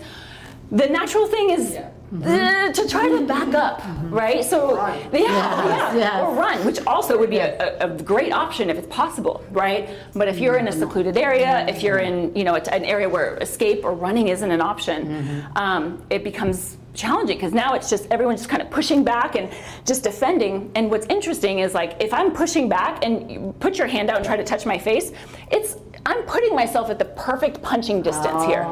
The 0.69 0.87
natural 0.87 1.27
thing 1.27 1.51
is 1.51 1.77
uh, 2.23 2.71
to 2.71 2.87
try 2.87 3.09
to 3.09 3.25
back 3.25 3.53
up, 3.53 3.81
right? 4.09 4.43
So, 4.43 4.75
yeah, 4.77 5.11
yeah, 5.11 5.95
yes. 5.95 6.23
or 6.23 6.33
run, 6.35 6.65
which 6.65 6.85
also 6.85 7.17
would 7.17 7.29
be 7.29 7.39
a, 7.39 7.81
a, 7.81 7.93
a 7.93 8.01
great 8.01 8.31
option 8.31 8.69
if 8.69 8.77
it's 8.77 8.87
possible, 8.87 9.43
right? 9.51 9.89
But 10.13 10.27
if 10.27 10.39
you're 10.39 10.57
in 10.57 10.67
a 10.67 10.71
secluded 10.71 11.17
area, 11.17 11.65
if 11.67 11.83
you're 11.83 11.99
in, 11.99 12.33
you 12.35 12.43
know, 12.43 12.55
an 12.55 12.85
area 12.85 13.09
where 13.09 13.35
escape 13.37 13.83
or 13.83 13.93
running 13.93 14.29
isn't 14.29 14.51
an 14.51 14.61
option, 14.61 15.45
um, 15.55 16.01
it 16.09 16.23
becomes 16.23 16.77
challenging 16.93 17.37
because 17.37 17.53
now 17.53 17.73
it's 17.75 17.89
just 17.89 18.07
everyone's 18.09 18.39
just 18.39 18.49
kind 18.49 18.61
of 18.61 18.69
pushing 18.69 19.03
back 19.03 19.35
and 19.35 19.49
just 19.85 20.03
defending. 20.03 20.71
And 20.75 20.89
what's 20.89 21.05
interesting 21.07 21.59
is 21.59 21.73
like 21.73 22.01
if 22.01 22.13
I'm 22.13 22.31
pushing 22.31 22.67
back 22.67 23.05
and 23.05 23.29
you 23.31 23.55
put 23.59 23.77
your 23.77 23.87
hand 23.87 24.09
out 24.09 24.17
and 24.17 24.25
try 24.25 24.35
to 24.35 24.43
touch 24.43 24.65
my 24.65 24.77
face, 24.77 25.11
it's 25.51 25.75
I'm 26.05 26.23
putting 26.23 26.55
myself 26.55 26.89
at 26.89 26.99
the 26.99 27.05
perfect 27.05 27.61
punching 27.61 28.01
distance 28.01 28.43
here 28.45 28.63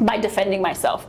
by 0.00 0.16
defending 0.18 0.62
myself. 0.62 1.06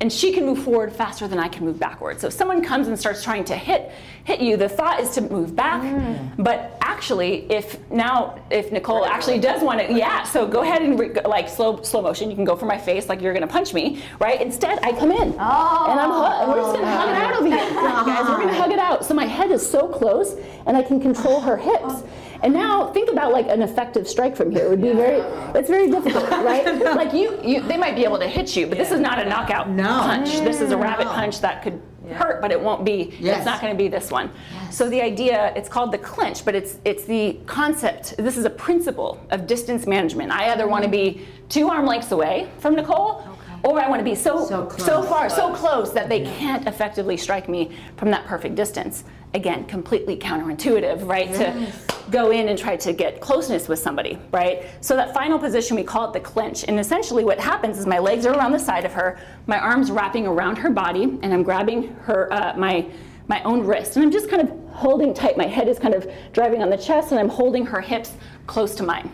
And 0.00 0.12
she 0.12 0.32
can 0.32 0.44
move 0.44 0.62
forward 0.62 0.92
faster 0.92 1.26
than 1.26 1.38
I 1.38 1.48
can 1.48 1.64
move 1.64 1.78
backward. 1.78 2.20
So 2.20 2.26
if 2.26 2.34
someone 2.34 2.62
comes 2.62 2.88
and 2.88 2.98
starts 2.98 3.24
trying 3.24 3.44
to 3.44 3.56
hit 3.56 3.92
hit 4.24 4.40
you, 4.40 4.56
the 4.56 4.68
thought 4.68 5.00
is 5.00 5.10
to 5.10 5.22
move 5.22 5.56
back. 5.56 5.80
Mm. 5.82 6.32
But 6.36 6.76
actually, 6.82 7.50
if 7.50 7.78
now 7.90 8.38
if 8.50 8.72
Nicole 8.72 9.06
actually 9.06 9.38
does 9.38 9.62
want 9.62 9.80
to, 9.80 9.92
yeah. 9.94 10.24
So 10.24 10.46
go 10.46 10.60
ahead 10.60 10.82
and 10.82 10.98
re- 10.98 11.14
like 11.24 11.48
slow 11.48 11.80
slow 11.82 12.02
motion. 12.02 12.28
You 12.28 12.36
can 12.36 12.44
go 12.44 12.56
for 12.56 12.66
my 12.66 12.76
face 12.76 13.08
like 13.08 13.22
you're 13.22 13.32
gonna 13.32 13.46
punch 13.46 13.72
me, 13.72 14.02
right? 14.20 14.40
Instead, 14.40 14.80
I 14.82 14.92
come 14.92 15.10
in 15.12 15.34
oh. 15.38 15.86
and 15.90 15.98
I'm 15.98 16.10
hu- 16.10 16.50
we're 16.50 16.58
just 16.58 16.74
gonna 16.74 16.94
hug 16.94 17.08
it 17.08 17.16
out 17.16 17.36
over 17.36 17.46
here, 17.46 17.56
guys. 17.74 18.28
We're 18.28 18.38
gonna 18.38 18.54
hug 18.54 18.72
it 18.72 18.78
out. 18.78 19.04
So 19.04 19.14
my 19.14 19.24
head 19.24 19.50
is 19.50 19.68
so 19.68 19.88
close, 19.88 20.36
and 20.66 20.76
I 20.76 20.82
can 20.82 21.00
control 21.00 21.40
her 21.40 21.56
hips. 21.56 21.84
Uh-huh. 21.84 22.06
And 22.46 22.54
now 22.54 22.92
think 22.92 23.10
about 23.10 23.32
like 23.32 23.48
an 23.48 23.60
effective 23.60 24.06
strike 24.06 24.36
from 24.36 24.52
here. 24.52 24.66
It 24.66 24.70
would 24.70 24.80
be 24.80 24.92
very, 24.92 25.18
it's 25.58 25.68
very 25.68 25.90
difficult, 25.90 26.30
right? 26.30 26.64
like 26.94 27.12
you, 27.12 27.40
you, 27.42 27.60
they 27.62 27.76
might 27.76 27.96
be 27.96 28.04
able 28.04 28.20
to 28.20 28.28
hit 28.28 28.54
you, 28.54 28.68
but 28.68 28.78
this 28.78 28.92
is 28.92 29.00
not 29.00 29.18
a 29.18 29.28
knockout 29.28 29.68
No. 29.68 29.82
punch. 29.82 30.28
This 30.42 30.60
is 30.60 30.70
a 30.70 30.76
rabbit 30.76 31.08
punch 31.08 31.40
that 31.40 31.64
could 31.64 31.82
hurt, 32.12 32.40
but 32.40 32.52
it 32.52 32.60
won't 32.60 32.84
be. 32.84 33.16
Yes. 33.18 33.38
It's 33.38 33.46
not 33.46 33.60
going 33.60 33.72
to 33.72 33.76
be 33.76 33.88
this 33.88 34.12
one. 34.12 34.30
So 34.70 34.88
the 34.88 35.02
idea, 35.02 35.52
it's 35.56 35.68
called 35.68 35.90
the 35.90 35.98
clinch, 35.98 36.44
but 36.44 36.54
it's 36.54 36.78
it's 36.84 37.02
the 37.04 37.36
concept. 37.46 38.14
This 38.16 38.36
is 38.36 38.44
a 38.44 38.50
principle 38.50 39.20
of 39.30 39.48
distance 39.48 39.84
management. 39.84 40.30
I 40.30 40.52
either 40.52 40.68
want 40.68 40.84
to 40.84 40.88
be 40.90 41.26
two 41.48 41.68
arm 41.68 41.84
lengths 41.84 42.12
away 42.12 42.48
from 42.60 42.76
Nicole. 42.76 43.24
Or 43.64 43.80
I 43.80 43.88
want 43.88 43.98
to 43.98 44.04
be 44.04 44.14
so 44.14 44.44
So 44.46 44.68
so, 44.78 45.02
close. 45.02 45.08
far, 45.08 45.28
so 45.28 45.52
close 45.52 45.92
that 45.94 46.08
they 46.08 46.20
can't 46.20 46.68
effectively 46.68 47.16
strike 47.16 47.48
me 47.48 47.72
from 47.96 48.12
that 48.12 48.24
perfect 48.26 48.54
distance. 48.54 49.02
Again, 49.36 49.66
completely 49.66 50.16
counterintuitive, 50.16 51.06
right? 51.06 51.30
To 51.34 51.72
go 52.10 52.30
in 52.30 52.48
and 52.48 52.58
try 52.58 52.74
to 52.74 52.92
get 52.94 53.20
closeness 53.20 53.68
with 53.68 53.78
somebody, 53.78 54.18
right? 54.32 54.64
So 54.80 54.96
that 54.96 55.12
final 55.12 55.38
position, 55.38 55.76
we 55.76 55.82
call 55.84 56.08
it 56.08 56.14
the 56.14 56.20
clinch. 56.20 56.64
And 56.66 56.80
essentially 56.80 57.22
what 57.22 57.38
happens 57.38 57.78
is 57.78 57.84
my 57.84 57.98
legs 57.98 58.24
are 58.24 58.32
around 58.32 58.52
the 58.52 58.58
side 58.58 58.86
of 58.86 58.94
her, 58.94 59.18
my 59.46 59.58
arms 59.58 59.90
wrapping 59.90 60.26
around 60.26 60.56
her 60.56 60.70
body, 60.70 61.02
and 61.20 61.34
I'm 61.34 61.42
grabbing 61.42 61.94
her, 62.04 62.32
uh, 62.32 62.56
my, 62.56 62.86
my 63.28 63.42
own 63.42 63.60
wrist. 63.66 63.96
And 63.96 64.04
I'm 64.06 64.10
just 64.10 64.30
kind 64.30 64.40
of 64.40 64.48
holding 64.70 65.12
tight. 65.12 65.36
My 65.36 65.46
head 65.46 65.68
is 65.68 65.78
kind 65.78 65.94
of 65.94 66.10
driving 66.32 66.62
on 66.62 66.70
the 66.70 66.78
chest, 66.78 67.10
and 67.10 67.20
I'm 67.20 67.28
holding 67.28 67.66
her 67.66 67.82
hips 67.82 68.14
close 68.46 68.74
to 68.76 68.84
mine. 68.84 69.10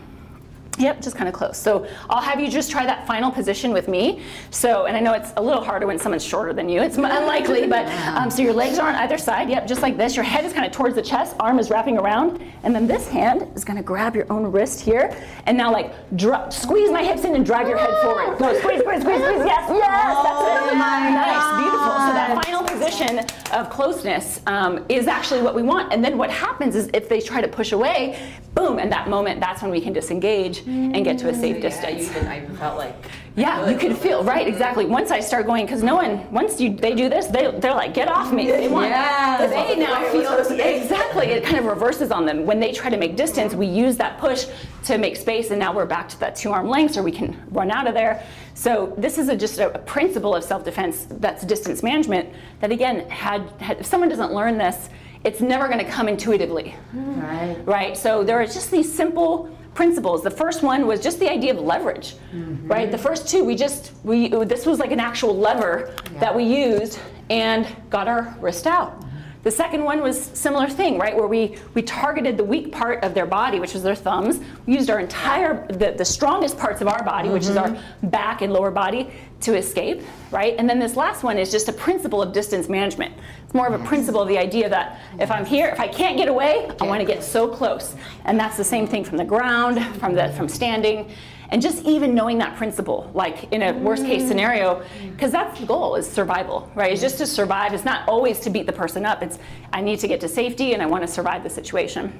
Yep, 0.79 1.01
just 1.01 1.15
kind 1.15 1.27
of 1.27 1.35
close. 1.35 1.57
So 1.57 1.85
I'll 2.09 2.21
have 2.21 2.39
you 2.39 2.49
just 2.49 2.71
try 2.71 2.85
that 2.85 3.05
final 3.05 3.29
position 3.29 3.71
with 3.73 3.87
me. 3.87 4.21
So, 4.49 4.85
and 4.85 4.97
I 4.97 4.99
know 4.99 5.13
it's 5.13 5.31
a 5.37 5.41
little 5.41 5.63
harder 5.63 5.85
when 5.85 5.99
someone's 5.99 6.25
shorter 6.25 6.51
than 6.51 6.67
you. 6.67 6.81
It's 6.81 6.97
unlikely, 6.97 7.67
but 7.75 7.85
um, 8.17 8.31
so 8.31 8.41
your 8.41 8.53
legs 8.53 8.79
are 8.79 8.89
on 8.89 8.95
either 8.95 9.17
side. 9.19 9.49
Yep, 9.49 9.67
just 9.67 9.81
like 9.83 9.97
this. 9.97 10.15
Your 10.15 10.25
head 10.25 10.45
is 10.45 10.51
kind 10.51 10.65
of 10.65 10.71
towards 10.71 10.95
the 10.95 11.01
chest, 11.01 11.35
arm 11.39 11.59
is 11.59 11.69
wrapping 11.69 11.97
around, 11.97 12.41
and 12.63 12.73
then 12.73 12.87
this 12.87 13.07
hand 13.07 13.47
is 13.55 13.63
going 13.63 13.77
to 13.77 13.83
grab 13.83 14.15
your 14.15 14.31
own 14.31 14.51
wrist 14.51 14.81
here, 14.81 15.15
and 15.45 15.55
now 15.55 15.71
like 15.71 15.93
dr- 16.17 16.51
squeeze 16.51 16.91
my 16.91 17.03
hips 17.03 17.23
in 17.23 17.35
and 17.35 17.45
drive 17.45 17.67
your 17.67 17.77
head 17.77 17.93
forward. 18.01 18.39
Go 18.39 18.57
squeeze, 18.59 18.81
squeeze, 18.81 19.01
squeeze, 19.01 19.21
squeeze. 19.21 19.43
Yes, 19.53 19.69
yes, 19.69 20.23
that's 20.23 20.71
it. 20.71 20.77
nice, 20.77 21.61
beautiful. 21.61 21.79
So 21.79 22.13
that 22.13 22.41
final 22.45 22.63
position 22.63 23.19
of 23.53 23.69
closeness 23.69 24.41
um, 24.47 24.85
is 24.89 25.07
actually 25.07 25.41
what 25.41 25.53
we 25.53 25.61
want. 25.61 25.93
And 25.93 26.03
then 26.03 26.17
what 26.17 26.31
happens 26.31 26.75
is 26.75 26.89
if 26.93 27.07
they 27.09 27.19
try 27.21 27.41
to 27.41 27.47
push 27.47 27.71
away, 27.71 28.19
boom, 28.55 28.79
and 28.79 28.91
that 28.91 29.09
moment, 29.09 29.39
that's 29.39 29.61
when 29.61 29.69
we 29.71 29.81
can 29.81 29.93
disengage 29.93 30.62
and 30.67 31.03
get 31.03 31.17
to 31.19 31.29
a 31.29 31.33
safe 31.33 31.55
Yeah, 31.57 31.61
distance. 31.61 32.07
you 32.07 32.09
can, 32.13 32.27
I 32.27 32.45
felt 32.57 32.77
like. 32.77 32.95
Yeah, 33.35 33.67
you 33.67 33.77
can 33.77 33.95
feel 33.95 34.23
right 34.23 34.47
exactly. 34.47 34.85
Once 34.85 35.09
I 35.09 35.19
start 35.19 35.47
going, 35.47 35.65
because 35.65 35.81
no 35.81 35.95
one, 35.95 36.31
once 36.31 36.61
you 36.61 36.75
they 36.75 36.93
do 36.93 37.09
this, 37.09 37.25
they 37.25 37.49
they're 37.59 37.73
like, 37.73 37.93
get 37.95 38.07
off 38.07 38.31
me. 38.31 38.45
They 38.45 38.67
want. 38.67 38.89
Yes. 38.89 39.49
They 39.49 39.75
now 39.79 40.03
feel 40.11 40.37
exactly. 40.59 41.27
It 41.27 41.43
kind 41.43 41.57
of 41.57 41.65
reverses 41.65 42.11
on 42.11 42.25
them 42.27 42.45
when 42.45 42.59
they 42.59 42.71
try 42.71 42.91
to 42.91 42.97
make 42.97 43.15
distance. 43.15 43.55
We 43.55 43.65
use 43.65 43.97
that 43.97 44.19
push 44.19 44.45
to 44.85 44.97
make 44.99 45.15
space, 45.17 45.49
and 45.49 45.59
now 45.59 45.73
we're 45.73 45.87
back 45.87 46.07
to 46.09 46.19
that 46.19 46.35
two 46.35 46.51
arm 46.51 46.69
lengths, 46.69 46.95
or 46.95 47.01
we 47.01 47.11
can 47.11 47.35
run 47.49 47.71
out 47.71 47.87
of 47.87 47.95
there. 47.95 48.23
So 48.53 48.93
this 48.99 49.17
is 49.17 49.29
a, 49.29 49.35
just 49.35 49.57
a, 49.57 49.73
a 49.73 49.79
principle 49.79 50.35
of 50.35 50.43
self 50.43 50.63
defense 50.63 51.07
that's 51.09 51.43
distance 51.43 51.81
management. 51.81 52.29
That 52.59 52.71
again, 52.71 53.09
had, 53.09 53.49
had 53.59 53.79
if 53.79 53.87
someone 53.87 54.09
doesn't 54.09 54.31
learn 54.31 54.59
this, 54.59 54.89
it's 55.23 55.41
never 55.41 55.67
going 55.67 55.79
to 55.83 55.89
come 55.89 56.07
intuitively 56.09 56.75
Right. 56.93 57.57
right? 57.65 57.97
So 57.97 58.23
there 58.23 58.39
are 58.39 58.45
just 58.45 58.69
these 58.69 58.93
simple 58.93 59.49
principles. 59.73 60.23
The 60.23 60.31
first 60.31 60.63
one 60.63 60.87
was 60.87 61.01
just 61.01 61.19
the 61.19 61.29
idea 61.29 61.53
of 61.53 61.59
leverage, 61.59 62.15
mm-hmm. 62.33 62.67
right? 62.67 62.91
The 62.91 62.97
first 62.97 63.27
two, 63.27 63.43
we 63.43 63.55
just 63.55 63.91
we 64.03 64.29
this 64.29 64.65
was 64.65 64.79
like 64.79 64.91
an 64.91 64.99
actual 64.99 65.35
lever 65.35 65.95
that 66.19 66.33
we 66.33 66.43
used 66.43 66.99
and 67.29 67.67
got 67.89 68.07
our 68.07 68.35
wrist 68.39 68.67
out. 68.67 69.03
The 69.43 69.51
second 69.51 69.83
one 69.83 70.01
was 70.01 70.21
similar 70.21 70.69
thing, 70.69 70.97
right? 70.97 71.15
Where 71.15 71.27
we 71.27 71.57
we 71.73 71.81
targeted 71.81 72.37
the 72.37 72.45
weak 72.45 72.71
part 72.71 73.03
of 73.03 73.13
their 73.13 73.25
body, 73.25 73.59
which 73.59 73.73
was 73.73 73.83
their 73.83 73.95
thumbs. 73.95 74.39
We 74.65 74.73
used 74.73 74.89
our 74.89 74.99
entire 74.99 75.67
the, 75.67 75.91
the 75.91 76.05
strongest 76.05 76.57
parts 76.57 76.81
of 76.81 76.87
our 76.87 77.03
body, 77.03 77.29
which 77.29 77.43
is 77.43 77.57
our 77.57 77.67
mm-hmm. 77.67 78.07
back 78.07 78.41
and 78.41 78.53
lower 78.53 78.71
body, 78.71 79.11
to 79.41 79.55
escape, 79.55 80.01
right? 80.31 80.55
And 80.57 80.69
then 80.69 80.79
this 80.79 80.95
last 80.95 81.23
one 81.23 81.37
is 81.37 81.51
just 81.51 81.67
a 81.67 81.73
principle 81.73 82.21
of 82.21 82.31
distance 82.31 82.69
management. 82.69 83.13
It's 83.43 83.53
more 83.53 83.67
of 83.67 83.79
a 83.79 83.83
principle 83.85 84.21
of 84.21 84.29
the 84.29 84.37
idea 84.37 84.69
that 84.69 85.01
if 85.19 85.29
I'm 85.29 85.45
here, 85.45 85.67
if 85.67 85.79
I 85.79 85.89
can't 85.89 86.17
get 86.17 86.29
away, 86.29 86.71
I 86.79 86.85
want 86.85 87.01
to 87.01 87.05
get 87.05 87.21
so 87.21 87.49
close. 87.49 87.95
And 88.23 88.39
that's 88.39 88.55
the 88.55 88.63
same 88.63 88.87
thing 88.87 89.03
from 89.03 89.17
the 89.17 89.25
ground, 89.25 89.83
from 89.97 90.13
the 90.13 90.29
from 90.37 90.47
standing. 90.47 91.11
And 91.53 91.61
just 91.61 91.85
even 91.85 92.15
knowing 92.15 92.39
that 92.39 92.57
principle, 92.57 93.11
like 93.13 93.53
in 93.53 93.61
a 93.61 93.73
worst 93.73 94.05
case 94.05 94.27
scenario, 94.27 94.81
mm. 94.99 95.11
because 95.11 95.31
that's 95.31 95.59
the 95.59 95.67
goal 95.67 95.93
is 95.93 96.09
survival, 96.09 96.71
right? 96.73 96.91
It's 96.91 96.99
just 96.99 97.19
to 97.19 97.27
survive. 97.27 97.73
It's 97.73 97.85
not 97.85 98.09
always 98.09 98.39
to 98.39 98.49
beat 98.49 98.65
the 98.65 98.73
person 98.73 99.05
up. 99.05 99.21
It's 99.21 99.37
I 99.71 99.79
need 99.79 99.99
to 99.99 100.07
get 100.07 100.19
to 100.21 100.27
safety 100.27 100.73
and 100.73 100.81
I 100.81 100.87
want 100.87 101.03
to 101.03 101.07
survive 101.07 101.43
the 101.43 101.51
situation. 101.51 102.11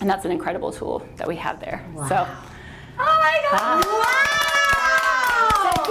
And 0.00 0.08
that's 0.08 0.24
an 0.24 0.30
incredible 0.30 0.70
tool 0.70 1.04
that 1.16 1.26
we 1.26 1.34
have 1.34 1.58
there. 1.58 1.84
So 2.08 2.24
Oh 3.00 3.18
my 3.20 3.38
god! 3.50 3.60
Ah. 3.60 4.52
Wow! 4.52 4.57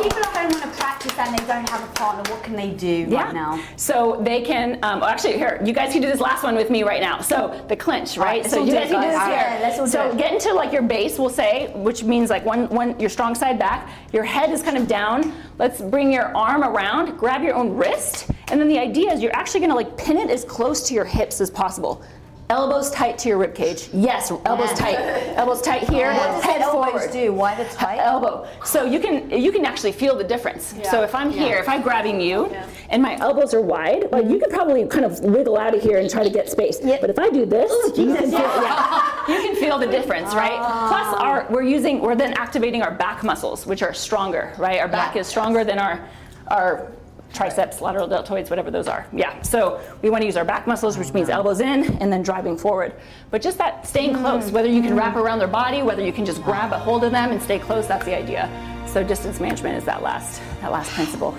People 0.03 0.19
at 0.19 0.25
home 0.27 0.51
want 0.51 0.63
to 0.63 0.79
practice 0.79 1.17
and 1.17 1.37
they 1.37 1.43
don't 1.45 1.67
have 1.69 1.83
a 1.83 1.91
partner. 1.93 2.31
What 2.31 2.43
can 2.43 2.55
they 2.55 2.71
do 2.71 3.07
right 3.09 3.33
now? 3.33 3.59
So 3.77 4.19
they 4.21 4.41
can, 4.41 4.79
um, 4.83 5.01
actually, 5.01 5.33
here, 5.33 5.59
you 5.65 5.73
guys 5.73 5.91
can 5.91 6.01
do 6.01 6.07
this 6.07 6.19
last 6.19 6.43
one 6.43 6.55
with 6.55 6.69
me 6.69 6.83
right 6.83 7.01
now. 7.01 7.19
So 7.21 7.63
the 7.67 7.75
clinch, 7.75 8.17
right? 8.17 8.45
so 8.45 8.63
you 8.63 8.73
guys 8.73 8.89
it, 8.89 8.93
can 8.93 9.01
do 9.01 9.07
this 9.07 9.21
here. 9.21 9.31
Yeah, 9.31 9.59
let's 9.61 9.79
all 9.79 9.87
so 9.87 10.15
get 10.15 10.31
into 10.31 10.53
like 10.53 10.71
your 10.71 10.83
base, 10.83 11.17
we'll 11.17 11.29
say, 11.29 11.71
which 11.75 12.03
means 12.03 12.29
like 12.29 12.45
one, 12.45 12.69
one, 12.69 12.99
your 12.99 13.09
strong 13.09 13.33
side 13.33 13.57
back. 13.57 13.89
Your 14.13 14.23
head 14.23 14.51
is 14.51 14.61
kind 14.61 14.77
of 14.77 14.87
down. 14.87 15.33
Let's 15.57 15.81
bring 15.81 16.11
your 16.11 16.35
arm 16.37 16.63
around, 16.63 17.17
grab 17.17 17.41
your 17.41 17.55
own 17.55 17.75
wrist, 17.75 18.29
and 18.49 18.61
then 18.61 18.67
the 18.67 18.77
idea 18.77 19.11
is 19.11 19.21
you're 19.21 19.35
actually 19.35 19.61
going 19.61 19.71
to 19.71 19.75
like 19.75 19.97
pin 19.97 20.17
it 20.17 20.29
as 20.29 20.45
close 20.45 20.87
to 20.87 20.93
your 20.93 21.05
hips 21.05 21.41
as 21.41 21.49
possible. 21.49 22.03
Elbows 22.49 22.89
tight 22.91 23.17
to 23.19 23.29
your 23.29 23.37
rib 23.37 23.53
cage. 23.53 23.89
Yes, 23.91 24.31
elbows 24.45 24.71
tight. 24.73 24.97
Elbows 25.35 25.61
tight 25.61 25.89
here. 25.89 26.13
What 26.13 26.27
does 26.27 26.43
head 26.43 26.63
forward 26.63 27.11
do? 27.11 27.33
Why 27.33 27.55
the 27.55 27.65
tight? 27.75 27.97
elbow. 27.97 28.47
So 28.63 28.85
you 28.85 28.99
can 28.99 29.29
you 29.29 29.51
can 29.51 29.65
actually 29.65 29.91
feel 29.91 30.15
the 30.15 30.23
difference. 30.23 30.73
So 30.89 31.03
if 31.03 31.13
I'm 31.13 31.29
here, 31.29 31.57
if 31.57 31.67
I'm 31.67 31.81
grabbing 31.81 32.21
you, 32.21 32.45
and 32.89 33.01
my 33.01 33.17
elbows 33.17 33.53
are 33.53 33.61
wide, 33.61 34.09
like 34.11 34.23
you 34.23 34.31
mm-hmm. 34.31 34.39
could 34.39 34.49
probably 34.49 34.85
kind 34.87 35.03
of 35.03 35.19
wiggle 35.19 35.57
out 35.57 35.75
of 35.75 35.81
here 35.81 35.97
and 35.97 36.09
try 36.09 36.23
to 36.23 36.29
get 36.29 36.49
space. 36.49 36.79
But 36.79 37.09
if 37.09 37.19
I 37.19 37.29
do 37.29 37.45
this, 37.45 37.71
you 37.97 38.15
can 38.15 38.29
feel 38.29 38.39
yeah, 38.39 39.27
you 39.27 39.41
can 39.41 39.55
feel 39.55 39.77
the 39.77 39.87
difference, 39.87 40.33
right? 40.33 40.57
Ah. 40.57 40.87
Plus, 40.87 41.21
our 41.21 41.47
we're 41.49 41.63
using 41.63 41.99
we're 41.99 42.15
then 42.15 42.33
activating 42.33 42.81
our 42.81 42.91
back 42.91 43.23
muscles, 43.23 43.65
which 43.65 43.83
are 43.83 43.93
stronger, 43.93 44.53
right? 44.57 44.79
Our 44.79 44.87
back 44.87 45.17
is 45.17 45.27
stronger 45.27 45.65
than 45.65 45.79
our 45.79 46.07
our 46.47 46.91
triceps, 47.33 47.81
lateral 47.81 48.07
deltoids, 48.07 48.49
whatever 48.49 48.71
those 48.71 48.87
are. 48.87 49.07
Yeah. 49.13 49.41
So 49.41 49.81
we 50.01 50.09
want 50.09 50.21
to 50.21 50.25
use 50.25 50.37
our 50.37 50.45
back 50.45 50.67
muscles, 50.67 50.97
which 50.97 51.13
means 51.13 51.27
mm-hmm. 51.27 51.37
elbows 51.37 51.59
in 51.59 51.97
and 51.97 52.11
then 52.11 52.23
driving 52.23 52.57
forward. 52.57 52.93
But 53.31 53.41
just 53.41 53.57
that 53.57 53.87
staying 53.87 54.13
mm-hmm. 54.13 54.21
close, 54.21 54.51
whether 54.51 54.67
you 54.69 54.81
can 54.81 54.91
mm-hmm. 54.91 54.99
wrap 54.99 55.15
around 55.15 55.39
their 55.39 55.47
body, 55.47 55.81
whether 55.81 56.03
you 56.03 56.13
can 56.13 56.25
just 56.25 56.43
grab 56.43 56.71
a 56.71 56.79
hold 56.79 57.03
of 57.03 57.11
them 57.11 57.31
and 57.31 57.41
stay 57.41 57.59
close, 57.59 57.87
that's 57.87 58.05
the 58.05 58.17
idea. 58.17 58.49
So 58.87 59.03
distance 59.03 59.39
management 59.39 59.77
is 59.77 59.85
that 59.85 60.01
last 60.01 60.41
that 60.61 60.71
last 60.71 60.91
principle. 60.91 61.35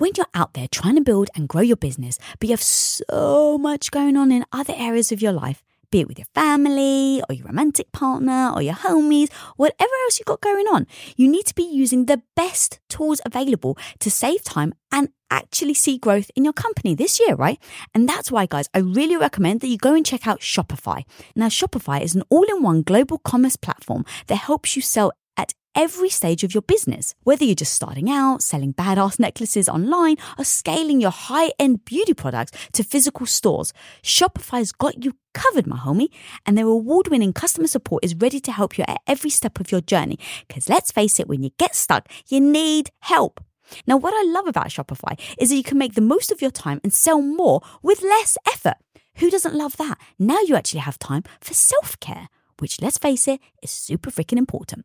When 0.00 0.12
you're 0.16 0.26
out 0.32 0.54
there 0.54 0.68
trying 0.68 0.94
to 0.94 1.00
build 1.02 1.28
and 1.34 1.48
grow 1.48 1.60
your 1.60 1.76
business, 1.76 2.18
but 2.38 2.48
you 2.48 2.52
have 2.52 2.62
so 2.62 3.58
much 3.58 3.90
going 3.90 4.16
on 4.16 4.32
in 4.32 4.44
other 4.52 4.72
areas 4.76 5.12
of 5.12 5.20
your 5.20 5.32
life, 5.32 5.62
be 5.90 6.00
it 6.00 6.08
with 6.08 6.18
your 6.18 6.26
family 6.34 7.22
or 7.28 7.34
your 7.34 7.46
romantic 7.46 7.90
partner 7.92 8.52
or 8.54 8.62
your 8.62 8.74
homies, 8.74 9.32
whatever 9.56 9.92
else 10.04 10.18
you've 10.18 10.26
got 10.26 10.40
going 10.40 10.66
on, 10.66 10.86
you 11.16 11.28
need 11.28 11.46
to 11.46 11.54
be 11.54 11.62
using 11.62 12.06
the 12.06 12.22
best 12.36 12.80
tools 12.88 13.20
available 13.24 13.76
to 13.98 14.10
save 14.10 14.42
time 14.44 14.74
and 14.92 15.08
actually 15.30 15.74
see 15.74 15.96
growth 15.96 16.30
in 16.34 16.44
your 16.44 16.52
company 16.52 16.94
this 16.94 17.20
year, 17.20 17.34
right? 17.34 17.58
And 17.94 18.08
that's 18.08 18.30
why, 18.30 18.46
guys, 18.46 18.68
I 18.74 18.78
really 18.78 19.16
recommend 19.16 19.60
that 19.60 19.68
you 19.68 19.78
go 19.78 19.94
and 19.94 20.04
check 20.04 20.26
out 20.26 20.40
Shopify. 20.40 21.04
Now, 21.36 21.46
Shopify 21.46 22.00
is 22.00 22.14
an 22.14 22.22
all 22.30 22.44
in 22.44 22.62
one 22.62 22.82
global 22.82 23.18
commerce 23.18 23.56
platform 23.56 24.04
that 24.26 24.36
helps 24.36 24.76
you 24.76 24.82
sell 24.82 25.12
every 25.80 26.10
stage 26.10 26.44
of 26.44 26.52
your 26.52 26.60
business. 26.60 27.14
Whether 27.24 27.46
you're 27.46 27.54
just 27.54 27.72
starting 27.72 28.10
out, 28.10 28.42
selling 28.42 28.74
badass 28.74 29.18
necklaces 29.18 29.66
online, 29.66 30.16
or 30.36 30.44
scaling 30.44 31.00
your 31.00 31.10
high 31.10 31.52
end 31.58 31.86
beauty 31.86 32.12
products 32.12 32.52
to 32.72 32.84
physical 32.84 33.24
stores, 33.24 33.72
Shopify's 34.02 34.72
got 34.72 35.02
you 35.02 35.14
covered, 35.32 35.66
my 35.66 35.78
homie. 35.78 36.10
And 36.44 36.58
their 36.58 36.66
award 36.66 37.08
winning 37.08 37.32
customer 37.32 37.66
support 37.66 38.04
is 38.04 38.14
ready 38.14 38.40
to 38.40 38.52
help 38.52 38.76
you 38.76 38.84
at 38.86 39.00
every 39.06 39.30
step 39.30 39.58
of 39.58 39.72
your 39.72 39.80
journey. 39.80 40.18
Because 40.46 40.68
let's 40.68 40.92
face 40.92 41.18
it, 41.18 41.28
when 41.28 41.42
you 41.42 41.50
get 41.58 41.74
stuck, 41.74 42.08
you 42.28 42.40
need 42.40 42.90
help. 43.00 43.42
Now, 43.86 43.96
what 43.96 44.12
I 44.12 44.30
love 44.30 44.46
about 44.46 44.68
Shopify 44.68 45.18
is 45.38 45.48
that 45.48 45.56
you 45.56 45.62
can 45.62 45.78
make 45.78 45.94
the 45.94 46.02
most 46.02 46.30
of 46.30 46.42
your 46.42 46.50
time 46.50 46.80
and 46.84 46.92
sell 46.92 47.22
more 47.22 47.62
with 47.82 48.02
less 48.02 48.36
effort. 48.46 48.76
Who 49.16 49.30
doesn't 49.30 49.54
love 49.54 49.78
that? 49.78 49.98
Now 50.18 50.40
you 50.40 50.56
actually 50.56 50.80
have 50.80 50.98
time 50.98 51.22
for 51.40 51.54
self 51.54 51.98
care, 52.00 52.28
which, 52.58 52.82
let's 52.82 52.98
face 52.98 53.26
it, 53.26 53.40
is 53.62 53.70
super 53.70 54.10
freaking 54.10 54.38
important. 54.38 54.84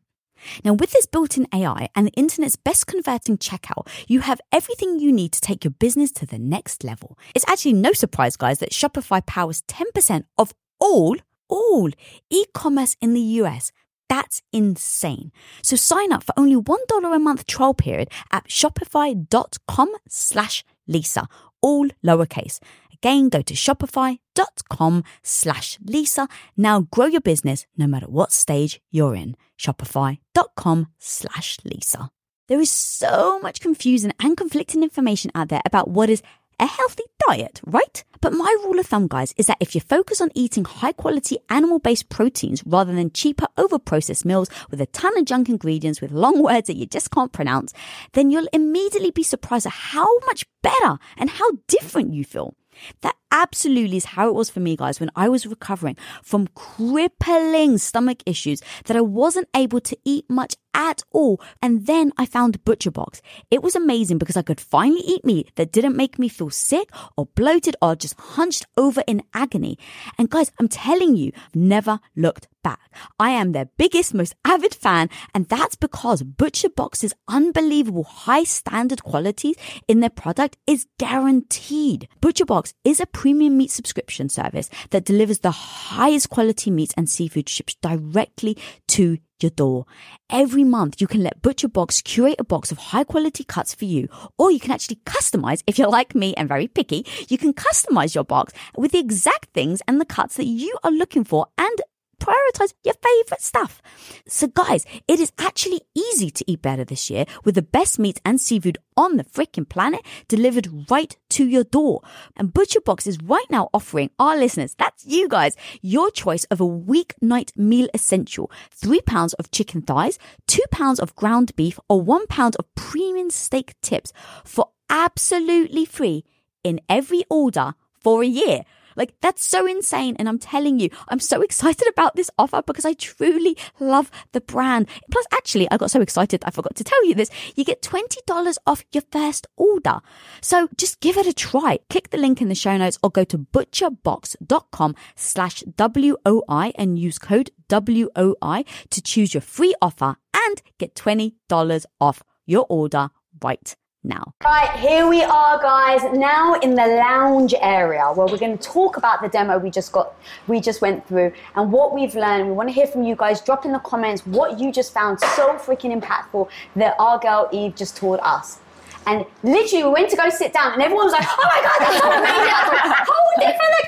Now, 0.64 0.74
with 0.74 0.92
this 0.92 1.06
built 1.06 1.36
in 1.36 1.46
AI 1.52 1.88
and 1.94 2.06
the 2.06 2.12
internet's 2.12 2.56
best 2.56 2.86
converting 2.86 3.38
checkout, 3.38 3.88
you 4.08 4.20
have 4.20 4.40
everything 4.52 4.98
you 4.98 5.12
need 5.12 5.32
to 5.32 5.40
take 5.40 5.64
your 5.64 5.72
business 5.72 6.12
to 6.12 6.26
the 6.26 6.38
next 6.38 6.84
level. 6.84 7.18
It's 7.34 7.48
actually 7.48 7.74
no 7.74 7.92
surprise, 7.92 8.36
guys, 8.36 8.58
that 8.58 8.72
Shopify 8.72 9.24
powers 9.24 9.62
10% 9.68 10.24
of 10.38 10.52
all, 10.78 11.16
all 11.48 11.90
e 12.30 12.44
commerce 12.52 12.96
in 13.00 13.14
the 13.14 13.20
US. 13.20 13.72
That's 14.08 14.42
insane. 14.52 15.32
So 15.62 15.76
sign 15.76 16.12
up 16.12 16.22
for 16.22 16.34
only 16.36 16.56
$1 16.56 17.16
a 17.16 17.18
month 17.18 17.46
trial 17.46 17.74
period 17.74 18.08
at 18.32 18.48
shopify.com 18.48 19.92
slash 20.08 20.64
Lisa, 20.86 21.26
all 21.60 21.88
lowercase. 22.04 22.60
Again, 22.98 23.28
go 23.28 23.42
to 23.42 23.54
shopify.com 23.54 25.04
slash 25.22 25.78
Lisa. 25.84 26.28
Now 26.56 26.80
grow 26.80 27.06
your 27.06 27.20
business 27.20 27.66
no 27.76 27.86
matter 27.86 28.06
what 28.06 28.32
stage 28.32 28.80
you're 28.90 29.14
in. 29.14 29.36
Shopify.com 29.58 30.88
slash 30.98 31.58
Lisa. 31.64 32.10
There 32.48 32.60
is 32.60 32.70
so 32.70 33.38
much 33.40 33.60
confusing 33.60 34.12
and 34.20 34.36
conflicting 34.36 34.82
information 34.82 35.30
out 35.34 35.48
there 35.48 35.62
about 35.66 35.88
what 35.88 36.08
is 36.08 36.22
a 36.58 36.66
healthy 36.66 37.02
diet, 37.28 37.60
right? 37.66 38.02
But 38.22 38.32
my 38.32 38.56
rule 38.64 38.78
of 38.78 38.86
thumb, 38.86 39.08
guys, 39.08 39.34
is 39.36 39.46
that 39.46 39.58
if 39.60 39.74
you 39.74 39.80
focus 39.82 40.22
on 40.22 40.30
eating 40.34 40.64
high 40.64 40.92
quality 40.92 41.38
animal 41.50 41.78
based 41.80 42.08
proteins 42.08 42.62
rather 42.64 42.94
than 42.94 43.10
cheaper 43.10 43.46
over 43.58 43.78
processed 43.78 44.24
meals 44.24 44.48
with 44.70 44.80
a 44.80 44.86
ton 44.86 45.18
of 45.18 45.26
junk 45.26 45.50
ingredients 45.50 46.00
with 46.00 46.12
long 46.12 46.42
words 46.42 46.68
that 46.68 46.76
you 46.76 46.86
just 46.86 47.10
can't 47.10 47.32
pronounce, 47.32 47.74
then 48.12 48.30
you'll 48.30 48.48
immediately 48.54 49.10
be 49.10 49.22
surprised 49.22 49.66
at 49.66 49.72
how 49.72 50.18
much 50.20 50.46
better 50.62 50.98
and 51.18 51.28
how 51.28 51.50
different 51.66 52.14
you 52.14 52.24
feel. 52.24 52.54
That 53.02 53.16
absolutely 53.30 53.96
is 53.96 54.04
how 54.06 54.28
it 54.28 54.34
was 54.34 54.50
for 54.50 54.60
me, 54.60 54.76
guys, 54.76 55.00
when 55.00 55.10
I 55.16 55.28
was 55.28 55.46
recovering 55.46 55.96
from 56.22 56.48
crippling 56.54 57.78
stomach 57.78 58.22
issues 58.26 58.62
that 58.84 58.96
I 58.96 59.00
wasn't 59.00 59.48
able 59.54 59.80
to 59.80 59.96
eat 60.04 60.24
much 60.28 60.56
at 60.76 61.02
all. 61.10 61.40
And 61.62 61.86
then 61.86 62.12
I 62.18 62.26
found 62.26 62.62
Butcher 62.64 62.90
Box. 62.90 63.22
It 63.50 63.62
was 63.62 63.74
amazing 63.74 64.18
because 64.18 64.36
I 64.36 64.42
could 64.42 64.60
finally 64.60 65.00
eat 65.00 65.24
meat 65.24 65.50
that 65.56 65.72
didn't 65.72 65.96
make 65.96 66.18
me 66.18 66.28
feel 66.28 66.50
sick 66.50 66.90
or 67.16 67.26
bloated 67.34 67.74
or 67.80 67.96
just 67.96 68.20
hunched 68.20 68.66
over 68.76 69.02
in 69.06 69.22
agony. 69.32 69.78
And 70.18 70.30
guys, 70.30 70.52
I'm 70.60 70.68
telling 70.68 71.16
you, 71.16 71.32
I've 71.34 71.56
never 71.56 71.98
looked 72.14 72.46
back. 72.62 72.80
I 73.18 73.30
am 73.30 73.52
their 73.52 73.70
biggest, 73.76 74.12
most 74.12 74.34
avid 74.44 74.74
fan, 74.74 75.08
and 75.34 75.48
that's 75.48 75.76
because 75.76 76.22
Butcher 76.22 76.68
Box's 76.68 77.14
unbelievable 77.28 78.04
high 78.04 78.44
standard 78.44 79.04
qualities 79.04 79.56
in 79.86 80.00
their 80.00 80.10
product 80.10 80.56
is 80.66 80.86
guaranteed. 80.98 82.08
Butcher 82.20 82.44
Box 82.44 82.74
is 82.84 83.00
a 83.00 83.06
premium 83.26 83.56
meat 83.56 83.72
subscription 83.72 84.28
service 84.28 84.70
that 84.90 85.04
delivers 85.04 85.40
the 85.40 85.50
highest 85.50 86.30
quality 86.30 86.70
meats 86.70 86.94
and 86.96 87.10
seafood 87.10 87.48
shipped 87.48 87.76
directly 87.80 88.56
to 88.86 89.18
your 89.42 89.50
door. 89.50 89.84
Every 90.30 90.62
month, 90.62 91.00
you 91.00 91.08
can 91.08 91.24
let 91.24 91.42
Butcher 91.42 91.66
Box 91.66 92.00
curate 92.02 92.36
a 92.38 92.44
box 92.44 92.70
of 92.70 92.78
high 92.78 93.02
quality 93.02 93.42
cuts 93.42 93.74
for 93.74 93.84
you, 93.84 94.06
or 94.38 94.52
you 94.52 94.60
can 94.60 94.70
actually 94.70 95.00
customize 95.04 95.64
if 95.66 95.76
you're 95.76 95.88
like 95.88 96.14
me 96.14 96.34
and 96.34 96.48
very 96.48 96.68
picky. 96.68 97.04
You 97.28 97.36
can 97.36 97.52
customize 97.52 98.14
your 98.14 98.22
box 98.22 98.52
with 98.76 98.92
the 98.92 99.00
exact 99.00 99.52
things 99.52 99.82
and 99.88 100.00
the 100.00 100.04
cuts 100.04 100.36
that 100.36 100.46
you 100.46 100.78
are 100.84 100.92
looking 100.92 101.24
for 101.24 101.48
and 101.58 101.82
prioritize 102.20 102.74
your 102.84 102.94
favorite 102.94 103.40
stuff. 103.40 103.82
So 104.26 104.46
guys, 104.46 104.84
it 105.06 105.20
is 105.20 105.32
actually 105.38 105.82
easy 105.94 106.30
to 106.30 106.44
eat 106.50 106.62
better 106.62 106.84
this 106.84 107.10
year 107.10 107.24
with 107.44 107.54
the 107.54 107.62
best 107.62 107.98
meat 107.98 108.20
and 108.24 108.40
seafood 108.40 108.78
on 108.96 109.16
the 109.16 109.24
freaking 109.24 109.68
planet 109.68 110.00
delivered 110.28 110.90
right 110.90 111.16
to 111.30 111.46
your 111.46 111.64
door. 111.64 112.02
And 112.36 112.52
Butcher 112.52 112.80
Box 112.80 113.06
is 113.06 113.20
right 113.22 113.44
now 113.50 113.68
offering 113.74 114.10
our 114.18 114.36
listeners, 114.36 114.74
that's 114.78 115.04
you 115.04 115.28
guys, 115.28 115.56
your 115.82 116.10
choice 116.10 116.44
of 116.44 116.60
a 116.60 116.64
weeknight 116.64 117.56
meal 117.56 117.88
essential. 117.94 118.50
Three 118.70 119.00
pounds 119.00 119.34
of 119.34 119.50
chicken 119.50 119.82
thighs, 119.82 120.18
two 120.46 120.64
pounds 120.70 120.98
of 120.98 121.14
ground 121.14 121.54
beef, 121.56 121.78
or 121.88 122.00
one 122.00 122.26
pound 122.26 122.56
of 122.56 122.74
premium 122.74 123.30
steak 123.30 123.74
tips 123.82 124.12
for 124.44 124.70
absolutely 124.88 125.84
free 125.84 126.24
in 126.64 126.80
every 126.88 127.24
order 127.30 127.74
for 128.00 128.22
a 128.22 128.26
year. 128.26 128.62
Like 128.96 129.14
that's 129.20 129.44
so 129.44 129.66
insane. 129.66 130.16
And 130.18 130.28
I'm 130.28 130.38
telling 130.38 130.80
you, 130.80 130.90
I'm 131.08 131.20
so 131.20 131.42
excited 131.46 131.86
about 131.88 132.16
this 132.16 132.30
offer 132.38 132.62
because 132.62 132.84
I 132.84 132.94
truly 132.94 133.56
love 133.78 134.10
the 134.32 134.40
brand. 134.40 134.88
Plus, 135.10 135.26
actually, 135.32 135.70
I 135.70 135.76
got 135.76 135.90
so 135.90 136.00
excited. 136.00 136.42
I 136.44 136.50
forgot 136.50 136.74
to 136.76 136.84
tell 136.84 137.06
you 137.06 137.14
this. 137.14 137.30
You 137.54 137.64
get 137.64 137.82
$20 137.82 138.56
off 138.66 138.84
your 138.92 139.02
first 139.12 139.46
order. 139.56 140.00
So 140.40 140.68
just 140.76 141.00
give 141.00 141.16
it 141.16 141.26
a 141.26 141.32
try. 141.32 141.78
Click 141.90 142.10
the 142.10 142.18
link 142.18 142.40
in 142.40 142.48
the 142.48 142.54
show 142.54 142.76
notes 142.76 142.98
or 143.02 143.10
go 143.10 143.24
to 143.24 143.38
butcherbox.com 143.38 144.94
slash 145.14 145.62
WOI 145.62 146.72
and 146.76 146.98
use 146.98 147.18
code 147.18 147.50
WOI 147.68 148.64
to 148.90 149.02
choose 149.02 149.34
your 149.34 149.40
free 149.40 149.74
offer 149.82 150.16
and 150.34 150.62
get 150.78 150.94
$20 150.94 151.84
off 152.00 152.22
your 152.46 152.66
order 152.68 153.10
right 153.42 153.76
now. 154.06 154.32
Right, 154.44 154.70
here 154.78 155.08
we 155.08 155.22
are, 155.22 155.60
guys. 155.60 156.02
Now 156.12 156.54
in 156.54 156.74
the 156.74 156.86
lounge 156.86 157.54
area 157.60 158.04
where 158.14 158.26
we're 158.26 158.38
going 158.38 158.56
to 158.56 158.64
talk 158.64 158.96
about 158.96 159.22
the 159.22 159.28
demo 159.28 159.58
we 159.58 159.70
just 159.70 159.92
got, 159.92 160.14
we 160.46 160.60
just 160.60 160.80
went 160.80 161.06
through, 161.06 161.32
and 161.54 161.72
what 161.72 161.92
we've 161.92 162.14
learned. 162.14 162.46
We 162.46 162.52
want 162.52 162.68
to 162.68 162.72
hear 162.72 162.86
from 162.86 163.02
you 163.02 163.16
guys. 163.16 163.40
Drop 163.40 163.64
in 163.64 163.72
the 163.72 163.78
comments 163.80 164.24
what 164.26 164.58
you 164.58 164.72
just 164.72 164.92
found 164.94 165.20
so 165.20 165.54
freaking 165.54 165.98
impactful 165.98 166.48
that 166.76 166.94
our 166.98 167.18
girl 167.18 167.48
Eve 167.52 167.74
just 167.74 167.96
taught 167.96 168.20
us. 168.22 168.60
And 169.06 169.24
literally, 169.42 169.84
we 169.84 169.90
went 169.90 170.10
to 170.10 170.16
go 170.16 170.28
sit 170.30 170.52
down, 170.52 170.72
and 170.72 170.82
everyone 170.82 171.06
was 171.06 171.12
like, 171.12 171.26
"Oh 171.26 171.46
my 171.46 171.60
god, 171.62 171.78
that's 171.78 172.00
so 172.00 172.10
amazing! 172.10 173.06
Hold 173.06 173.38
it 173.38 173.54
for 173.54 173.68
the 173.76 173.86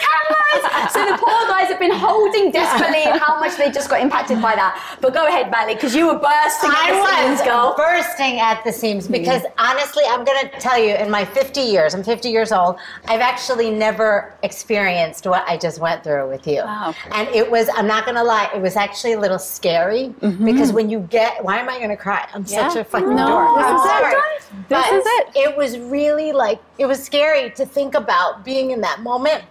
cameras!" 0.53 0.93
So 0.93 1.05
the 1.05 1.19
poor 1.19 1.47
guys 1.49 1.69
have 1.69 1.79
been 1.79 1.93
holding 1.93 2.51
desperately, 2.51 3.03
and 3.05 3.19
how 3.21 3.39
much 3.39 3.57
they 3.57 3.71
just 3.71 3.91
got 3.91 4.01
impacted 4.01 4.41
by 4.41 4.55
that. 4.55 4.97
But 5.01 5.15
go 5.15 5.27
ahead, 5.27 5.51
Malik, 5.51 5.77
because 5.77 5.95
you 5.95 6.07
were 6.07 6.19
bursting 6.19 6.71
at 6.71 6.89
the 6.89 7.01
I 7.01 7.27
seams, 7.27 7.41
was 7.41 7.49
girl. 7.49 7.75
bursting 7.77 8.41
at 8.41 8.65
the 8.65 8.73
seams 8.73 9.07
because 9.09 9.43
honestly, 9.59 10.05
I'm 10.09 10.25
going 10.25 10.49
to 10.49 10.61
tell 10.61 10.79
you, 10.79 10.95
in 10.95 11.11
my 11.11 11.25
50 11.25 11.61
years, 11.61 11.95
I'm 11.95 12.03
50 12.03 12.31
years 12.31 12.53
old, 12.53 12.77
I've 13.07 13.21
actually 13.21 13.71
never 13.71 14.35
experienced 14.43 15.27
what 15.27 15.45
I 15.49 15.57
just 15.57 15.81
went 15.81 16.03
through 16.05 16.29
with 16.29 16.47
you. 16.47 16.63
Wow. 16.63 16.95
And 17.13 17.29
it 17.29 17.51
was, 17.51 17.69
I'm 17.75 17.87
not 17.87 18.05
going 18.05 18.17
to 18.17 18.23
lie, 18.25 18.51
it 18.55 18.61
was 18.61 18.77
actually 18.77 19.13
a 19.15 19.21
little 19.21 19.39
scary 19.39 20.15
mm-hmm. 20.21 20.45
because 20.45 20.73
when 20.73 20.89
you 20.91 21.01
get, 21.01 21.43
why 21.45 21.59
am 21.59 21.69
I 21.69 21.79
going 21.79 21.91
to 21.91 21.97
cry? 21.97 22.29
I'm 22.35 22.47
such 22.47 22.77
a 22.77 22.85
fucking 22.85 23.15
No, 23.15 23.27
dork. 23.29 23.57
this 23.57 23.67
I'm 23.67 23.77
is 23.77 23.85
it. 23.85 23.89
sorry. 23.89 24.15
This 24.41 24.65
But 24.69 24.93
is 24.93 25.05
it. 25.07 25.29
It 25.37 25.57
was 25.57 25.79
really 25.79 26.33
like, 26.33 26.61
it 26.79 26.87
was 26.87 27.03
scary 27.03 27.51
to 27.51 27.67
think 27.67 27.95
about 27.95 28.45
being 28.45 28.71
in 28.71 28.81
that 28.83 29.01
moment 29.01 29.45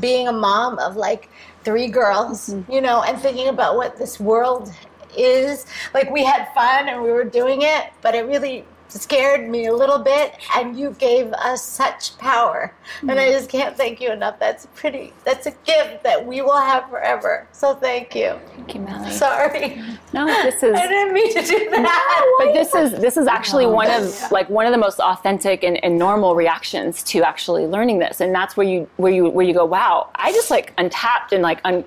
being 0.00 0.28
a 0.28 0.32
mom 0.32 0.78
of 0.78 0.96
like 0.96 1.28
three 1.64 1.88
girls, 1.88 2.48
Mm-hmm. 2.50 2.72
you 2.72 2.80
know, 2.80 3.02
and 3.02 3.18
thinking 3.18 3.48
about 3.48 3.76
what 3.76 3.96
this 3.98 4.18
world 4.20 4.72
is. 5.16 5.66
Like 5.94 6.10
we 6.10 6.24
had 6.24 6.48
fun 6.54 6.88
and 6.88 7.02
we 7.02 7.10
were 7.10 7.24
doing 7.24 7.62
it, 7.62 7.92
but 8.02 8.14
it 8.14 8.26
really 8.26 8.64
scared 8.88 9.48
me 9.48 9.66
a 9.66 9.72
little 9.72 9.98
bit 9.98 10.34
and 10.56 10.78
you 10.78 10.90
gave 10.98 11.32
us 11.32 11.62
such 11.62 12.16
power. 12.18 12.74
And 13.00 13.10
Mm-hmm. 13.10 13.18
i 13.18 13.30
just 13.30 13.50
can't 13.50 13.76
thank 13.76 14.00
you 14.00 14.10
enough. 14.10 14.38
That's 14.38 14.66
pretty 14.74 15.12
that's 15.24 15.46
a 15.46 15.50
gift 15.50 16.02
that 16.04 16.24
we 16.26 16.40
will 16.42 16.56
have 16.60 16.88
forever. 16.88 17.46
So 17.52 17.74
thank 17.74 18.14
you. 18.14 18.38
Thank 18.56 18.74
you, 18.74 18.80
Melly. 18.80 19.10
sorry. 19.12 19.82
No, 20.12 20.26
this 20.26 20.62
is. 20.62 20.74
i 20.76 20.86
didn't 20.86 21.12
mean 21.14 21.32
to 21.34 21.42
do 21.42 21.70
that 21.70 22.34
but 22.38 22.52
this 22.52 22.74
is 22.74 22.98
this 23.00 23.16
is 23.16 23.26
actually 23.26 23.66
one 23.66 23.90
of 23.90 24.30
like 24.30 24.48
one 24.48 24.66
of 24.66 24.72
the 24.72 24.78
most 24.78 25.00
authentic 25.00 25.62
and, 25.64 25.82
and 25.84 25.98
normal 25.98 26.34
reactions 26.34 27.02
to 27.04 27.22
actually 27.22 27.66
learning 27.66 27.98
this. 27.98 28.20
And 28.20 28.34
that's 28.34 28.56
where 28.56 28.66
you 28.66 28.88
where 28.96 29.12
you 29.12 29.28
where 29.28 29.44
you 29.46 29.52
go 29.54 29.64
wow 29.64 30.10
i 30.14 30.32
just 30.32 30.50
like 30.50 30.72
untapped 30.78 31.32
and 31.32 31.42
like 31.42 31.60
un, 31.64 31.84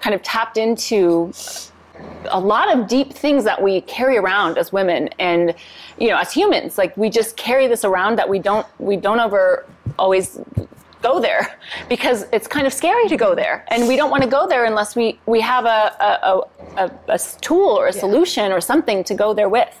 kind 0.00 0.14
of 0.14 0.22
tapped 0.22 0.56
into 0.56 1.30
a 2.30 2.40
lot 2.40 2.74
of 2.74 2.86
deep 2.86 3.12
things 3.12 3.44
that 3.44 3.60
we 3.60 3.80
carry 3.82 4.16
around 4.16 4.58
as 4.58 4.72
women 4.72 5.08
and 5.18 5.54
you 5.98 6.08
know 6.08 6.18
as 6.18 6.32
humans. 6.32 6.78
Like 6.78 6.96
we 6.96 7.10
just 7.10 7.36
carry 7.36 7.66
this 7.66 7.84
around 7.84 8.16
that 8.16 8.28
we 8.28 8.38
don't 8.38 8.66
we 8.78 8.96
don't 8.96 9.20
ever 9.20 9.66
always 9.98 10.40
go 11.02 11.20
there 11.20 11.58
because 11.88 12.26
it's 12.32 12.46
kind 12.46 12.66
of 12.66 12.72
scary 12.72 13.08
to 13.08 13.16
go 13.16 13.34
there. 13.34 13.64
And 13.68 13.88
we 13.88 13.96
don't 13.96 14.10
want 14.10 14.22
to 14.22 14.28
go 14.28 14.46
there 14.46 14.64
unless 14.64 14.94
we 14.94 15.18
we 15.26 15.40
have 15.40 15.64
a 15.64 15.94
a, 16.00 16.42
a, 16.76 16.90
a, 17.08 17.18
tool 17.40 17.68
or 17.68 17.88
a 17.88 17.92
solution 17.92 18.52
or 18.52 18.60
something 18.60 19.02
to 19.04 19.14
go 19.14 19.34
there 19.34 19.48
with. 19.48 19.74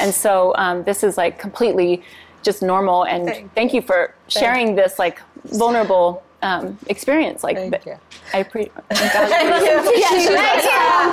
And 0.00 0.12
so 0.12 0.54
um, 0.56 0.82
this 0.84 1.02
is 1.04 1.16
like 1.16 1.38
completely 1.38 2.02
just 2.42 2.62
normal. 2.62 3.04
And 3.04 3.26
Thank 3.26 3.54
thank, 3.54 3.74
you 3.74 3.82
for 3.82 4.14
sharing 4.28 4.74
this 4.76 4.98
like 4.98 5.20
vulnerable 5.44 6.22
um, 6.42 6.78
experience 6.88 7.42
like 7.42 7.56
Thank 7.56 7.72
th- 7.82 7.86
you. 7.86 7.96
I 8.34 8.38
appreciate 8.38 8.72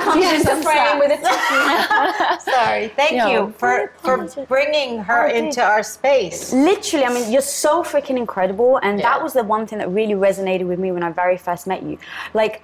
Comes 0.04 0.24
into 0.40 0.62
frame 0.62 0.98
with 0.98 1.12
a 1.12 2.40
sorry 2.40 2.88
thank 2.88 3.16
No. 3.16 3.28
you 3.30 3.54
for 3.56 3.92
for 3.98 4.26
bringing 4.46 4.98
her 5.02 5.26
into 5.28 5.62
our 5.62 5.82
space 5.82 6.52
literally, 6.52 7.04
I 7.04 7.12
mean, 7.12 7.32
you're 7.32 7.40
so 7.42 7.82
freaking 7.82 8.16
incredible. 8.16 8.78
And 8.82 8.98
Yeah. 8.98 9.10
that 9.10 9.22
was 9.22 9.32
the 9.32 9.42
one 9.44 9.66
thing 9.66 9.78
that 9.78 9.88
really 9.90 10.14
resonated 10.14 10.66
with 10.66 10.78
me 10.78 10.92
when 10.92 11.02
I 11.02 11.10
very 11.10 11.36
first 11.36 11.66
met 11.66 11.82
you. 11.82 11.98
Like, 12.32 12.62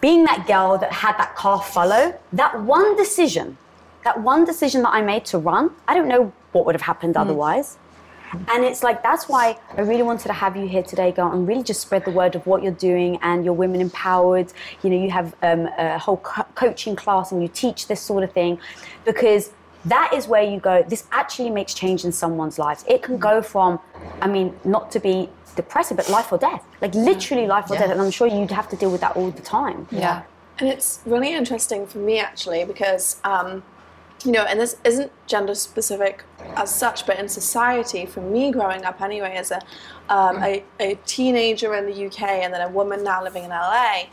being 0.00 0.24
that 0.24 0.46
girl 0.46 0.78
that 0.78 0.92
had 0.92 1.16
that 1.18 1.34
car 1.36 1.60
follow, 1.62 2.18
that 2.32 2.60
one 2.62 2.96
decision, 2.96 3.56
that 4.04 4.20
one 4.20 4.44
decision 4.44 4.82
that 4.82 4.90
I 4.94 5.02
made 5.02 5.24
to 5.26 5.38
run, 5.38 5.70
I 5.88 5.94
don't 5.94 6.08
know 6.08 6.32
what 6.52 6.64
would 6.66 6.74
have 6.74 6.82
happened 6.82 7.16
otherwise. 7.16 7.76
And 8.48 8.64
it's 8.64 8.82
like, 8.82 9.02
that's 9.02 9.28
why 9.28 9.58
I 9.76 9.80
really 9.82 10.02
wanted 10.02 10.26
to 10.28 10.32
have 10.32 10.56
you 10.56 10.66
here 10.68 10.82
today, 10.82 11.12
girl, 11.12 11.32
and 11.32 11.46
really 11.46 11.62
just 11.62 11.80
spread 11.80 12.04
the 12.04 12.10
word 12.10 12.34
of 12.34 12.46
what 12.46 12.62
you're 12.62 12.72
doing 12.72 13.18
and 13.22 13.44
you're 13.44 13.54
women 13.54 13.80
empowered. 13.80 14.52
You 14.82 14.90
know, 14.90 14.96
you 15.02 15.10
have 15.10 15.34
um, 15.42 15.68
a 15.78 15.98
whole 15.98 16.18
co- 16.18 16.46
coaching 16.54 16.96
class 16.96 17.32
and 17.32 17.42
you 17.42 17.48
teach 17.48 17.88
this 17.88 18.00
sort 18.00 18.22
of 18.24 18.32
thing 18.32 18.58
because 19.04 19.50
that 19.86 20.12
is 20.14 20.28
where 20.28 20.42
you 20.42 20.60
go, 20.60 20.82
this 20.86 21.04
actually 21.10 21.50
makes 21.50 21.72
change 21.74 22.04
in 22.04 22.12
someone's 22.12 22.58
lives. 22.58 22.84
It 22.88 23.02
can 23.02 23.18
go 23.18 23.40
from, 23.42 23.78
I 24.20 24.28
mean, 24.28 24.54
not 24.64 24.90
to 24.92 25.00
be 25.00 25.28
depressive, 25.56 25.96
but 25.96 26.08
life 26.08 26.30
or 26.32 26.38
death. 26.38 26.64
Like 26.80 26.94
literally 26.94 27.46
life 27.46 27.70
or 27.70 27.74
Yeah. 27.74 27.80
death. 27.80 27.90
And 27.92 28.00
I'm 28.00 28.10
sure 28.10 28.26
you'd 28.26 28.50
have 28.50 28.68
to 28.68 28.76
deal 28.76 28.90
with 28.90 29.00
that 29.00 29.16
all 29.16 29.30
the 29.30 29.42
time. 29.42 29.88
yeah 29.90 30.22
And 30.58 30.68
it's 30.68 31.00
really 31.06 31.32
interesting 31.32 31.86
for 31.86 31.98
me 31.98 32.18
actually 32.20 32.64
because, 32.64 33.20
um, 33.24 33.62
you 34.24 34.32
know, 34.32 34.42
and 34.42 34.60
this 34.60 34.76
isn't 34.84 35.10
gender 35.26 35.54
specific 35.54 36.24
as 36.56 36.74
such, 36.74 37.06
but 37.06 37.18
in 37.18 37.28
society, 37.28 38.06
for 38.06 38.20
me 38.20 38.50
growing 38.50 38.84
up 38.84 39.00
anyway, 39.00 39.34
as 39.36 39.50
a, 39.50 39.60
um, 40.08 40.42
a, 40.42 40.62
a 40.78 40.94
teenager 41.06 41.74
in 41.74 41.86
the 41.86 42.06
UK 42.06 42.22
and 42.22 42.52
then 42.52 42.60
a 42.60 42.68
woman 42.68 43.02
now 43.02 43.22
living 43.22 43.44
in 43.44 43.50
LA, 43.50 44.04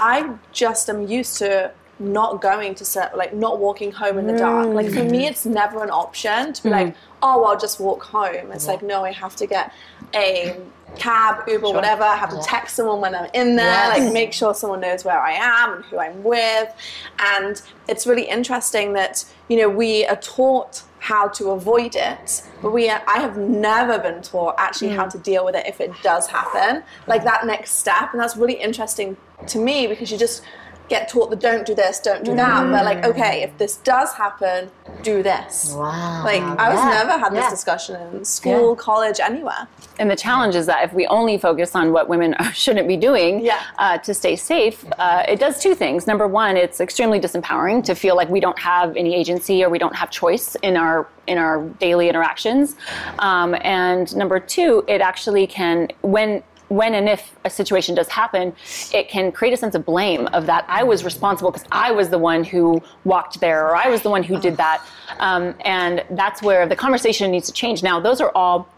I 0.00 0.34
just 0.52 0.88
am 0.90 1.06
used 1.06 1.38
to 1.38 1.70
not 1.98 2.42
going 2.42 2.74
to 2.74 2.84
set, 2.84 3.16
like 3.16 3.32
not 3.34 3.58
walking 3.58 3.92
home 3.92 4.18
in 4.18 4.26
the 4.26 4.32
dark. 4.36 4.68
Like 4.68 4.90
for 4.90 5.04
me, 5.04 5.26
it's 5.26 5.46
never 5.46 5.82
an 5.82 5.90
option 5.90 6.52
to 6.52 6.62
be 6.62 6.68
like, 6.68 6.96
oh, 7.22 7.44
I'll 7.44 7.58
just 7.58 7.80
walk 7.80 8.02
home. 8.02 8.52
It's 8.52 8.66
like, 8.66 8.82
no, 8.82 9.04
I 9.04 9.12
have 9.12 9.36
to 9.36 9.46
get 9.46 9.72
a 10.14 10.60
cab, 10.96 11.46
Uber, 11.48 11.70
whatever. 11.70 12.02
I 12.02 12.16
have 12.16 12.30
to 12.30 12.40
text 12.42 12.76
someone 12.76 13.00
when 13.00 13.14
I'm 13.14 13.28
in 13.34 13.56
there, 13.56 13.66
Yes. 13.66 13.98
like 13.98 14.12
make 14.12 14.32
sure 14.32 14.54
someone 14.54 14.80
knows 14.80 15.04
where 15.04 15.20
I 15.20 15.32
am 15.32 15.74
and 15.74 15.84
who 15.86 15.98
I'm 15.98 16.22
with. 16.22 16.72
And 17.18 17.60
it's 17.88 18.06
really 18.06 18.28
interesting 18.28 18.92
that, 18.94 19.24
you 19.48 19.56
know, 19.56 19.68
we 19.68 20.06
are 20.06 20.16
taught 20.16 20.82
how 20.98 21.28
to 21.28 21.50
avoid 21.50 21.94
it 21.94 22.42
but 22.62 22.72
we 22.72 22.90
i 22.90 23.18
have 23.18 23.36
never 23.36 23.96
been 23.96 24.20
taught 24.22 24.56
actually 24.58 24.88
how 24.88 25.04
mm. 25.04 25.10
to 25.10 25.18
deal 25.18 25.44
with 25.44 25.54
it 25.54 25.64
if 25.64 25.80
it 25.80 25.92
does 26.02 26.26
happen 26.26 26.82
like 27.06 27.20
mm. 27.20 27.24
that 27.24 27.46
next 27.46 27.72
step 27.72 28.10
and 28.10 28.20
that's 28.20 28.36
really 28.36 28.54
interesting 28.54 29.16
to 29.46 29.60
me 29.60 29.86
because 29.86 30.10
you 30.10 30.18
just 30.18 30.42
get 30.88 31.08
taught 31.08 31.30
the 31.30 31.36
don't 31.36 31.66
do 31.66 31.74
this 31.74 32.00
don't 32.00 32.24
do 32.24 32.34
that 32.34 32.70
but 32.70 32.84
like 32.84 33.04
okay 33.04 33.42
if 33.42 33.56
this 33.58 33.76
does 33.78 34.12
happen 34.14 34.70
do 35.02 35.22
this 35.22 35.72
Wow. 35.76 36.22
like 36.24 36.42
i 36.42 36.68
was 36.72 36.80
Yeah. 36.80 36.90
never 37.04 37.12
had 37.18 37.32
this 37.32 37.44
Yeah. 37.44 37.50
discussion 37.50 37.96
in 38.16 38.24
school 38.24 38.74
college 38.76 39.20
anywhere 39.20 39.68
And 39.98 40.10
the 40.10 40.16
challenge 40.16 40.54
is 40.56 40.66
that 40.66 40.84
if 40.84 40.92
we 40.92 41.06
only 41.06 41.38
focus 41.38 41.74
on 41.74 41.90
what 41.92 42.06
women 42.08 42.34
shouldn't 42.52 42.88
be 42.88 42.96
doing 42.96 43.40
Yeah. 43.44 43.60
uh, 43.78 43.96
to 44.06 44.12
stay 44.12 44.36
safe, 44.36 44.84
uh, 44.98 45.22
it 45.32 45.38
does 45.40 45.58
two 45.64 45.74
things. 45.74 46.06
Number 46.06 46.26
one, 46.28 46.54
it's 46.64 46.80
extremely 46.86 47.18
disempowering 47.18 47.82
to 47.84 47.94
feel 47.94 48.14
like 48.14 48.28
we 48.28 48.40
don't 48.46 48.58
have 48.58 48.88
any 48.94 49.14
agency 49.14 49.64
or 49.64 49.70
we 49.70 49.78
don't 49.78 49.96
have 49.96 50.10
choice 50.10 50.54
in 50.68 50.76
our 50.76 51.08
in 51.26 51.38
our 51.38 51.56
daily 51.86 52.06
interactions. 52.10 52.76
Um, 53.20 53.50
and 53.62 54.14
number 54.14 54.38
two, 54.38 54.84
it 54.86 55.00
actually 55.00 55.46
can 55.46 55.88
when 56.02 56.42
when 56.68 56.94
and 56.94 57.08
if 57.08 57.36
a 57.44 57.50
situation 57.50 57.94
does 57.94 58.08
happen, 58.08 58.54
it 58.92 59.08
can 59.08 59.32
create 59.32 59.54
a 59.54 59.56
sense 59.56 59.74
of 59.74 59.84
blame 59.84 60.26
of 60.28 60.46
that 60.46 60.64
I 60.68 60.82
was 60.82 61.04
responsible 61.04 61.50
because 61.50 61.66
I 61.70 61.92
was 61.92 62.08
the 62.08 62.18
one 62.18 62.44
who 62.44 62.82
walked 63.04 63.40
there 63.40 63.66
or 63.66 63.76
I 63.76 63.88
was 63.88 64.02
the 64.02 64.10
one 64.10 64.22
who 64.22 64.40
did 64.40 64.56
that. 64.56 64.84
Um, 65.18 65.54
and 65.64 66.04
that's 66.10 66.42
where 66.42 66.66
the 66.66 66.76
conversation 66.76 67.30
needs 67.30 67.46
to 67.46 67.52
change. 67.52 67.82
Now, 67.82 68.00
those 68.00 68.20
are 68.20 68.32
all 68.34 68.68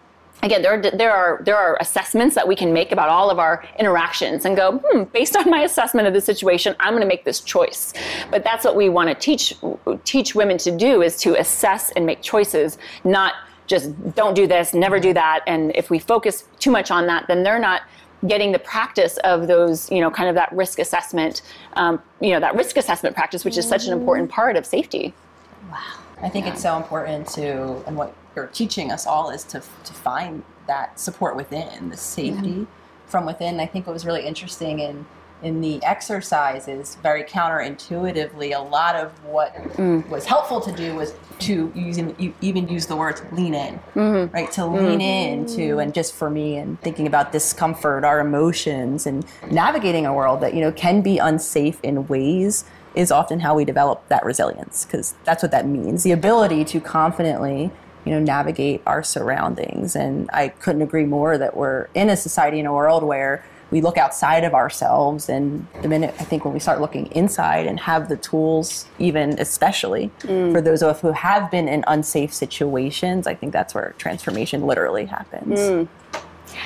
again 0.43 0.63
there 0.63 0.75
are, 0.75 0.91
there 0.91 1.13
are 1.13 1.43
there 1.45 1.57
are 1.57 1.77
assessments 1.81 2.35
that 2.35 2.47
we 2.47 2.55
can 2.55 2.73
make 2.73 2.93
about 2.93 3.09
all 3.09 3.31
of 3.31 3.39
our 3.39 3.65
interactions 3.79 4.45
and 4.45 4.57
go 4.57 4.79
hmm, 4.85 5.03
based 5.05 5.37
on 5.37 5.49
my 5.51 5.63
assessment 5.63 6.07
of 6.07 6.15
the 6.15 6.21
situation 6.21 6.77
i'm 6.79 6.93
going 6.93 7.03
to 7.03 7.09
make 7.09 7.25
this 7.25 7.41
choice 7.41 7.93
but 8.31 8.45
that's 8.45 8.65
what 8.65 8.77
we 8.77 8.89
want 8.89 9.09
to 9.09 9.15
teach 9.17 9.55
teach 10.05 10.35
women 10.35 10.57
to 10.57 10.71
do 10.71 11.03
is 11.03 11.17
to 11.17 11.35
assess 11.35 11.91
and 11.93 12.07
make 12.07 12.23
choices 12.23 12.79
not 13.03 13.35
just 13.69 14.15
don't 14.15 14.35
do 14.35 14.47
this 14.47 14.75
never 14.75 14.99
do 14.99 15.15
that. 15.15 15.45
And 15.47 15.73
if 15.77 15.91
we 15.91 15.99
focus 15.99 16.45
too 16.59 16.71
much 16.71 16.91
on 16.91 17.07
that 17.07 17.27
then 17.29 17.43
they're 17.45 17.61
not 17.61 17.83
getting 18.27 18.51
the 18.51 18.59
practice 18.59 19.17
of 19.19 19.47
those 19.47 19.91
you 19.93 20.01
know 20.01 20.11
kind 20.11 20.29
of 20.29 20.35
that 20.35 20.51
risk 20.53 20.81
assessment 20.81 21.43
um, 21.75 22.03
you 22.21 22.31
know 22.31 22.41
that 22.41 22.57
risk 22.57 22.77
assessment 22.77 23.15
practice 23.15 23.45
which 23.45 23.57
is 23.57 23.69
such 23.69 23.87
an 23.87 23.93
important 23.93 24.29
part 24.31 24.57
of 24.57 24.67
safety. 24.67 25.15
Wow. 25.71 25.79
I 26.21 26.29
think 26.29 26.47
it's 26.47 26.63
so 26.63 26.77
important 26.77 27.29
to, 27.29 27.83
and 27.87 27.97
what 27.97 28.13
you're 28.35 28.49
teaching 28.49 28.91
us 28.91 29.07
all 29.07 29.31
is 29.31 29.45
to 29.45 29.61
to 29.61 29.93
find 29.93 30.43
that 30.67 30.99
support 30.99 31.37
within, 31.37 31.91
the 31.91 31.97
safety 31.97 32.67
from 33.07 33.25
within. 33.25 33.61
I 33.61 33.67
think 33.67 33.87
what 33.87 33.93
was 33.93 34.05
really 34.05 34.27
interesting 34.27 34.81
in 34.81 35.07
in 35.43 35.61
the 35.61 35.83
exercises, 35.85 36.97
very 37.03 37.23
counterintuitively, 37.23 38.57
a 38.57 38.61
lot 38.61 38.97
of 38.97 39.13
what 39.25 39.55
mm. 39.55 40.07
was 40.09 40.25
helpful 40.25 40.61
to 40.61 40.73
do 40.73 40.95
was 40.95 41.15
to 41.41 41.73
using 41.75 42.35
even 42.41 42.69
use 42.69 42.87
the 42.87 42.97
words 42.97 43.23
lean 43.33 43.55
in, 43.55 43.81
mm-hmm. 43.95 44.35
right? 44.35 44.51
To 44.53 44.67
lean 44.67 45.01
into, 45.01 45.77
mm. 45.77 45.83
and 45.83 45.95
just 45.95 46.15
for 46.15 46.29
me, 46.29 46.57
and 46.57 46.81
thinking 46.81 47.07
about 47.07 47.31
discomfort, 47.31 48.05
our 48.05 48.21
emotions, 48.21 49.07
and 49.07 49.25
navigating 49.51 50.07
a 50.07 50.13
world 50.13 50.41
that 50.41 50.55
you 50.55 50.61
know 50.61 50.73
can 50.73 51.03
be 51.03 51.19
unsafe 51.19 51.79
in 51.83 52.07
ways 52.09 52.65
is 52.95 53.13
often 53.13 53.41
how 53.41 53.55
we 53.55 53.65
develop 53.65 54.09
that 54.09 54.25
resilience 54.25 54.85
because 54.85 55.15
that's 55.25 55.43
what 55.43 55.53
that 55.53 55.67
means. 55.67 56.03
The 56.03 56.13
ability 56.13 56.65
to 56.67 56.81
confidently 56.81 57.71
you 58.05 58.13
know 58.13 58.21
navigate 58.21 58.81
our 58.87 59.03
surroundings 59.03 59.95
and 59.95 60.31
i 60.33 60.49
couldn't 60.49 60.81
agree 60.81 61.05
more 61.05 61.37
that 61.37 61.57
we're 61.57 61.89
in 61.95 62.09
a 62.09 62.17
society 62.17 62.59
in 62.59 62.65
a 62.65 62.73
world 62.73 63.03
where 63.03 63.45
we 63.71 63.81
look 63.81 63.99
outside 63.99 64.45
of 64.45 64.55
ourselves 64.55 65.29
and 65.29 65.67
the 65.83 65.89
minute 65.89 66.15
i 66.19 66.25
think 66.25 66.45
when 66.45 66.55
we 66.55 66.61
start 66.61 66.81
looking 66.81 67.07
inside 67.09 67.67
and 67.67 67.81
have 67.81 68.09
the 68.09 68.17
tools 68.17 68.87
even 68.99 69.39
especially 69.39 70.11
mm. 70.21 70.53
for 70.53 70.61
those 70.61 70.83
of 70.83 70.89
us 70.89 71.01
who 71.01 71.13
have 71.13 71.51
been 71.51 71.69
in 71.69 71.85
unsafe 71.87 72.33
situations 72.33 73.27
i 73.27 73.35
think 73.35 73.53
that's 73.53 73.75
where 73.75 73.95
transformation 73.99 74.67
literally 74.67 75.05
happens. 75.05 75.59
Mm. 75.59 75.89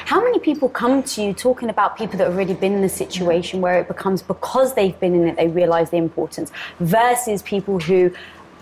How 0.05 0.23
many 0.23 0.39
people 0.39 0.69
come 0.69 1.03
to 1.03 1.23
you 1.23 1.33
talking 1.33 1.69
about 1.69 1.97
people 1.97 2.17
that 2.19 2.25
have 2.25 2.35
already 2.35 2.55
been 2.55 2.73
in 2.73 2.85
a 2.85 2.89
situation 2.89 3.61
where 3.61 3.81
it 3.81 3.89
becomes 3.89 4.23
because 4.23 4.75
they've 4.75 4.99
been 5.01 5.15
in 5.15 5.29
it, 5.29 5.37
they 5.37 5.49
realize 5.49 5.91
the 5.91 5.97
importance, 5.97 6.53
versus 6.79 7.43
people 7.43 7.81
who, 7.81 8.13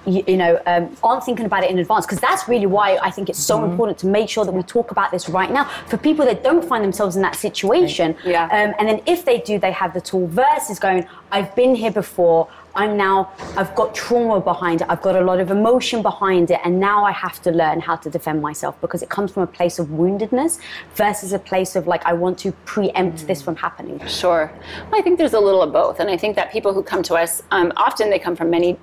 you, 0.07 0.25
you 0.27 0.37
know, 0.37 0.61
um, 0.67 0.97
aren't 1.03 1.25
thinking 1.25 1.47
about 1.47 1.65
it 1.65 1.71
in 1.71 1.79
advance? 1.79 2.07
Because 2.07 2.21
that's 2.21 2.49
really 2.49 2.67
why 2.67 2.99
I 3.03 3.11
think 3.11 3.29
it's 3.29 3.39
so 3.39 3.65
important 3.65 3.99
to 3.99 4.07
make 4.07 4.29
sure 4.29 4.45
that 4.45 4.53
we 4.53 4.63
talk 4.63 4.91
about 4.91 5.11
this 5.11 5.29
right 5.29 5.51
now 5.51 5.65
for 5.87 5.97
people 5.97 6.25
that 6.27 6.43
don't 6.43 6.65
find 6.65 6.83
themselves 6.83 7.17
in 7.17 7.23
that 7.23 7.37
situation. 7.37 8.17
Yeah. 8.25 8.45
Um, 8.45 8.75
and 8.79 8.89
then 8.89 9.01
if 9.07 9.25
they 9.25 9.39
do, 9.39 9.59
they 9.59 9.73
have 9.73 9.95
the 9.95 10.01
tool 10.01 10.27
versus 10.27 10.79
going, 10.79 11.07
I've 11.31 11.55
been 11.55 11.75
here 11.75 11.93
before. 11.93 12.49
I'm 12.73 12.97
now, 12.97 13.33
I've 13.57 13.75
got 13.75 13.97
trauma 13.97 14.41
behind 14.41 14.81
it. 14.81 14.87
I've 14.89 15.03
got 15.03 15.17
a 15.17 15.21
lot 15.21 15.41
of 15.41 15.51
emotion 15.51 16.03
behind 16.03 16.53
it. 16.53 16.61
And 16.65 16.79
now 16.79 17.05
I 17.05 17.11
have 17.11 17.43
to 17.43 17.51
learn 17.51 17.81
how 17.81 17.97
to 17.97 18.09
defend 18.09 18.41
myself 18.43 18.81
because 18.81 19.03
it 19.03 19.09
comes 19.09 19.33
from 19.33 19.43
a 19.43 19.47
place 19.49 19.81
of 19.81 19.89
woundedness 19.89 20.61
versus 20.95 21.33
a 21.33 21.39
place 21.39 21.75
of 21.75 21.89
like, 21.89 22.07
I 22.07 22.13
want 22.13 22.39
to 22.41 22.53
preempt 22.65 23.27
this 23.27 23.43
from 23.43 23.57
happening. 23.57 24.01
Sure. 24.07 24.53
Well, 24.89 25.01
I 25.01 25.03
think 25.03 25.19
there's 25.19 25.35
a 25.35 25.41
little 25.41 25.63
of 25.63 25.73
both, 25.73 25.99
and 25.99 26.09
I 26.09 26.17
think 26.17 26.37
that 26.37 26.53
people 26.53 26.73
who 26.73 26.83
come 26.83 27.03
to 27.05 27.15
us 27.15 27.43
um, 27.51 27.73
often 27.77 28.09
they 28.09 28.21
come 28.21 28.37
from 28.37 28.51
many. 28.51 28.79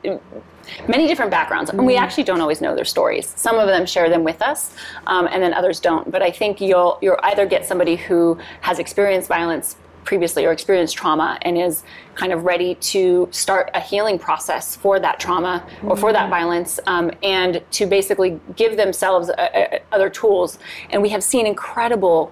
Many 0.88 1.07
different 1.07 1.32
backgrounds, 1.32 1.70
and 1.70 1.86
we 1.86 1.95
actually 1.95 2.24
don't 2.24 2.41
always 2.41 2.61
know 2.61 2.76
their 2.76 2.86
stories. 2.86 3.34
Some 3.36 3.57
of 3.57 3.68
them 3.68 3.86
share 3.86 4.09
them 4.09 4.24
with 4.24 4.41
us, 4.41 4.74
um, 5.07 5.28
and 5.32 5.41
then 5.41 5.53
others 5.53 5.80
don't. 5.80 6.09
But 6.11 6.22
I 6.22 6.32
think 6.32 6.61
you'll 6.61 6.97
you'll 7.01 7.20
either 7.24 7.45
get 7.45 7.65
somebody 7.65 7.95
who 7.95 8.38
has 8.61 8.80
experienced 8.80 9.28
violence 9.28 9.76
previously 10.07 10.45
or 10.45 10.53
experienced 10.53 10.95
trauma 10.95 11.38
and 11.41 11.57
is 11.57 11.84
kind 12.15 12.32
of 12.32 12.45
ready 12.45 12.76
to 12.76 13.28
start 13.32 13.70
a 13.74 13.82
healing 13.82 14.18
process 14.18 14.74
for 14.74 15.01
that 15.01 15.20
trauma 15.20 15.61
or 15.84 15.97
for 15.97 16.13
that 16.13 16.30
violence 16.30 16.80
um, 16.88 17.11
and 17.24 17.61
to 17.72 17.86
basically 17.86 18.39
give 18.55 18.78
themselves 18.78 19.30
uh, 19.30 19.34
uh, 19.34 19.80
other 19.91 20.09
tools. 20.09 20.59
And 20.91 21.01
we 21.01 21.09
have 21.09 21.22
seen 21.22 21.45
incredible 21.45 22.32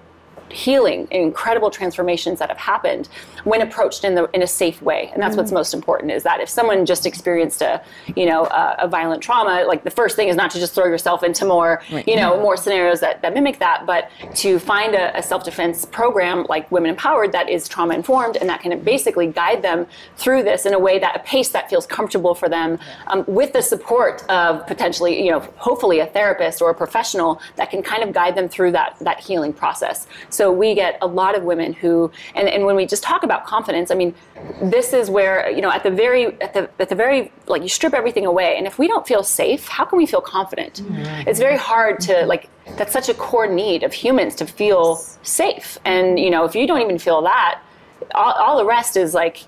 healing 0.50 1.08
incredible 1.10 1.70
transformations 1.70 2.38
that 2.38 2.48
have 2.48 2.58
happened 2.58 3.08
when 3.44 3.62
approached 3.62 4.04
in 4.04 4.14
the 4.14 4.28
in 4.32 4.42
a 4.42 4.46
safe 4.46 4.82
way. 4.82 5.10
And 5.12 5.22
that's 5.22 5.36
what's 5.36 5.52
most 5.52 5.74
important 5.74 6.12
is 6.12 6.22
that 6.24 6.40
if 6.40 6.48
someone 6.48 6.84
just 6.84 7.06
experienced 7.06 7.62
a 7.62 7.82
you 8.16 8.26
know 8.26 8.46
a, 8.46 8.76
a 8.80 8.88
violent 8.88 9.22
trauma 9.22 9.64
like 9.66 9.84
the 9.84 9.90
first 9.90 10.16
thing 10.16 10.28
is 10.28 10.36
not 10.36 10.50
to 10.50 10.58
just 10.58 10.74
throw 10.74 10.86
yourself 10.86 11.22
into 11.22 11.44
more 11.44 11.82
you 12.06 12.16
know 12.16 12.40
more 12.40 12.56
scenarios 12.56 13.00
that, 13.00 13.22
that 13.22 13.34
mimic 13.34 13.58
that 13.58 13.86
but 13.86 14.10
to 14.34 14.58
find 14.58 14.94
a, 14.94 15.16
a 15.16 15.22
self-defense 15.22 15.84
program 15.86 16.44
like 16.48 16.70
women 16.70 16.90
empowered 16.90 17.32
that 17.32 17.48
is 17.48 17.68
trauma 17.68 17.94
informed 17.94 18.36
and 18.36 18.48
that 18.48 18.60
can 18.60 18.78
basically 18.80 19.26
guide 19.26 19.62
them 19.62 19.86
through 20.16 20.42
this 20.42 20.66
in 20.66 20.74
a 20.74 20.78
way 20.78 20.98
that 20.98 21.16
a 21.16 21.20
pace 21.20 21.50
that 21.50 21.68
feels 21.70 21.86
comfortable 21.86 22.34
for 22.34 22.48
them 22.48 22.78
um, 23.08 23.24
with 23.26 23.52
the 23.52 23.62
support 23.62 24.24
of 24.28 24.66
potentially 24.66 25.24
you 25.24 25.30
know 25.30 25.40
hopefully 25.56 26.00
a 26.00 26.06
therapist 26.06 26.60
or 26.60 26.70
a 26.70 26.74
professional 26.74 27.40
that 27.56 27.70
can 27.70 27.82
kind 27.82 28.02
of 28.02 28.12
guide 28.12 28.34
them 28.34 28.48
through 28.48 28.72
that 28.72 28.96
that 29.00 29.20
healing 29.20 29.52
process. 29.52 30.06
so 30.30 30.35
we 30.52 30.74
get 30.74 30.98
a 31.00 31.06
lot 31.06 31.36
of 31.36 31.42
women 31.42 31.72
who, 31.72 32.10
and, 32.34 32.48
and 32.48 32.64
when 32.64 32.76
we 32.76 32.86
just 32.86 33.02
talk 33.02 33.22
about 33.22 33.46
confidence, 33.46 33.90
I 33.90 33.94
mean, 33.94 34.14
this 34.62 34.92
is 34.92 35.10
where 35.10 35.50
you 35.50 35.60
know 35.60 35.70
at 35.70 35.82
the 35.82 35.90
very 35.90 36.26
at 36.40 36.54
the 36.54 36.70
at 36.78 36.88
the 36.88 36.94
very 36.94 37.32
like 37.46 37.62
you 37.62 37.68
strip 37.68 37.94
everything 37.94 38.26
away, 38.26 38.56
and 38.56 38.66
if 38.66 38.78
we 38.78 38.88
don't 38.88 39.06
feel 39.06 39.22
safe, 39.22 39.68
how 39.68 39.84
can 39.84 39.98
we 39.98 40.06
feel 40.06 40.20
confident? 40.20 40.82
Mm-hmm. 40.82 41.28
It's 41.28 41.38
very 41.38 41.56
hard 41.56 42.00
to 42.00 42.26
like. 42.26 42.48
That's 42.76 42.92
such 42.92 43.08
a 43.08 43.14
core 43.14 43.46
need 43.46 43.84
of 43.84 43.92
humans 43.92 44.34
to 44.36 44.46
feel 44.46 44.96
safe, 45.22 45.78
and 45.84 46.18
you 46.18 46.30
know 46.30 46.44
if 46.44 46.54
you 46.54 46.66
don't 46.66 46.82
even 46.82 46.98
feel 46.98 47.22
that, 47.22 47.62
all, 48.14 48.32
all 48.32 48.58
the 48.58 48.64
rest 48.64 48.96
is 48.96 49.14
like 49.14 49.44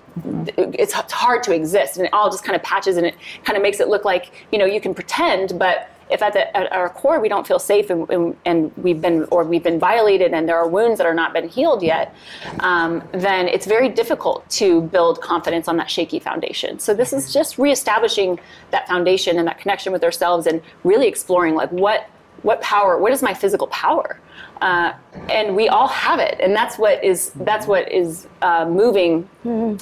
it's 0.57 0.93
hard 0.93 1.43
to 1.43 1.53
exist 1.53 1.97
and 1.97 2.05
it 2.05 2.13
all 2.13 2.29
just 2.29 2.43
kind 2.43 2.55
of 2.55 2.63
patches 2.63 2.97
and 2.97 3.05
it 3.05 3.15
kind 3.43 3.55
of 3.55 3.63
makes 3.63 3.79
it 3.79 3.87
look 3.87 4.05
like 4.05 4.31
you 4.51 4.57
know 4.57 4.65
you 4.65 4.81
can 4.81 4.93
pretend 4.93 5.57
but 5.57 5.89
if 6.09 6.21
at, 6.21 6.33
the, 6.33 6.55
at 6.57 6.71
our 6.71 6.89
core 6.89 7.19
we 7.19 7.29
don't 7.29 7.47
feel 7.47 7.59
safe 7.59 7.89
and, 7.89 8.09
and, 8.09 8.35
and 8.45 8.71
we've 8.77 9.01
been 9.01 9.25
or 9.31 9.43
we've 9.43 9.63
been 9.63 9.79
violated 9.79 10.33
and 10.33 10.47
there 10.47 10.57
are 10.57 10.67
wounds 10.67 10.97
that 10.97 11.07
are 11.07 11.13
not 11.13 11.33
been 11.33 11.47
healed 11.47 11.83
yet 11.83 12.15
um, 12.59 13.07
then 13.11 13.47
it's 13.47 13.65
very 13.65 13.89
difficult 13.89 14.47
to 14.49 14.81
build 14.81 15.21
confidence 15.21 15.67
on 15.67 15.77
that 15.77 15.89
shaky 15.89 16.19
foundation. 16.19 16.79
So 16.79 16.93
this 16.93 17.13
is 17.13 17.33
just 17.33 17.57
reestablishing 17.57 18.39
that 18.71 18.87
foundation 18.87 19.37
and 19.37 19.47
that 19.47 19.59
connection 19.59 19.93
with 19.93 20.03
ourselves 20.03 20.47
and 20.47 20.61
really 20.83 21.07
exploring 21.07 21.55
like 21.55 21.71
what 21.71 22.09
what 22.41 22.61
power 22.61 22.97
what 22.97 23.11
is 23.11 23.21
my 23.21 23.33
physical 23.33 23.67
power 23.67 24.19
uh, 24.61 24.93
and 25.29 25.55
we 25.55 25.69
all 25.69 25.87
have 25.87 26.19
it. 26.19 26.37
And 26.41 26.55
that's 26.55 26.77
what 26.77 27.03
is 27.03 27.31
that's 27.31 27.65
what 27.65 27.91
is 27.91 28.27
uh, 28.41 28.65
moving 28.65 29.29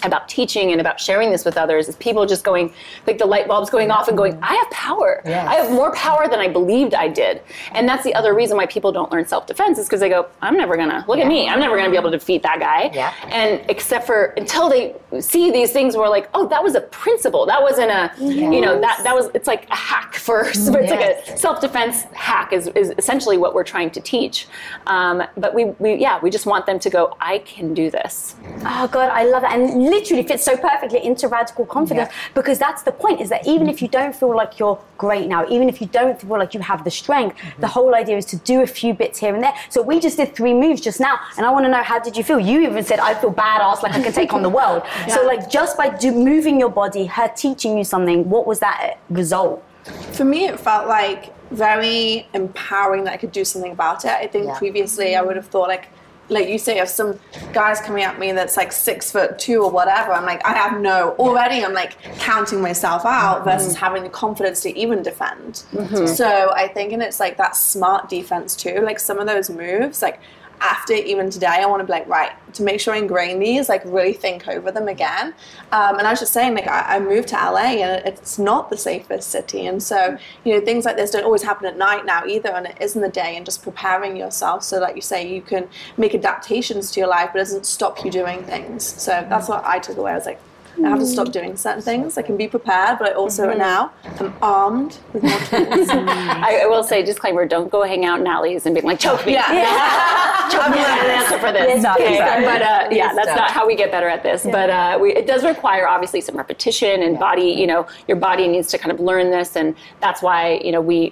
about 0.04 0.30
teaching 0.30 0.72
and 0.72 0.80
about 0.80 1.00
sharing 1.00 1.32
this 1.32 1.44
with 1.44 1.58
others 1.58 1.90
is 1.90 1.96
people 1.96 2.26
just 2.28 2.44
going 2.44 2.72
like 3.08 3.18
the 3.18 3.26
light 3.26 3.48
bulbs 3.48 3.72
going 3.72 3.90
off 3.90 4.08
and 4.08 4.16
going 4.16 4.38
i 4.44 4.54
have 4.54 4.70
power. 4.70 5.22
I 5.26 5.56
have 5.56 5.72
more 5.72 5.94
power 5.96 6.28
than 6.30 6.40
i 6.40 6.48
believed 6.48 6.94
i 6.94 7.08
did. 7.08 7.42
And 7.74 7.88
that's 7.90 8.04
the 8.04 8.14
other 8.14 8.36
reason 8.36 8.56
why 8.56 8.68
people 8.68 8.92
don't 8.92 9.12
learn 9.12 9.26
self-defense 9.26 9.80
is 9.80 9.88
because 9.88 10.00
they 10.00 10.10
go 10.10 10.28
i'm 10.42 10.56
never 10.56 10.78
gonna 10.78 11.04
look 11.08 11.18
at 11.18 11.28
me. 11.28 11.50
I'm 11.50 11.60
never 11.60 11.76
gonna 11.76 11.90
be 11.90 11.98
able 11.98 12.12
to 12.12 12.18
defeat 12.18 12.44
that 12.44 12.60
guy. 12.60 12.92
Yeah. 12.94 13.14
and 13.30 13.62
except 13.70 14.06
for 14.06 14.26
until 14.38 14.70
they 14.70 14.96
see 15.20 15.52
these 15.52 15.72
things 15.72 15.98
where 15.98 16.10
like 16.10 16.30
oh 16.34 16.48
that 16.48 16.64
was 16.64 16.76
a 16.76 16.82
principle. 16.82 17.46
That 17.48 17.62
wasn't 17.62 17.90
a 17.92 18.12
you 18.20 18.62
know 18.62 18.80
that 18.80 19.02
that 19.04 19.16
was 19.16 19.30
it's 19.34 19.48
like 19.48 19.68
a 19.70 19.76
hack 19.76 20.16
for 20.16 20.46
it's 20.48 20.70
like 20.70 21.02
a 21.02 21.38
self-defense 21.38 22.04
hack 22.14 22.54
is, 22.54 22.68
is 22.68 22.94
essentially 22.98 23.38
what 23.38 23.54
we're 23.56 23.64
trying 23.64 23.90
to 23.92 24.02
teach 24.02 24.47
Um, 24.88 25.24
but 25.38 25.54
we, 25.54 25.66
we, 25.80 25.96
yeah, 25.96 26.20
we 26.22 26.30
just 26.30 26.46
want 26.46 26.66
them 26.66 26.80
to 26.80 26.90
go, 26.90 27.16
I 27.20 27.40
can 27.40 27.74
do 27.74 27.90
this. 27.90 28.36
Oh 28.62 28.88
God, 28.92 29.10
I 29.10 29.24
love 29.26 29.44
it, 29.44 29.52
and 29.52 29.84
literally 29.84 30.24
fits 30.24 30.44
so 30.44 30.58
perfectly 30.58 31.04
into 31.04 31.28
radical 31.28 31.66
confidence 31.66 32.10
because 32.34 32.60
that's 32.60 32.84
the 32.84 32.92
point. 32.92 33.22
Is 33.22 33.30
that 33.30 33.48
even 33.48 33.68
if 33.68 33.82
you 33.82 33.88
don't 33.88 34.16
feel 34.16 34.36
like 34.36 34.60
you're 34.60 34.80
great 34.98 35.28
now, 35.28 35.48
even 35.50 35.70
if 35.70 35.82
you 35.82 35.88
don't 35.88 36.20
feel 36.20 36.38
like 36.38 36.54
you 36.54 36.60
have 36.62 36.84
the 36.84 36.92
strength, 36.92 37.38
the 37.60 37.68
whole 37.68 37.96
idea 37.96 38.18
is 38.18 38.26
to 38.26 38.38
do 38.38 38.62
a 38.62 38.68
few 38.68 38.94
bits 38.94 39.20
here 39.20 39.34
and 39.34 39.44
there. 39.44 39.54
So 39.70 39.82
we 39.82 40.00
just 40.00 40.18
did 40.18 40.36
three 40.36 40.54
moves 40.54 40.82
just 40.82 41.00
now, 41.00 41.20
and 41.38 41.46
I 41.46 41.52
want 41.52 41.66
to 41.66 41.70
know 41.70 41.84
how 41.84 42.00
did 42.00 42.16
you 42.18 42.24
feel? 42.24 42.40
You 42.40 42.62
even 42.62 42.84
said 42.84 43.00
I 43.00 43.14
feel 43.14 43.34
badass, 43.34 43.84
like 43.84 43.94
I 43.94 44.02
can 44.02 44.14
take 44.14 44.34
on 44.34 44.42
the 44.42 44.50
world. 44.50 44.84
So 45.08 45.26
like 45.26 45.50
just 45.50 45.78
by 45.78 45.90
do, 45.90 46.12
moving 46.12 46.60
your 46.60 46.70
body, 46.70 47.06
her 47.06 47.30
teaching 47.30 47.78
you 47.78 47.84
something, 47.84 48.30
what 48.30 48.46
was 48.46 48.60
that 48.60 48.98
result? 49.10 49.64
For 50.12 50.26
me, 50.26 50.46
it 50.48 50.60
felt 50.60 50.88
like 50.88 51.34
very 51.52 52.28
empowering 52.34 53.04
that 53.06 53.14
I 53.14 53.18
could 53.18 53.32
do 53.32 53.46
something 53.46 53.72
about 53.72 54.06
it. 54.06 54.12
I 54.12 54.28
think 54.28 54.46
Yeah. 54.46 54.58
previously 54.58 55.16
I 55.16 55.22
would 55.22 55.36
have 55.36 55.48
thought 55.48 55.68
like, 55.68 55.88
like 56.30 56.50
you 56.50 56.58
say, 56.58 56.80
if 56.80 56.90
some 56.90 57.18
guys 57.54 57.80
coming 57.80 58.04
at 58.04 58.20
me 58.20 58.34
that's 58.34 58.58
like 58.58 58.74
six 58.74 59.12
foot 59.12 59.40
two 59.40 59.64
or 59.64 59.72
whatever, 59.72 60.12
I'm 60.12 60.26
like, 60.26 60.46
I 60.46 60.52
have 60.54 60.82
no. 60.82 61.16
Already, 61.18 61.64
I'm 61.64 61.74
like 61.74 62.02
counting 62.20 62.62
myself 62.62 63.06
out 63.06 63.38
mm-hmm. 63.38 63.50
versus 63.50 63.76
having 63.76 64.04
the 64.04 64.10
confidence 64.10 64.62
to 64.64 64.78
even 64.78 65.02
defend. 65.04 65.64
Mm-hmm. 65.72 66.06
So 66.08 66.52
I 66.54 66.68
think, 66.68 66.92
and 66.92 67.02
it's 67.02 67.22
like 67.22 67.38
that 67.38 67.56
smart 67.56 68.10
defense 68.10 68.58
too. 68.58 68.82
Like 68.82 69.00
some 69.00 69.20
of 69.20 69.28
those 69.28 69.50
moves, 69.50 70.02
like 70.02 70.20
after 70.60 70.94
even 70.94 71.30
today, 71.30 71.48
I 71.48 71.66
want 71.66 71.82
to 71.82 71.86
be 71.86 71.92
like, 71.92 72.08
right, 72.08 72.32
to 72.54 72.64
make 72.64 72.80
sure 72.80 72.94
I 72.94 72.98
ingrain 72.98 73.40
these, 73.40 73.70
like 73.70 73.84
really 73.86 74.14
think 74.14 74.48
over 74.48 74.72
them 74.72 74.88
again. 74.88 75.34
Um, 75.72 75.98
and 76.00 76.08
I 76.08 76.12
was 76.12 76.20
just 76.20 76.34
saying, 76.34 76.56
like, 76.56 76.68
I, 76.68 76.96
I 76.96 77.00
moved 77.00 77.28
to 77.30 77.36
LA 77.36 77.82
and 77.84 78.06
it's 78.06 78.40
not 78.40 78.70
the 78.70 78.78
safest 78.78 79.30
city. 79.30 79.68
And 79.68 79.82
so, 79.82 80.18
you 80.44 80.54
know, 80.54 80.66
things 80.66 80.86
like 80.86 80.96
this 80.96 81.12
don't 81.12 81.24
always 81.24 81.44
happen 81.44 81.68
at 81.68 81.78
night 81.78 82.06
now 82.06 82.26
either, 82.26 82.50
and 82.50 82.68
it 82.68 82.78
is 82.82 82.96
in 82.96 83.02
the 83.02 83.10
day. 83.10 83.36
And 83.36 83.46
just 83.46 83.64
preparing 83.64 84.18
yourself 84.18 84.64
so, 84.64 84.80
like 84.80 84.96
you 84.96 85.02
say, 85.02 85.32
you 85.32 85.42
can 85.42 85.68
make 85.98 86.16
adaptations 86.16 86.92
to 86.92 87.00
your 87.00 87.10
life, 87.10 87.30
but 87.34 87.40
it 87.40 87.44
doesn't 87.44 87.66
stop 87.66 88.04
you 88.04 88.12
doing 88.12 88.44
things. 88.44 88.84
So 88.84 89.26
that's 89.30 89.48
what 89.48 89.64
I 89.66 89.80
took 89.80 89.98
away. 89.98 90.12
I 90.12 90.16
was 90.16 90.26
like, 90.26 90.40
I 90.84 90.90
have 90.90 91.00
to 91.00 91.06
stop 91.06 91.32
doing 91.32 91.58
certain 91.58 91.82
things. 91.82 92.18
I 92.18 92.22
can 92.22 92.38
be 92.38 92.48
prepared, 92.48 93.00
but 93.00 93.10
I 93.10 93.14
also 93.14 93.54
now 93.54 93.92
am 94.20 94.34
armed 94.42 94.98
with 95.14 95.24
more 95.24 95.40
tools. 95.40 95.90
I, 95.90 96.62
I 96.64 96.66
will 96.68 96.84
say, 96.84 97.04
disclaimer: 97.04 97.46
don't 97.46 97.70
go 97.72 97.84
hang 97.84 98.06
out 98.06 98.20
in 98.20 98.28
alleys 98.28 98.66
and 98.66 98.76
be 98.76 98.82
like, 98.82 99.00
choke 99.00 99.26
me. 99.26 99.34
Yeah. 99.34 99.46
I'm 100.50 100.72
not 100.72 101.00
an 101.06 101.10
answer 101.12 101.40
for 101.40 101.52
this. 101.52 101.84
Not 101.84 102.00
Okay, 102.00 102.18
good. 102.18 102.46
but 102.46 102.62
uh, 102.62 102.88
yeah, 102.92 103.14
that's 103.14 103.28
don't. 103.28 103.52
how 103.52 103.66
we 103.68 103.76
get 103.76 103.92
better 103.92 104.08
at 104.08 104.24
this. 104.24 104.44
But 104.44 104.70
uh, 104.70 104.98
we, 105.02 105.14
it 105.14 105.28
does 105.28 105.44
require 105.44 105.88
obviously 105.88 106.22
some 106.22 106.36
repetition 106.38 107.04
and 107.04 107.20
body. 107.20 107.50
You 107.52 107.68
know, 107.68 107.88
your 108.08 108.18
body 108.18 108.48
needs 108.48 108.68
to 108.70 108.78
kind 108.78 108.92
of 108.92 109.00
learn 109.00 109.30
this, 109.32 109.56
and 109.56 109.76
that's 110.00 110.22
why 110.22 110.60
you 110.64 110.72
know 110.72 110.82
we. 110.82 111.12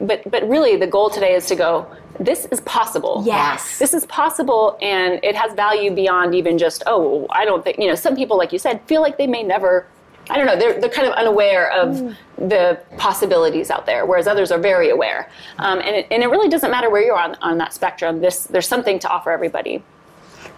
But 0.00 0.28
but 0.30 0.48
really, 0.48 0.76
the 0.76 0.86
goal 0.86 1.10
today 1.10 1.34
is 1.34 1.46
to 1.46 1.56
go. 1.56 1.86
This 2.20 2.46
is 2.46 2.60
possible. 2.62 3.22
Yes. 3.24 3.78
This 3.78 3.94
is 3.94 4.04
possible, 4.06 4.76
and 4.82 5.20
it 5.22 5.36
has 5.36 5.52
value 5.54 5.92
beyond 5.94 6.34
even 6.34 6.58
just 6.58 6.82
oh, 6.86 7.26
I 7.30 7.44
don't 7.44 7.62
think 7.64 7.78
you 7.78 7.86
know. 7.88 7.94
Some 7.94 8.16
people, 8.16 8.36
like 8.36 8.52
you 8.52 8.58
said, 8.58 8.80
feel 8.86 8.97
like 9.00 9.18
they 9.18 9.26
may 9.26 9.42
never. 9.42 9.86
I 10.30 10.36
don't 10.36 10.46
know. 10.46 10.56
They're 10.56 10.78
they're 10.78 10.90
kind 10.90 11.08
of 11.08 11.14
unaware 11.14 11.70
of 11.72 12.14
the 12.36 12.78
possibilities 12.98 13.70
out 13.70 13.86
there, 13.86 14.04
whereas 14.04 14.26
others 14.26 14.50
are 14.52 14.58
very 14.58 14.90
aware. 14.90 15.30
Um, 15.58 15.78
and 15.78 15.96
it 15.96 16.06
and 16.10 16.22
it 16.22 16.26
really 16.26 16.50
doesn't 16.50 16.70
matter 16.70 16.90
where 16.90 17.02
you're 17.02 17.18
on 17.18 17.34
on 17.36 17.56
that 17.58 17.72
spectrum. 17.72 18.20
This 18.20 18.44
there's 18.44 18.68
something 18.68 18.98
to 18.98 19.08
offer 19.08 19.30
everybody. 19.30 19.82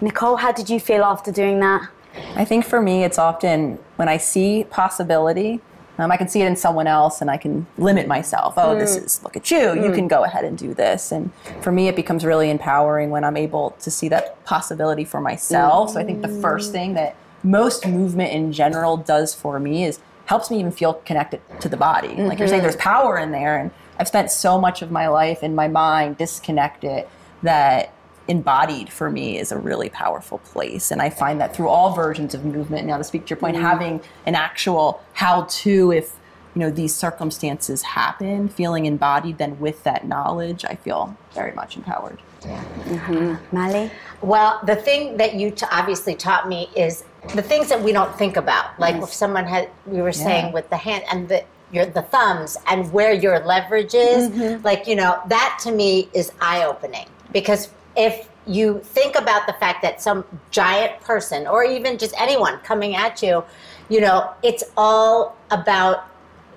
Nicole, 0.01 0.37
how 0.37 0.51
did 0.51 0.69
you 0.71 0.81
feel 0.81 1.05
after 1.05 1.31
doing 1.31 1.61
that? 1.61 1.89
I 2.35 2.45
think 2.45 2.65
for 2.65 2.81
me, 2.81 3.05
it's 3.05 3.19
often 3.19 3.79
when 3.97 4.09
I 4.09 4.17
see 4.17 4.65
possibility, 4.65 5.61
um, 5.99 6.11
I 6.11 6.17
can 6.17 6.29
see 6.29 6.41
it 6.41 6.47
in 6.47 6.57
someone 6.57 6.87
else 6.87 7.21
and 7.21 7.31
I 7.31 7.37
can 7.37 7.67
limit 7.77 8.09
myself. 8.09 8.55
Oh, 8.57 8.75
this 8.79 8.97
is, 8.97 9.23
look 9.23 9.37
at 9.37 9.51
you, 9.51 9.75
you 9.75 9.93
can 9.93 10.09
go 10.09 10.25
ahead 10.25 10.45
and 10.45 10.57
do 10.57 10.73
this. 10.73 11.13
And 11.13 11.31
for 11.61 11.71
me, 11.71 11.89
it 11.89 11.97
becomes 11.97 12.25
really 12.25 12.51
empowering 12.51 13.11
when 13.11 13.23
I'm 13.23 13.37
able 13.37 13.77
to 13.81 13.91
see 13.91 14.09
that 14.09 14.43
possibility 14.45 15.05
for 15.05 15.21
myself. 15.21 15.91
So 15.91 16.01
I 16.01 16.05
think 16.05 16.23
the 16.23 16.29
first 16.29 16.73
thing 16.73 16.95
that 16.95 17.17
most 17.43 17.87
movement 17.87 18.33
in 18.33 18.53
general 18.53 18.97
does 18.97 19.35
for 19.35 19.59
me 19.59 19.85
is 19.85 20.01
helps 20.27 20.51
me 20.51 20.61
even 20.61 20.71
feel 20.71 20.95
connected 20.95 21.41
to 21.61 21.69
the 21.69 21.77
body. 21.77 22.15
Like 22.15 22.39
you're 22.39 22.47
saying, 22.47 22.61
mm-hmm. 22.61 22.67
there's 22.67 22.77
power 22.77 23.19
in 23.19 23.33
there. 23.33 23.59
And 23.59 23.73
I've 23.99 24.07
spent 24.07 24.31
so 24.31 24.61
much 24.61 24.81
of 24.81 24.93
my 24.93 25.09
life 25.09 25.43
in 25.43 25.57
my 25.57 25.67
mind 25.67 26.19
disconnected 26.19 27.07
that 27.43 27.93
embodied 28.29 28.93
for 28.93 29.11
me 29.11 29.39
is 29.39 29.51
a 29.51 29.59
really 29.59 29.89
powerful 29.89 30.39
place 30.39 30.93
and 30.93 31.03
i 31.03 31.11
find 31.11 31.41
that 31.41 31.57
through 31.57 31.69
all 31.69 31.93
versions 31.95 32.33
of 32.33 32.45
movement 32.45 32.87
now 32.87 32.97
to 32.97 33.03
speak 33.03 33.25
to 33.27 33.31
your 33.31 33.37
point 33.37 33.57
mm-hmm. 33.57 33.65
having 33.65 34.01
an 34.25 34.37
actual 34.37 35.03
how 35.15 35.43
to 35.51 35.91
if 35.91 36.15
you 36.55 36.61
know 36.61 36.71
these 36.71 36.95
circumstances 36.95 37.83
happen 37.83 38.49
feeling 38.49 38.87
embodied 38.87 39.37
then 39.39 39.59
with 39.59 39.83
that 39.83 40.07
knowledge 40.07 40.65
i 40.65 40.77
feel 40.77 41.17
very 41.33 41.53
much 41.55 41.77
empowered 41.77 42.21
mm-hmm. 42.43 43.35
Mally? 43.55 43.91
Well, 44.23 44.61
the 44.65 44.77
thing 44.77 45.19
that 45.19 45.35
you 45.35 45.51
t- 45.51 45.67
obviously 45.71 46.15
taught 46.15 46.49
me 46.49 46.71
is 46.75 47.05
the 47.35 47.43
things 47.43 47.69
that 47.69 47.81
we 47.83 47.93
don't 47.93 48.17
think 48.17 48.37
about. 48.37 48.79
Like 48.79 48.97
if 48.97 49.13
someone 49.13 49.45
had, 49.45 49.69
we 49.87 50.01
were 50.03 50.13
saying 50.13 50.47
Yeah. 50.47 50.53
with 50.53 50.71
the 50.71 50.77
hand 50.77 51.05
and 51.11 51.29
the 51.29 51.45
your 51.73 51.87
the 51.87 52.03
thumbs 52.03 52.57
and 52.67 52.93
where 52.93 53.13
your 53.13 53.39
leverage 53.41 53.95
is. 53.95 54.29
Mm-hmm. 54.31 54.65
Like 54.65 54.87
you 54.87 54.97
know 54.97 55.21
that 55.29 55.59
to 55.63 55.73
me 55.73 56.09
is 56.15 56.33
eye 56.41 56.65
opening 56.65 57.07
because 57.33 57.69
if 57.97 58.29
you 58.47 58.81
think 58.81 59.17
about 59.17 59.47
the 59.47 59.53
fact 59.55 59.83
that 59.83 60.01
some 60.01 60.25
giant 60.51 60.99
person 61.03 61.47
or 61.47 61.63
even 61.63 61.99
just 61.99 62.15
anyone 62.19 62.59
coming 62.61 62.97
at 62.97 63.23
you, 63.23 63.45
you 63.89 64.01
know, 64.01 64.31
it's 64.43 64.65
all 64.77 65.37
about 65.51 66.07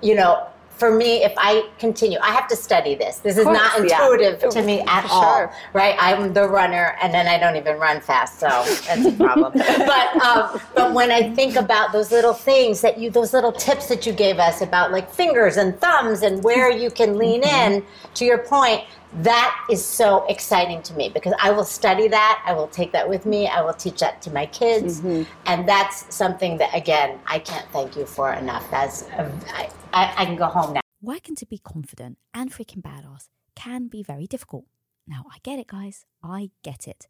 you 0.01 0.15
know. 0.15 0.47
For 0.83 0.93
me, 0.93 1.23
if 1.23 1.31
I 1.37 1.69
continue, 1.79 2.19
I 2.21 2.31
have 2.31 2.45
to 2.49 2.57
study 2.57 2.93
this. 2.93 3.19
This 3.19 3.37
is 3.37 3.45
not 3.45 3.71
course, 3.71 3.89
yeah. 3.89 4.03
intuitive 4.03 4.49
to 4.49 4.61
me 4.63 4.81
at 4.81 5.07
sure. 5.07 5.53
right? 5.71 5.95
I'm 5.97 6.33
the 6.33 6.45
runner, 6.45 6.97
and 7.01 7.13
then 7.13 7.25
I 7.25 7.39
don't 7.39 7.55
even 7.55 7.79
run 7.79 8.01
fast, 8.01 8.37
so 8.37 8.49
that's 8.49 9.05
a 9.05 9.13
problem. 9.13 9.53
but 9.55 10.21
um, 10.21 10.59
but 10.75 10.91
when 10.93 11.09
I 11.09 11.33
think 11.35 11.55
about 11.55 11.93
those 11.93 12.11
little 12.11 12.33
things 12.33 12.81
that 12.81 12.97
you, 12.97 13.09
those 13.09 13.31
little 13.31 13.53
tips 13.53 13.87
that 13.87 14.05
you 14.05 14.11
gave 14.11 14.39
us 14.39 14.59
about 14.59 14.91
like 14.91 15.09
fingers 15.09 15.55
and 15.55 15.79
thumbs 15.79 16.21
and 16.21 16.43
where 16.43 16.69
you 16.69 16.91
can 16.91 17.17
lean 17.17 17.43
in, 17.43 17.85
to 18.15 18.25
your 18.25 18.39
point, 18.39 18.83
that 19.21 19.65
is 19.69 19.83
so 19.83 20.25
exciting 20.27 20.81
to 20.83 20.93
me 20.95 21.09
because 21.09 21.33
I 21.39 21.51
will 21.51 21.63
study 21.63 22.07
that. 22.07 22.43
I 22.45 22.53
will 22.53 22.67
take 22.67 22.91
that 22.93 23.07
with 23.07 23.25
me. 23.25 23.47
I 23.47 23.61
will 23.61 23.73
teach 23.73 23.99
that 23.99 24.21
to 24.23 24.31
my 24.31 24.45
kids, 24.47 25.01
mm-hmm. 25.01 25.23
and 25.45 25.67
that's 25.67 26.13
something 26.13 26.57
that 26.57 26.73
again 26.73 27.19
I 27.27 27.39
can't 27.39 27.67
thank 27.71 27.95
you 27.95 28.05
for 28.05 28.33
enough. 28.33 28.69
That's 28.71 29.03
a, 29.09 29.31
I, 29.53 29.69
I, 29.93 30.13
I 30.17 30.25
can 30.25 30.35
go 30.35 30.45
home 30.45 30.73
now. 30.73 30.81
Working 31.01 31.35
to 31.35 31.45
be 31.45 31.57
confident 31.57 32.17
and 32.33 32.51
freaking 32.51 32.81
badass 32.81 33.27
can 33.55 33.87
be 33.87 34.03
very 34.03 34.25
difficult. 34.25 34.65
Now, 35.05 35.25
I 35.29 35.37
get 35.43 35.59
it, 35.59 35.67
guys. 35.67 36.05
I 36.23 36.51
get 36.63 36.87
it. 36.87 37.07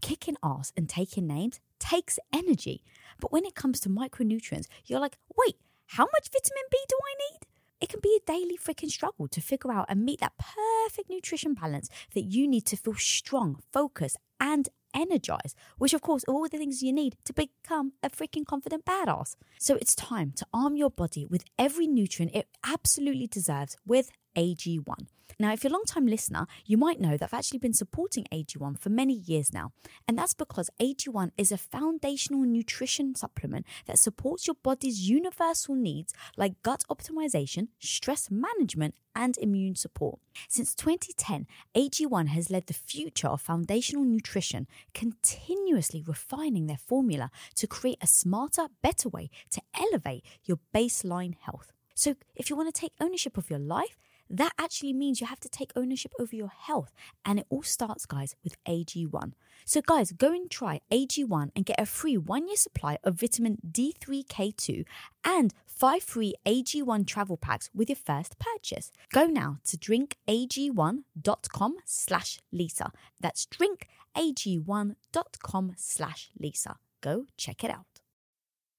Kicking 0.00 0.36
ass 0.44 0.72
and 0.76 0.88
taking 0.88 1.26
names 1.26 1.60
takes 1.80 2.18
energy. 2.32 2.84
But 3.20 3.32
when 3.32 3.44
it 3.44 3.56
comes 3.56 3.80
to 3.80 3.88
micronutrients, 3.88 4.68
you're 4.86 5.00
like, 5.00 5.18
wait, 5.36 5.56
how 5.86 6.04
much 6.04 6.30
vitamin 6.32 6.62
B 6.70 6.78
do 6.88 6.96
I 6.96 7.14
need? 7.32 7.46
It 7.82 7.88
can 7.88 7.98
be 8.00 8.16
a 8.16 8.30
daily 8.30 8.56
freaking 8.56 8.90
struggle 8.90 9.26
to 9.26 9.40
figure 9.40 9.72
out 9.72 9.86
and 9.88 10.04
meet 10.04 10.20
that 10.20 10.34
perfect 10.38 11.10
nutrition 11.10 11.54
balance 11.54 11.88
that 12.14 12.22
you 12.22 12.46
need 12.46 12.64
to 12.66 12.76
feel 12.76 12.94
strong, 12.94 13.58
focused, 13.72 14.18
and 14.38 14.68
energized, 14.94 15.56
which, 15.78 15.92
of 15.92 16.00
course, 16.00 16.22
are 16.28 16.32
all 16.32 16.48
the 16.48 16.58
things 16.58 16.84
you 16.84 16.92
need 16.92 17.16
to 17.24 17.32
become 17.32 17.94
a 18.00 18.08
freaking 18.08 18.46
confident 18.46 18.84
badass. 18.84 19.34
So 19.58 19.74
it's 19.74 19.96
time 19.96 20.32
to 20.36 20.46
arm 20.54 20.76
your 20.76 20.90
body 20.90 21.26
with 21.26 21.42
every 21.58 21.88
nutrient 21.88 22.36
it 22.36 22.46
absolutely 22.64 23.26
deserves 23.26 23.76
with 23.84 24.12
AG1. 24.36 25.06
Now, 25.42 25.52
if 25.52 25.64
you're 25.64 25.72
a 25.72 25.74
long 25.74 25.86
time 25.86 26.06
listener, 26.06 26.46
you 26.66 26.76
might 26.76 27.00
know 27.00 27.16
that 27.16 27.24
I've 27.24 27.34
actually 27.34 27.58
been 27.58 27.74
supporting 27.74 28.26
AG1 28.32 28.78
for 28.78 28.90
many 28.90 29.14
years 29.14 29.52
now. 29.52 29.72
And 30.06 30.16
that's 30.16 30.34
because 30.34 30.70
AG1 30.80 31.32
is 31.36 31.50
a 31.50 31.58
foundational 31.58 32.42
nutrition 32.42 33.16
supplement 33.16 33.66
that 33.86 33.98
supports 33.98 34.46
your 34.46 34.54
body's 34.62 35.10
universal 35.10 35.74
needs 35.74 36.14
like 36.36 36.62
gut 36.62 36.84
optimization, 36.88 37.66
stress 37.80 38.30
management, 38.30 38.94
and 39.16 39.36
immune 39.38 39.74
support. 39.74 40.20
Since 40.48 40.76
2010, 40.76 41.48
AG1 41.74 42.28
has 42.28 42.48
led 42.48 42.68
the 42.68 42.72
future 42.72 43.26
of 43.26 43.40
foundational 43.40 44.04
nutrition, 44.04 44.68
continuously 44.94 46.04
refining 46.06 46.68
their 46.68 46.78
formula 46.78 47.32
to 47.56 47.66
create 47.66 47.98
a 48.00 48.06
smarter, 48.06 48.68
better 48.80 49.08
way 49.08 49.28
to 49.50 49.60
elevate 49.74 50.24
your 50.44 50.60
baseline 50.72 51.34
health. 51.40 51.72
So, 51.96 52.14
if 52.36 52.48
you 52.48 52.54
want 52.54 52.72
to 52.72 52.80
take 52.80 52.92
ownership 53.00 53.36
of 53.36 53.50
your 53.50 53.58
life, 53.58 53.98
that 54.32 54.54
actually 54.58 54.94
means 54.94 55.20
you 55.20 55.26
have 55.26 55.40
to 55.40 55.48
take 55.48 55.72
ownership 55.76 56.12
over 56.18 56.34
your 56.34 56.52
health. 56.56 56.92
And 57.24 57.38
it 57.38 57.46
all 57.50 57.62
starts, 57.62 58.06
guys, 58.06 58.34
with 58.42 58.56
AG1. 58.64 59.34
So, 59.64 59.80
guys, 59.80 60.10
go 60.12 60.32
and 60.32 60.50
try 60.50 60.80
AG1 60.90 61.50
and 61.54 61.64
get 61.66 61.78
a 61.78 61.86
free 61.86 62.16
one 62.16 62.48
year 62.48 62.56
supply 62.56 62.98
of 63.04 63.20
vitamin 63.20 63.58
D3K2 63.70 64.84
and 65.24 65.54
five 65.66 66.02
free 66.02 66.34
AG1 66.46 67.06
travel 67.06 67.36
packs 67.36 67.70
with 67.74 67.90
your 67.90 67.96
first 67.96 68.38
purchase. 68.38 68.90
Go 69.12 69.26
now 69.26 69.58
to 69.66 69.76
drinkag1.com 69.76 71.76
slash 71.84 72.38
Lisa. 72.50 72.90
That's 73.20 73.46
drinkag1.com 73.46 75.72
slash 75.76 76.30
Lisa. 76.40 76.76
Go 77.02 77.26
check 77.36 77.62
it 77.64 77.70
out. 77.70 77.91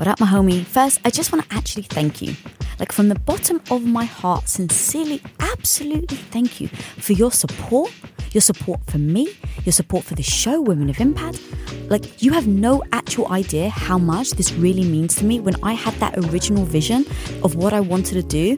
What 0.00 0.08
up, 0.08 0.18
my 0.18 0.26
homie? 0.26 0.64
First, 0.64 0.98
I 1.04 1.10
just 1.10 1.30
want 1.30 1.46
to 1.46 1.54
actually 1.54 1.82
thank 1.82 2.22
you. 2.22 2.34
Like, 2.78 2.90
from 2.90 3.10
the 3.10 3.18
bottom 3.18 3.60
of 3.70 3.84
my 3.84 4.06
heart, 4.06 4.48
sincerely, 4.48 5.20
absolutely 5.40 6.16
thank 6.16 6.58
you 6.58 6.68
for 6.68 7.12
your 7.12 7.30
support, 7.30 7.92
your 8.32 8.40
support 8.40 8.80
for 8.86 8.96
me, 8.96 9.36
your 9.66 9.74
support 9.74 10.04
for 10.04 10.14
the 10.14 10.22
show, 10.22 10.62
Women 10.62 10.88
of 10.88 10.98
Impact. 11.00 11.42
Like, 11.90 12.22
you 12.22 12.32
have 12.32 12.46
no 12.46 12.82
actual 12.92 13.30
idea 13.30 13.68
how 13.68 13.98
much 13.98 14.30
this 14.30 14.54
really 14.54 14.84
means 14.84 15.16
to 15.16 15.26
me 15.26 15.38
when 15.38 15.62
I 15.62 15.74
had 15.74 15.92
that 15.96 16.16
original 16.16 16.64
vision 16.64 17.04
of 17.42 17.56
what 17.56 17.74
I 17.74 17.80
wanted 17.80 18.14
to 18.14 18.22
do 18.22 18.56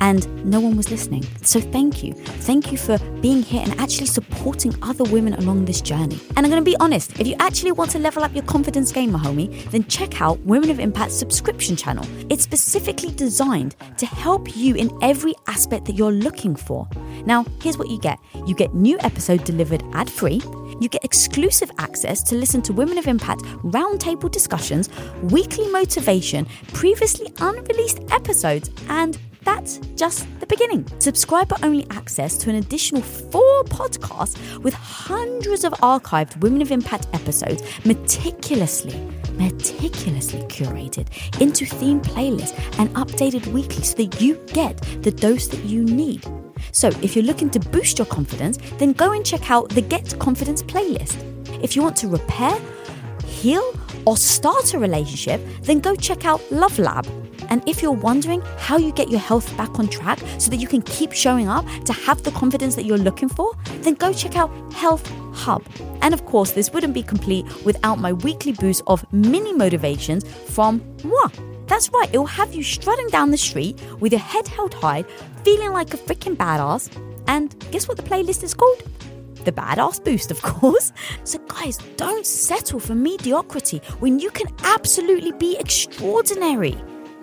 and 0.00 0.26
no 0.44 0.60
one 0.60 0.76
was 0.76 0.90
listening. 0.90 1.24
So 1.42 1.60
thank 1.60 2.02
you. 2.02 2.12
Thank 2.12 2.72
you 2.72 2.78
for 2.78 2.98
being 3.20 3.42
here 3.42 3.62
and 3.62 3.78
actually 3.80 4.06
supporting 4.06 4.74
other 4.82 5.04
women 5.04 5.34
along 5.34 5.64
this 5.64 5.80
journey. 5.80 6.20
And 6.36 6.38
I'm 6.38 6.50
going 6.50 6.62
to 6.64 6.70
be 6.70 6.76
honest, 6.78 7.18
if 7.20 7.26
you 7.26 7.36
actually 7.38 7.72
want 7.72 7.90
to 7.92 7.98
level 7.98 8.24
up 8.24 8.34
your 8.34 8.44
confidence 8.44 8.92
game, 8.92 9.12
my 9.12 9.18
homie, 9.18 9.70
then 9.70 9.84
check 9.84 10.20
out 10.20 10.40
Women 10.40 10.70
of 10.70 10.80
Impact 10.80 11.12
subscription 11.12 11.76
channel. 11.76 12.04
It's 12.30 12.42
specifically 12.42 13.10
designed 13.12 13.76
to 13.96 14.06
help 14.06 14.56
you 14.56 14.74
in 14.74 14.90
every 15.02 15.34
aspect 15.46 15.84
that 15.86 15.94
you're 15.94 16.12
looking 16.12 16.56
for. 16.56 16.88
Now, 17.24 17.44
here's 17.62 17.78
what 17.78 17.88
you 17.88 17.98
get. 17.98 18.18
You 18.46 18.54
get 18.54 18.74
new 18.74 18.98
episode 19.00 19.44
delivered 19.44 19.82
ad-free. 19.92 20.42
You 20.80 20.88
get 20.88 21.04
exclusive 21.04 21.70
access 21.78 22.22
to 22.24 22.34
listen 22.34 22.62
to 22.62 22.72
Women 22.72 22.98
of 22.98 23.06
Impact 23.06 23.42
roundtable 23.62 24.30
discussions, 24.30 24.88
weekly 25.22 25.68
motivation, 25.68 26.46
previously 26.72 27.32
unreleased 27.38 28.00
episodes, 28.10 28.70
and 28.88 29.18
that's 29.44 29.78
just 29.96 30.26
the 30.40 30.46
beginning. 30.46 30.86
Subscriber 30.98 31.56
only 31.62 31.86
access 31.90 32.36
to 32.38 32.50
an 32.50 32.56
additional 32.56 33.02
four 33.02 33.64
podcasts 33.64 34.58
with 34.58 34.74
hundreds 34.74 35.64
of 35.64 35.72
archived 35.74 36.36
Women 36.40 36.62
of 36.62 36.70
Impact 36.70 37.06
episodes 37.12 37.62
meticulously, 37.84 38.98
meticulously 39.32 40.40
curated 40.42 41.08
into 41.40 41.66
theme 41.66 42.00
playlists 42.00 42.56
and 42.78 42.90
updated 42.94 43.46
weekly 43.48 43.82
so 43.82 43.96
that 43.96 44.20
you 44.20 44.36
get 44.48 44.76
the 45.02 45.10
dose 45.10 45.48
that 45.48 45.64
you 45.64 45.84
need. 45.84 46.24
So, 46.70 46.88
if 47.02 47.16
you're 47.16 47.24
looking 47.24 47.50
to 47.50 47.60
boost 47.60 47.98
your 47.98 48.06
confidence, 48.06 48.58
then 48.78 48.92
go 48.92 49.12
and 49.12 49.26
check 49.26 49.50
out 49.50 49.68
the 49.70 49.82
Get 49.82 50.18
Confidence 50.18 50.62
playlist. 50.62 51.16
If 51.62 51.74
you 51.76 51.82
want 51.82 51.96
to 51.96 52.08
repair, 52.08 52.56
heal, 53.26 53.62
or 54.06 54.16
start 54.16 54.74
a 54.74 54.78
relationship, 54.78 55.40
then 55.62 55.80
go 55.80 55.94
check 55.96 56.24
out 56.24 56.40
Love 56.50 56.78
Lab. 56.78 57.06
And 57.52 57.62
if 57.68 57.82
you're 57.82 57.92
wondering 57.92 58.40
how 58.56 58.78
you 58.78 58.92
get 58.92 59.10
your 59.10 59.20
health 59.20 59.54
back 59.58 59.78
on 59.78 59.86
track 59.86 60.18
so 60.38 60.50
that 60.50 60.56
you 60.56 60.66
can 60.66 60.80
keep 60.80 61.12
showing 61.12 61.48
up 61.48 61.66
to 61.84 61.92
have 61.92 62.22
the 62.22 62.30
confidence 62.30 62.76
that 62.76 62.86
you're 62.86 62.96
looking 62.96 63.28
for, 63.28 63.52
then 63.82 63.92
go 63.92 64.10
check 64.10 64.36
out 64.36 64.50
Health 64.72 65.06
Hub. 65.34 65.62
And 66.00 66.14
of 66.14 66.24
course, 66.24 66.52
this 66.52 66.72
wouldn't 66.72 66.94
be 66.94 67.02
complete 67.02 67.44
without 67.62 67.98
my 67.98 68.14
weekly 68.14 68.52
boost 68.52 68.80
of 68.86 69.04
mini 69.12 69.52
motivations 69.52 70.26
from 70.26 70.82
moi. 71.04 71.28
That's 71.66 71.90
right, 71.90 72.08
it 72.10 72.16
will 72.16 72.24
have 72.24 72.54
you 72.54 72.62
strutting 72.62 73.08
down 73.08 73.30
the 73.30 73.36
street 73.36 73.78
with 74.00 74.12
your 74.12 74.22
head 74.22 74.48
held 74.48 74.72
high, 74.72 75.02
feeling 75.44 75.72
like 75.72 75.92
a 75.92 75.98
freaking 75.98 76.36
badass. 76.36 76.90
And 77.26 77.54
guess 77.70 77.86
what 77.86 77.98
the 77.98 78.02
playlist 78.02 78.42
is 78.42 78.54
called? 78.54 78.82
the 79.44 79.50
badass 79.50 80.02
boost, 80.04 80.30
of 80.30 80.40
course. 80.52 80.92
So, 81.24 81.38
guys, 81.48 81.76
don't 81.96 82.24
settle 82.24 82.78
for 82.78 82.94
mediocrity 82.94 83.82
when 83.98 84.20
you 84.20 84.30
can 84.30 84.46
absolutely 84.62 85.32
be 85.32 85.56
extraordinary. 85.58 86.78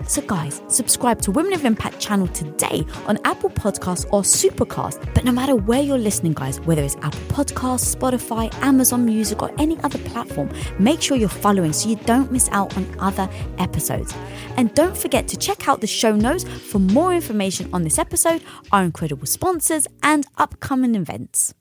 So, 0.07 0.21
guys, 0.21 0.61
subscribe 0.69 1.21
to 1.23 1.31
Women 1.31 1.53
of 1.53 1.65
Impact 1.65 1.99
channel 1.99 2.27
today 2.27 2.85
on 3.05 3.19
Apple 3.25 3.49
Podcasts 3.49 4.05
or 4.11 4.21
Supercast. 4.21 5.13
But 5.13 5.23
no 5.23 5.31
matter 5.31 5.55
where 5.55 5.81
you're 5.81 5.97
listening, 5.97 6.33
guys, 6.33 6.59
whether 6.61 6.81
it's 6.81 6.95
Apple 6.97 7.19
Podcasts, 7.27 7.95
Spotify, 7.95 8.53
Amazon 8.63 9.05
Music, 9.05 9.41
or 9.41 9.51
any 9.59 9.77
other 9.81 9.99
platform, 9.99 10.49
make 10.79 11.01
sure 11.01 11.17
you're 11.17 11.29
following 11.29 11.73
so 11.73 11.89
you 11.89 11.95
don't 11.97 12.31
miss 12.31 12.49
out 12.51 12.75
on 12.75 12.87
other 12.99 13.29
episodes. 13.59 14.13
And 14.57 14.73
don't 14.73 14.97
forget 14.97 15.27
to 15.27 15.37
check 15.37 15.67
out 15.67 15.81
the 15.81 15.87
show 15.87 16.15
notes 16.15 16.43
for 16.43 16.79
more 16.79 17.13
information 17.13 17.69
on 17.73 17.83
this 17.83 17.99
episode, 17.99 18.41
our 18.71 18.83
incredible 18.83 19.27
sponsors, 19.27 19.87
and 20.01 20.25
upcoming 20.37 20.95
events. 20.95 21.53